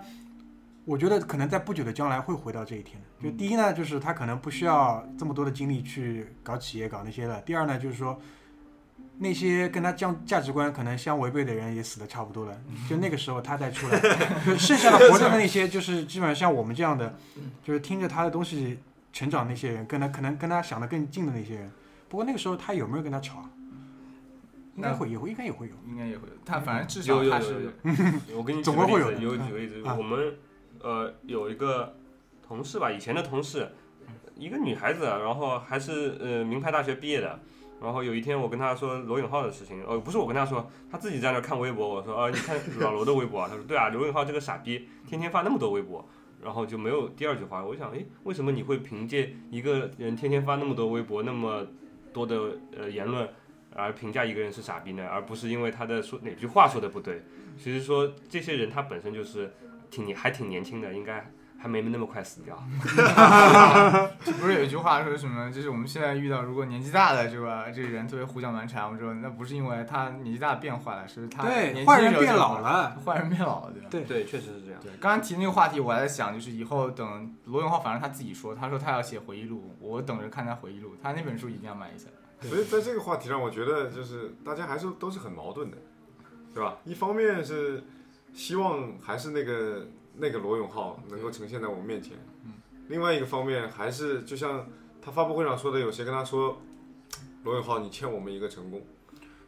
[0.85, 3.29] 我觉得可能在不久的将来会回到这一天的。
[3.29, 7.39] 就第一呢，就是他可能不需要这么多的精力去搞企业、搞那些了。
[7.41, 8.19] 第二呢，就是说
[9.19, 12.59] 那些跟他价价值观可能相违背的人也死的差不多了。
[12.89, 13.99] 就那个时候他再出来，
[14.45, 17.15] 就剩下的活着的那些，就是基本上像我们这样的，
[17.63, 18.79] 就是听着他的东西
[19.13, 21.71] 成长那些人，跟他可能跟他想的更近的那些人。
[22.09, 23.49] 不过那个时候他有没有跟他吵啊？
[24.75, 25.73] 应该会，也会，应该也会有。
[25.87, 27.71] 应该也会有，他反正至少他是，
[28.35, 30.33] 我跟你总归会有的有举个例子，啊我们
[30.83, 31.95] 呃有一个
[32.45, 33.69] 同事吧，以前的同事，
[34.35, 37.39] 一个女孩子，然后还是呃名牌大学毕业的。
[37.81, 46.07] 然后有一天我跟她说罗永浩的事情，呃不是我跟她说，她自己在那看微博，我说呃你看老罗的微博啊，她说对啊，罗永浩这个傻逼天天发那么多微博，
[46.43, 47.65] 然后就没有第二句话。
[47.65, 51.65] 我想诶，为什么你会凭借一个人天天发那么多微博，那么
[52.13, 53.27] 多的呃言论？
[53.73, 57.23] 而评价一个人是傻逼呢，而不是因为他的说哪句话说的不对。
[57.57, 59.49] 其实说这些人他本身就是
[59.91, 62.57] 挺年还挺年轻的，应该还没那么快死掉。
[64.39, 65.51] 不是有一句话说什么？
[65.51, 72.97] 就是我们现在遇到如果年纪大的这个这个人特别胡搅蛮缠，我说那不是因为他年纪大变坏了，是他对，年轻坏人变老了。
[73.05, 73.87] 坏人变老了，对吧？
[73.91, 74.79] 对对，确实是这样。
[74.81, 82.07] 对，刚刚提那个话题，我还在想，就是以后等罗永浩，反正他自己说，他说他要写回忆录，我等着看他回忆录，他那本书一定要买一下。
[82.41, 85.77] 所以在这个话题上，我觉得就是大家还是都是很矛盾的，
[86.55, 86.77] 对吧？
[86.85, 87.83] 一方面是
[88.33, 89.87] 希望还是那个
[90.17, 92.17] 那个罗永浩能够呈现在我们面前，
[92.87, 94.67] 另外一个方面还是就像
[95.01, 96.61] 他发布会上说的，有谁跟他说，
[97.43, 98.81] 罗永浩你欠我们一个成功，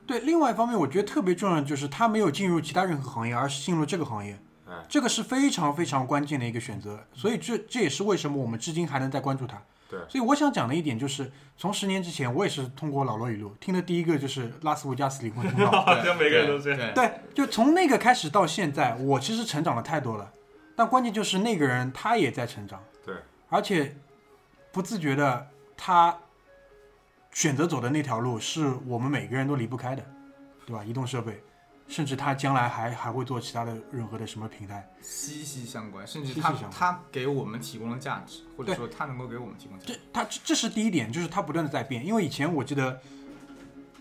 [0.05, 4.37] 对，另外一方面，我觉得特别重要的就是他没有进入其他任何行业，而是进入这个行业。
[4.67, 7.05] 哎，这个是非常非常关键的一个选择。
[7.13, 9.61] 所以这这也是为什么我们至今还能在关注他。
[9.93, 15.69] 对所以我想讲的一点就是，从十年之前，我也是通过老罗语录听的第一个就是拉斯维加斯离婚通告。
[15.81, 16.79] 好像每个人都这样。
[16.93, 20.31] 对，对，就从那个开始到现在，我其实成长了太多了。
[20.75, 23.15] 但关键就是那个人他也在成长，对，
[23.49, 23.95] 而且
[24.71, 25.47] 不自觉的
[25.77, 26.17] 他
[27.31, 30.03] 选择走的那条路是我们每个人都离不开的，
[30.65, 30.83] 对吧？
[30.83, 31.43] 移动设备，
[31.93, 39.93] 甚至他将来还还会做其他的任何的什么平台，息息相关，甚至他息息他给我们提供了价值，或者说他能够给我们提供价值。
[39.93, 42.03] 这他这这是第一点，就是他不断的在变。
[42.03, 42.99] 因为以前我记得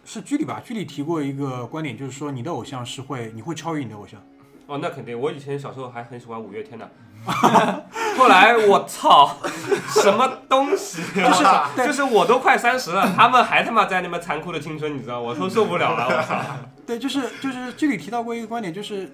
[0.07, 4.19] 是居里吧，居里提过一个观点，就是说你的偶像是会你会超越你的偶像。
[4.67, 5.21] 哦，那肯定。
[5.21, 6.91] 我以前小时候还很喜欢五月天的，
[8.19, 9.37] 后来我操，
[10.03, 11.03] 什么东西？
[11.15, 11.45] 就是
[11.87, 16.41] 就是我都快三十了，他们还他妈在那么残酷的青春，你知道，我都受不了了，我操！
[16.87, 19.11] 对，就是就是这里提到过一个观点，就是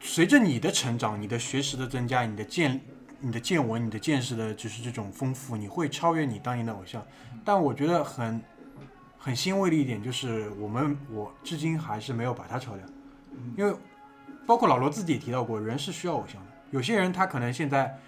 [0.00, 2.80] 随着你的成长、你的学识的增加、你的见、
[3.20, 7.02] 你的见闻、你的见识的，就是这种丰富，你会超越你当年的偶像。
[7.44, 8.42] 但我觉得很
[9.18, 12.84] 很欣慰的一点就是，我们我至今还是没有把他超掉，
[13.56, 13.76] 因为
[14.46, 16.55] 包括老罗自己也提到过，人是需要偶像的。
[16.70, 17.98] 有些人他可能现在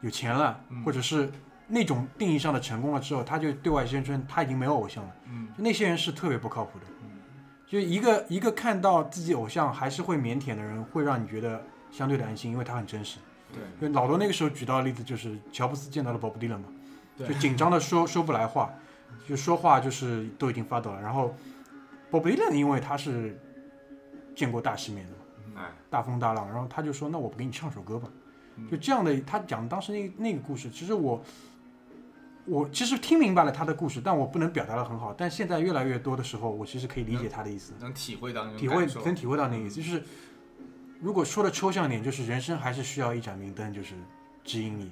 [0.00, 1.30] 有钱了，嗯或者是
[1.66, 5.10] 那种定义上的成功了之后，他就对外宣称他已经没有偶像了。
[5.30, 6.86] 嗯就那些人是特别不靠谱的。
[7.66, 11.62] 就一个一个看到自己偶像还是会腼腆的人，会让你觉得
[11.92, 13.18] 相对的安心，因为他很真实。
[13.52, 16.66] 对，就老罗那个时候举到的例子就是乔布斯见到了鲍勃迪伦嘛，
[17.16, 18.72] 对就紧张的说 说不来话，
[19.24, 21.00] 就说话就是都已经发抖了。
[21.00, 21.32] 然后
[22.10, 23.38] 鲍勃迪伦因为他是
[24.34, 25.18] 见过大世面的嘛，
[25.56, 28.08] 哎，大风大浪，然后他就说那我不给你唱首歌吧，
[28.56, 29.18] 嗯就这样的。
[29.20, 31.22] 他讲当时那那个故事，其实我
[32.46, 35.14] 我其实听明白了他的故事，但我不能表达的很好。
[35.16, 37.72] 但现在越来越多的时候，我其实可以理解他的意思。
[37.80, 40.02] 能体会到那种体会能体会到那个意思，就是
[41.00, 43.94] 如果说的抽象一点，就是人生还是需要一盏明灯，就是
[44.44, 44.90] 指引你。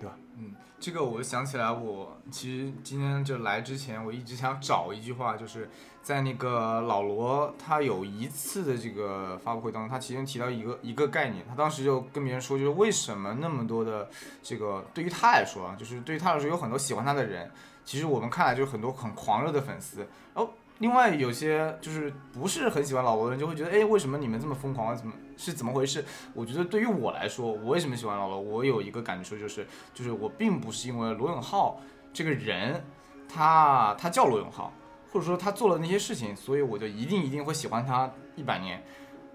[0.00, 0.16] 对吧？
[0.38, 5.68] 嗯这个我想起来，我其实今天就来之前，我一直想找一句话，就是
[6.02, 14.08] 在那个老罗他有一次的这个发布会当中，他其实提到一个一个概念，他当时就跟别人说，就是为什么那么多的
[14.42, 17.50] 这个对于他来说啊，就是对于他来说有很多喜欢他的人，
[17.84, 19.98] 其实我们看来就是很多很狂热的粉丝，
[20.34, 20.50] 然后
[20.80, 24.94] 另外有些就是不是很喜欢老罗的人就会觉得，哎，为什么你们这么疯狂啊？
[24.94, 26.04] 怎么是怎么回事？
[26.34, 28.40] 我觉得对于我来说，我为什么喜欢老罗？
[28.40, 29.66] 我有一个感受就是。
[29.94, 31.80] 就是我并不是因为罗永浩
[32.12, 32.82] 这个人，
[33.28, 34.72] 他他叫罗永浩，
[35.12, 38.82] 或者说他做了那些事情，所以我就一定一定会喜欢他一百年。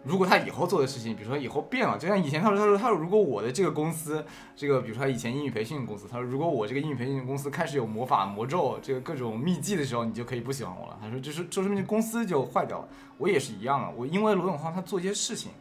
[0.06, 4.24] 如果他以后做的事情，比如说以后变了，就像以前他说他说他说如果我的这个公司，
[4.56, 10.98] 这个比如说他以前英语培训公司，他说如果我这个英语培训公司开始有魔法魔咒这个各种秘技的时候，你就可以不喜欢我了。
[11.02, 12.88] 他说就是就说明公司就坏掉了。
[13.18, 15.52] 我也是一样的，我因为罗永浩他做一些事情，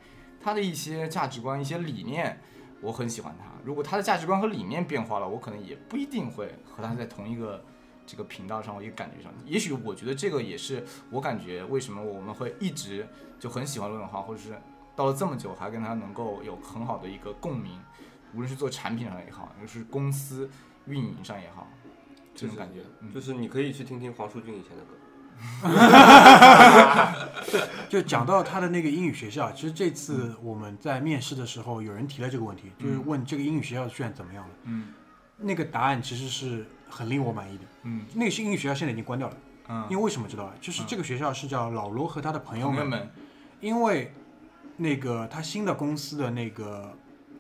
[0.43, 2.39] 他的一些价值观、一些理念，
[2.83, 3.47] 我很喜欢他。
[3.65, 7.65] 如果他的价值观和理念变化了，我可能也不一定会和他在同一个
[8.07, 9.33] 这个频道上，我一个感觉上。
[9.47, 13.07] 也许我觉得这个也是我感觉为什么我们会一直
[13.39, 14.55] 就很喜欢罗永浩，或者是
[14.95, 17.81] 到了这么久还跟他能够有很好的一个共鸣，
[18.35, 20.49] 无论是做产品上也好，就是公司
[20.87, 21.67] 运营上也好，
[22.35, 22.81] 这种感觉。
[23.01, 24.95] 嗯就是你可以去听听黄舒骏以前的歌。
[27.89, 34.95] 就讲到他的那个英语学校，其实这次我们在面试的时候，有人提了这个问题，就是问这个英语学校的卷怎么样了，嗯
[35.37, 36.65] 那个答案其实是
[36.95, 37.65] 很令我满意的。
[37.83, 39.37] 嗯那个是英语学校现在已经关掉了，
[39.69, 40.55] 嗯，因为为什么知道啊？
[40.61, 43.11] 就是这个学校是叫老罗和他的朋友们，
[43.61, 44.13] 因为
[44.77, 46.97] 那个他新的公司的那个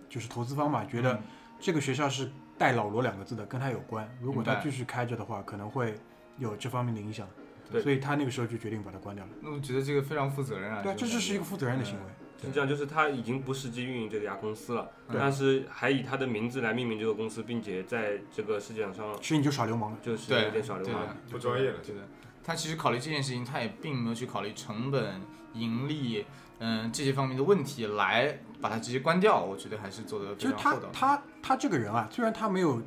[0.09, 1.23] 就是投资方嘛，觉得嗯
[1.61, 4.09] 这个学校是带老罗两个字的，跟他有关。
[4.21, 5.95] 如果他继续开着的话，可能会
[6.39, 7.29] 有这方面的影响。
[7.71, 9.31] 对所以他那个时候就决定把它关掉了。
[9.41, 10.83] 那我觉得这个非常负责任啊。
[10.83, 12.01] 对啊，这就是一个负责任的行为。
[12.45, 19.99] 是这样，就是他已经不实际运营这家公司了，但是还以他的名字来命名这个公司，并且在这个世界上其实你就耍流氓了。
[20.03, 21.17] 就是对有点耍流氓。
[21.31, 22.03] 不专业了对的，
[22.45, 25.21] 他其实考虑这件事情，他也并没有去考虑成本、
[25.55, 26.25] 盈利，
[26.59, 29.43] 嗯、这些方面的问题来把它直接关掉。
[29.43, 30.89] 我觉得还是做的非常厚道。
[30.93, 32.81] 他他这个人啊，虽然他没有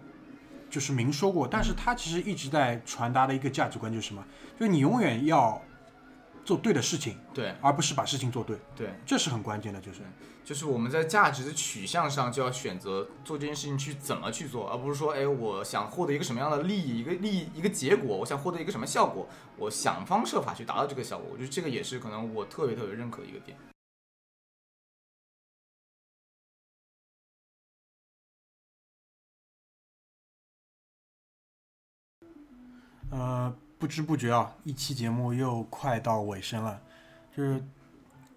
[0.70, 4.24] 就是明说过，但是他其实一直在传达的一个价值观就是什么？
[4.60, 5.62] 就是你永远要
[6.48, 10.00] 做对的事情，对而不是把事情做对，对，这是很关键的，就是。
[10.46, 21.28] 就是我们在价值的取向上就要选择做这件事情去怎么去做，而不是说，哎，我想获得一个什么样的利益，一个利益一个结果，我想获得一个什么效果，我想方设法去达到这个效果。
[21.30, 23.58] 我觉得这个也是可能我特别特别认可的一个点。
[33.10, 36.82] 呃，不知不觉啊，一期节目又快到尾声了。
[37.36, 37.64] 就是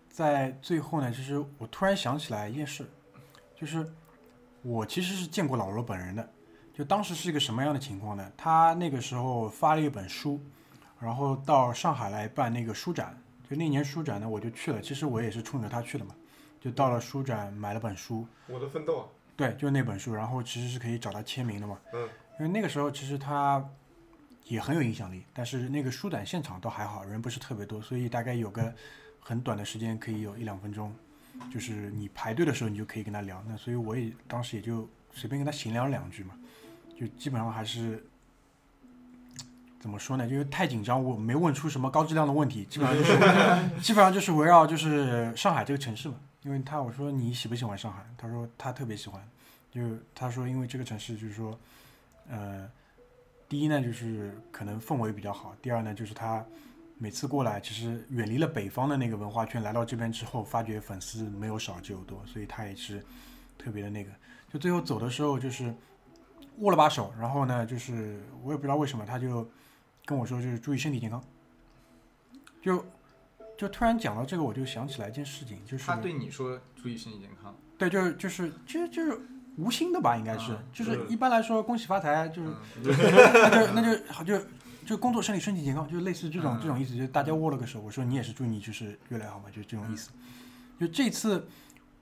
[0.09, 2.89] 在最后呢，就是我突然想起来一件事，
[3.55, 3.91] 就是
[4.63, 6.29] 我其实是见过老罗本人的。
[6.75, 8.33] 就当时是一个什么样的情况呢？
[8.37, 10.41] 他那个时候发了一本书，
[10.99, 13.19] 然后到上海来办那个书展。
[13.49, 14.81] 就那年书展呢，我就去了。
[14.81, 16.15] 其实我也是冲着他去的嘛。
[16.61, 19.07] 就到了书展买了本书，我的奋斗啊，
[19.37, 21.79] 对，就是那本书，然后其实是可以找他签名的嘛。
[21.95, 22.09] 嗯。
[22.39, 23.63] 因为那个时候其实他
[24.51, 28.75] 也很有影响力，但是那个书展现场倒还好，人不是特别多，所以大概有个
[29.19, 30.95] 很短的时间，可以有一两分钟，
[31.51, 33.43] 就是你排队的时候你就可以跟他聊。
[33.49, 36.35] 那所以我也当时也就随便跟他闲聊两句嘛，
[36.99, 38.05] 就基本上还是。
[39.81, 40.29] 怎么说呢？
[40.29, 43.19] 因为太紧张，我没问出什么高质量的问题，基本上就是
[43.81, 46.17] 基本上就是围绕就是上海这个城市嘛。
[46.43, 48.05] 因为他我说你喜不喜欢上海？
[48.19, 49.27] 他说他特别喜欢，
[49.73, 49.81] 就
[50.15, 51.59] 他说因为这个城市就是说，
[52.29, 52.71] 呃，
[53.51, 56.47] 第一呢就是可能氛围比较好，第二呢就是他
[56.99, 63.05] 每次过来其实远离了北方的那个文化圈，来到这边之后发觉粉丝没有少只有多，所以他也是
[63.59, 64.11] 特别的那个。
[64.49, 65.75] 就最后走的时候就是
[66.59, 69.51] 握了把手，然后呢就是我也不知道为什么他就
[70.05, 71.21] 跟我说就是注意身体健康。
[72.63, 72.87] 就
[73.59, 79.21] 就突然讲到这个，我就想起来一件事情，就是他对你说注意身体健康，对，就是就是其实就是
[79.61, 82.57] 无心的吧，应该是，啊就是嗯一般来说恭喜发财， 就是、嗯
[83.35, 84.41] 那就那就好就
[84.87, 90.11] 就工作顺利，身体健康，就类似这种、嗯这种意思，就大家握了个手，我说你也是祝你就是越来越好嘛，就是这种意思。
[90.79, 91.47] 就这次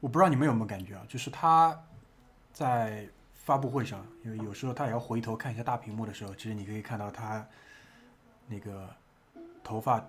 [0.00, 1.78] 我不知道你们有没有感觉啊，就是他
[2.52, 7.46] 在发布会上，因为有时候他也要回头看一下大屏幕的时候，其实你可以看到他
[8.46, 8.88] 那个
[9.64, 10.06] 头发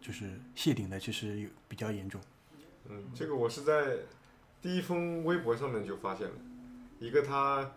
[0.00, 2.20] 就是谢顶的，其实有比较严重。
[2.90, 3.96] 嗯，这个我是在
[4.60, 6.34] 第一封微博上面就发现了，
[6.98, 7.70] 一个他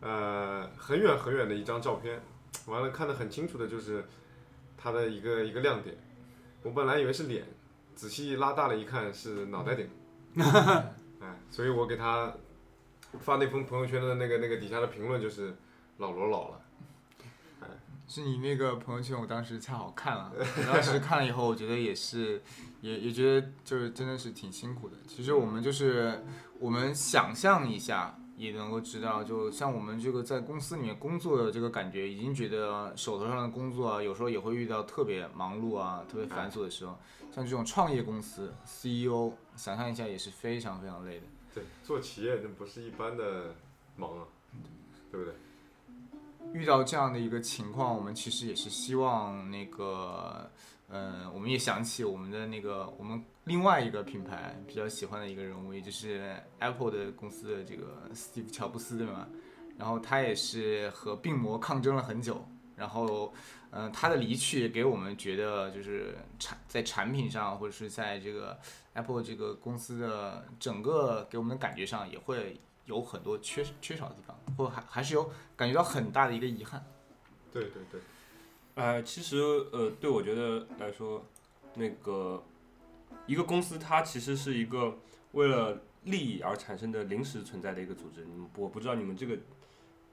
[0.00, 2.20] 呃很远很远的一张照片，
[2.66, 4.04] 完了看得很清楚的就是
[4.76, 5.96] 他的一个一个亮点，
[6.62, 7.44] 我本来以为是脸，
[7.94, 9.88] 仔细拉大了一看是脑袋顶，
[11.20, 12.34] 哎，所以我给他
[13.20, 15.54] 发那封朋友圈的那个那个底下的评论就是
[15.98, 16.60] 老罗老了，
[18.08, 22.42] 是你那个朋友圈，我当时恰好看了，我当时看了以后，我觉得也是，
[22.80, 24.96] 也也觉得就是真的是挺辛苦的。
[25.06, 26.24] 其实我们就是
[26.58, 36.96] 我们想象一下，也能够知道，就像我们这个在公司里面工作的这个感觉，已经觉得手头上的工作啊，有时候也会遇到特别忙碌啊、特别繁琐的时候。
[37.32, 41.26] 像这种创业公司 CEO，想象一下也是非常非常累的。
[41.54, 43.54] 对，做企业那不是一般的
[43.96, 44.24] 忙啊，
[45.10, 45.34] 对不对？
[46.52, 50.50] 遇到这样的一个情况，我们其实也是希望那个，
[50.92, 59.26] 呃，我们也想起我们的那个我们另外一个品牌比较喜欢的一个人物，也就是 Apple 的公司的这个 Steve 乔布斯，对吗？
[59.78, 62.46] 然后他也是和病魔抗争了很久，
[62.76, 63.32] 然后，
[63.70, 68.60] 嗯、他的离去给我们觉得就是产在产品上或者是在这个
[68.92, 76.84] Apple 这个公司的整个给我们的感觉上也会有很多缺缺少的地方，或还还是有感觉到很大的一个遗憾。
[77.50, 78.00] 对对对，
[78.74, 79.36] 呃，其实
[79.72, 81.24] 呃，对我觉得来说，
[81.74, 82.42] 那个
[83.26, 84.98] 一个公司它其实是一个
[85.32, 88.24] 为了利益而产生的临时存在的一个组织。
[88.24, 89.36] 你们我不知道你们这个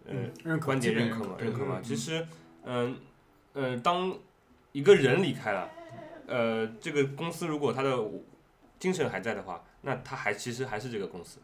[0.05, 1.35] 呃、观点认可吗？
[1.39, 1.79] 认可吗？
[1.79, 2.25] 嗯其实
[2.63, 2.97] 嗯
[3.53, 4.17] 嗯、呃当
[4.71, 5.69] 一个人离开了，
[6.27, 7.97] 呃，这个公司如果他的
[8.77, 11.39] 精神还在的话，那他还其实还是这个公司。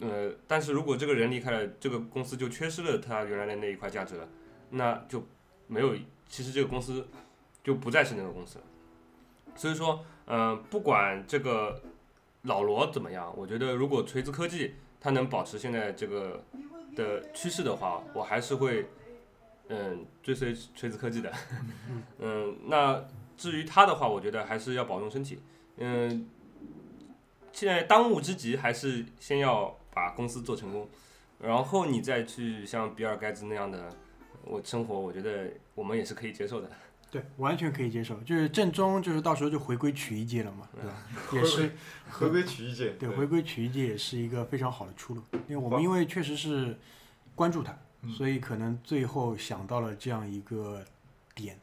[0.00, 4.28] 呃，但是如果这个人离开了，这个公司就缺失了他原来的那一块价值了，
[4.70, 5.24] 那就
[5.66, 5.94] 没有，
[6.32, 7.06] 其实这个公司
[7.62, 8.64] 就不再是那个公司了。
[9.54, 11.78] 所以说，呃，不管这个
[12.44, 16.42] 老罗怎么样，我觉得如果锤子科技它能保持现在这个
[16.96, 18.86] 的趋势的话，我还是会，
[19.68, 21.30] 嗯，追随锤子科技的。
[22.18, 23.04] 嗯，那
[23.36, 25.38] 至于他的话，我觉得还是要保重身体。
[25.76, 26.26] 嗯，
[27.52, 30.88] 现在当务之急还是先要把公司做成功，
[31.38, 33.94] 然后你再去像比尔盖茨那样的
[34.44, 36.70] 我生活，我觉得我们也是可以接受的。
[37.12, 38.18] 对，完全可以接受。
[38.20, 40.96] 就是正宗，就是到时候就回归曲艺界了嘛，对吧？
[41.34, 41.70] 也是
[42.10, 45.22] 回归曲艺界，对，回归曲艺界也是一个非常好的出路。
[45.46, 46.74] 因为我们因为确实是
[47.34, 50.82] 关注他，嗯所以可能最后想到了这样一个
[51.34, 51.58] 点，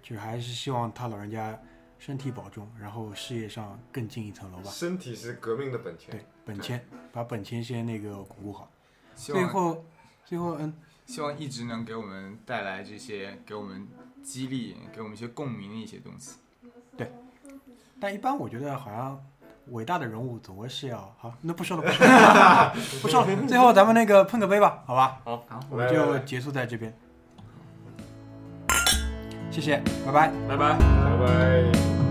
[0.00, 1.60] 就还是希望他老人家
[1.98, 4.70] 身体保重，然后事业上更进一层楼吧。
[4.70, 6.12] 身体是革命的本钱。
[6.12, 8.70] 对，本钱把本钱先那个巩固好。
[9.16, 9.84] 最后，
[10.24, 10.72] 最后嗯，
[11.12, 13.86] 希望一直能给我们带来这些给我们
[14.22, 16.36] 激励、给我们一些共鸣的一些东西。
[16.96, 17.12] 对
[18.00, 19.22] 但一般我觉得好像
[19.72, 22.72] 伟大的人物总归是要好，那不说了，不说了，
[23.02, 23.46] 不说了。
[23.46, 25.20] 最后咱们那个碰个杯吧，好吧？
[25.22, 26.90] 好，好，我们就结束在这边。
[29.50, 30.32] 谢谢，拜拜。
[30.48, 30.78] 拜拜。
[30.78, 32.01] 拜拜。